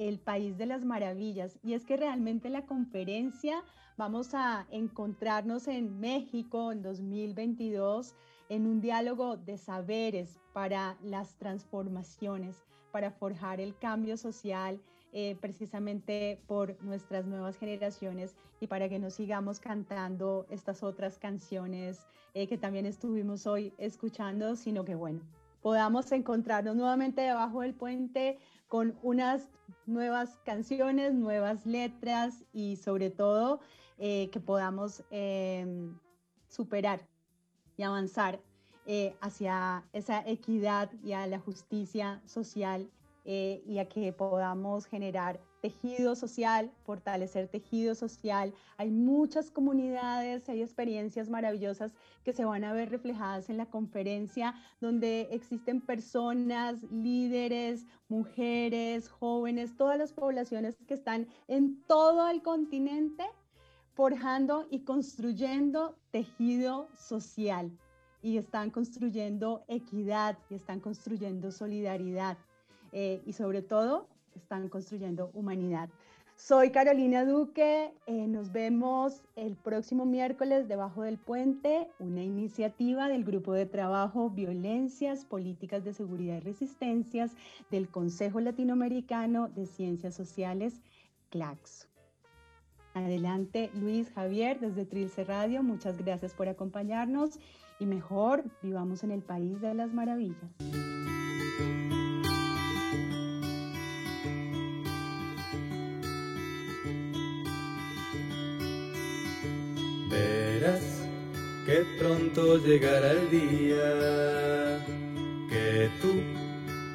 El 0.00 0.18
país 0.18 0.56
de 0.56 0.64
las 0.64 0.84
maravillas. 0.84 1.58
Y 1.62 1.74
es 1.74 1.84
que 1.84 1.98
realmente 1.98 2.48
la 2.48 2.64
conferencia 2.64 3.62
vamos 3.98 4.34
a 4.34 4.66
encontrarnos 4.70 5.68
en 5.68 6.00
México 6.00 6.72
en 6.72 6.80
2022 6.80 8.14
en 8.48 8.66
un 8.66 8.80
diálogo 8.80 9.36
de 9.36 9.58
saberes 9.58 10.40
para 10.54 10.96
las 11.02 11.34
transformaciones, 11.36 12.64
para 12.90 13.10
forjar 13.10 13.60
el 13.60 13.76
cambio 13.76 14.16
social 14.16 14.80
eh, 15.12 15.36
precisamente 15.38 16.40
por 16.46 16.82
nuestras 16.82 17.26
nuevas 17.26 17.58
generaciones 17.58 18.34
y 18.58 18.68
para 18.68 18.88
que 18.88 18.98
nos 18.98 19.14
sigamos 19.14 19.60
cantando 19.60 20.46
estas 20.48 20.82
otras 20.82 21.18
canciones 21.18 22.00
eh, 22.32 22.46
que 22.46 22.56
también 22.56 22.86
estuvimos 22.86 23.46
hoy 23.46 23.74
escuchando, 23.76 24.56
sino 24.56 24.84
que 24.84 24.94
bueno, 24.94 25.20
podamos 25.60 26.10
encontrarnos 26.12 26.74
nuevamente 26.74 27.20
debajo 27.20 27.60
del 27.60 27.74
puente 27.74 28.38
con 28.70 28.96
unas 29.02 29.48
nuevas 29.84 30.38
canciones, 30.44 31.12
nuevas 31.12 31.66
letras 31.66 32.44
y 32.52 32.76
sobre 32.76 33.10
todo 33.10 33.58
eh, 33.98 34.30
que 34.30 34.38
podamos 34.38 35.02
em, 35.10 35.98
superar 36.46 37.00
y 37.76 37.82
avanzar 37.82 38.40
eh, 38.86 39.16
hacia 39.20 39.84
esa 39.92 40.20
equidad 40.24 40.88
y 41.02 41.12
a 41.14 41.26
la 41.26 41.40
justicia 41.40 42.22
social 42.26 42.88
eh, 43.24 43.60
y 43.66 43.78
a 43.78 43.88
que 43.88 44.12
podamos 44.12 44.86
generar 44.86 45.40
tejido 45.60 46.14
social, 46.16 46.70
fortalecer 46.84 47.48
tejido 47.48 47.94
social. 47.94 48.52
Hay 48.76 48.90
muchas 48.90 49.50
comunidades, 49.50 50.48
hay 50.48 50.62
experiencias 50.62 51.28
maravillosas 51.28 51.92
que 52.24 52.32
se 52.32 52.44
van 52.44 52.64
a 52.64 52.72
ver 52.72 52.90
reflejadas 52.90 53.50
en 53.50 53.56
la 53.56 53.66
conferencia, 53.66 54.54
donde 54.80 55.28
existen 55.30 55.80
personas, 55.80 56.82
líderes, 56.90 57.86
mujeres, 58.08 59.08
jóvenes, 59.08 59.76
todas 59.76 59.98
las 59.98 60.12
poblaciones 60.12 60.76
que 60.86 60.94
están 60.94 61.28
en 61.48 61.82
todo 61.82 62.28
el 62.28 62.42
continente 62.42 63.24
forjando 63.94 64.66
y 64.70 64.80
construyendo 64.80 65.96
tejido 66.10 66.88
social 66.96 67.70
y 68.22 68.36
están 68.36 68.70
construyendo 68.70 69.64
equidad 69.68 70.38
y 70.48 70.54
están 70.54 70.80
construyendo 70.80 71.50
solidaridad 71.50 72.38
eh, 72.92 73.22
y 73.24 73.32
sobre 73.32 73.62
todo 73.62 74.08
están 74.40 74.68
construyendo 74.68 75.30
humanidad. 75.34 75.88
Soy 76.36 76.70
Carolina 76.70 77.26
Duque, 77.26 77.92
eh, 78.06 78.26
nos 78.26 78.50
vemos 78.50 79.20
el 79.36 79.56
próximo 79.56 80.06
miércoles 80.06 80.68
debajo 80.68 81.02
del 81.02 81.18
puente, 81.18 81.86
una 81.98 82.22
iniciativa 82.22 83.08
del 83.08 83.24
Grupo 83.24 83.52
de 83.52 83.66
Trabajo 83.66 84.30
Violencias, 84.30 85.26
Políticas 85.26 85.84
de 85.84 85.92
Seguridad 85.92 86.38
y 86.38 86.40
Resistencias 86.40 87.32
del 87.70 87.90
Consejo 87.90 88.40
Latinoamericano 88.40 89.48
de 89.48 89.66
Ciencias 89.66 90.14
Sociales, 90.14 90.80
CLACSO. 91.28 91.88
Adelante, 92.94 93.70
Luis 93.74 94.10
Javier, 94.10 94.58
desde 94.60 94.86
Trilce 94.86 95.24
Radio, 95.24 95.62
muchas 95.62 95.98
gracias 95.98 96.32
por 96.32 96.48
acompañarnos 96.48 97.38
y 97.78 97.84
mejor 97.84 98.44
vivamos 98.62 99.04
en 99.04 99.10
el 99.10 99.22
país 99.22 99.60
de 99.60 99.74
las 99.74 99.92
maravillas. 99.92 100.50
Pronto 111.98 112.58
llegará 112.58 113.12
el 113.12 113.30
día 113.30 114.84
que 115.48 115.90
tú 116.00 116.22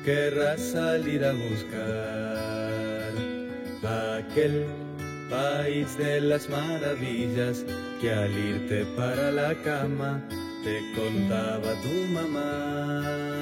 querrás 0.04 0.62
salir 0.62 1.24
a 1.24 1.34
buscar 1.34 2.46
aquel 4.18 4.66
país 5.30 5.98
de 5.98 6.22
las 6.22 6.50
maravillas 6.50 7.66
que 8.02 8.12
al 8.12 8.32
irte 8.32 8.86
para 8.96 9.32
la 9.32 9.54
cama 9.64 10.22
te 10.64 10.82
contaba 10.96 11.74
tu 11.82 12.14
mamá. 12.14 13.36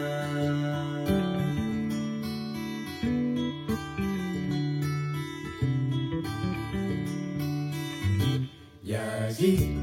Y 8.83 8.93
allí, 8.95 9.82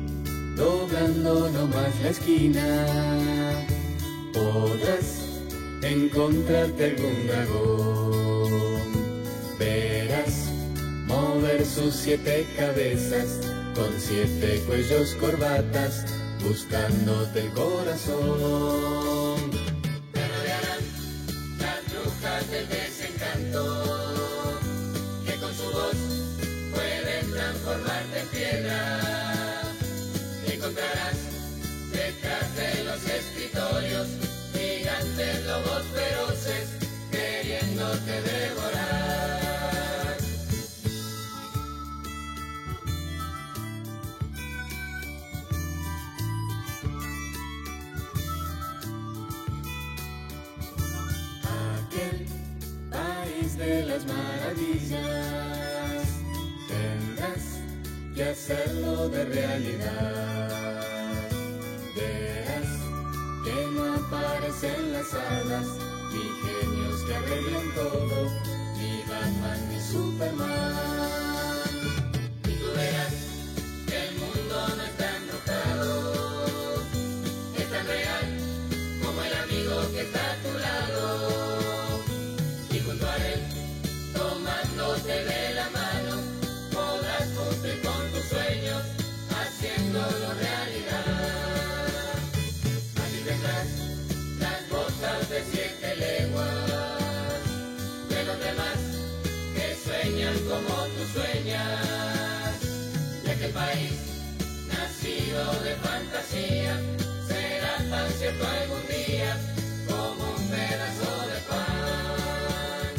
doblando 0.61 1.49
nomás 1.49 1.99
la 2.03 2.11
esquina, 2.11 2.87
podrás 4.35 5.25
encontrarte 5.83 6.85
algún 6.91 7.27
dragón. 7.27 8.83
Verás 9.59 10.51
mover 11.07 11.65
sus 11.65 11.95
siete 11.95 12.47
cabezas 12.59 13.41
con 13.75 13.91
siete 13.99 14.63
cuellos 14.67 15.15
corbatas, 15.15 16.05
buscándote 16.47 17.41
el 17.41 17.51
corazón. 17.53 19.51
Te 20.13 20.29
rodearán 20.29 20.83
las 21.59 21.81
brujas 21.91 22.51
del 22.51 22.67
de 53.61 53.85
las 53.85 54.05
maravillas 54.07 55.01
tendrás 56.67 57.61
que 58.15 58.25
hacerlo 58.25 59.09
de 59.11 59.25
realidad. 59.27 60.81
Verás 61.95 62.71
que 63.45 63.67
no 63.75 63.95
aparecen 63.95 64.93
las 64.93 65.13
hadas, 65.13 65.67
ni 66.13 66.25
genios 66.43 67.05
que 67.07 67.15
arreglen 67.15 67.75
todo, 67.75 68.31
ni 68.79 69.03
Batman 69.11 69.69
ni 69.69 69.81
Superman. 69.81 71.30
De 105.41 105.75
fantasía 105.77 106.79
será 107.27 107.79
tan 107.89 108.11
cierto 108.13 108.47
algún 108.47 108.87
día 108.89 109.39
como 109.89 110.35
un 110.37 110.49
pedazo 110.49 111.11
de 111.31 111.39
pan. 111.49 112.95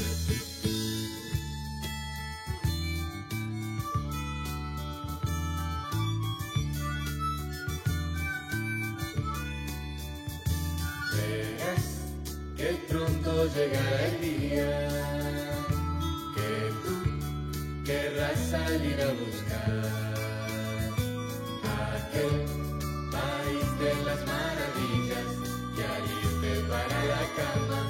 Verás 11.16 11.86
que 12.58 12.70
pronto 12.90 13.48
llegará 13.54 14.08
el 14.08 14.22
día 14.22 14.90
que 16.36 16.52
tú 16.84 16.96
querrás 17.86 18.40
salir 18.50 19.00
a 19.00 19.12
buscar 19.14 20.01
Israel, 22.12 22.46
país 23.12 23.80
de 23.80 23.94
las 24.04 24.20
maravillas, 24.26 25.28
que 25.76 25.84
hariste 25.84 26.52
para 26.68 27.06
la 27.06 27.24
cama, 27.38 27.82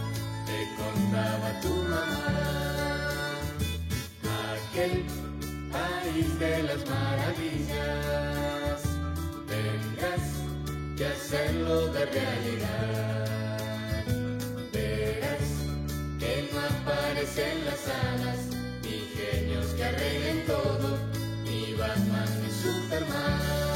te 0.45 0.59
contaba 0.77 1.49
tu 1.61 1.73
mamá. 1.89 2.33
Aquel 4.53 5.05
país 5.71 6.39
de 6.39 6.63
las 6.63 6.89
maravillas, 6.89 8.81
tendrás 9.47 10.25
que 10.97 11.05
hacerlo 11.05 11.87
de 11.87 12.05
realidad. 12.05 13.27
Verás 14.71 15.49
que 16.19 16.49
no 16.51 16.59
aparecen 16.59 17.65
las 17.65 17.87
alas, 17.87 18.39
ni 18.83 18.97
genios 19.15 19.67
que 19.73 19.83
arreglen 19.83 20.45
todo, 20.45 20.97
ni 21.43 21.73
Batman 21.73 22.29
ni 22.43 22.51
Superman. 22.51 23.70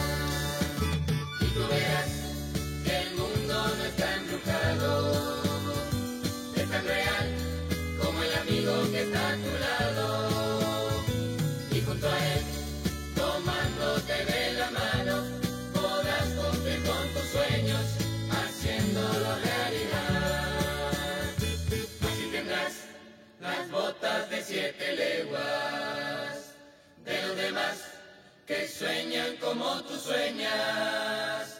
que 28.45 28.67
sueñan 28.67 29.37
como 29.37 29.81
tú 29.83 29.97
sueñas. 29.97 31.54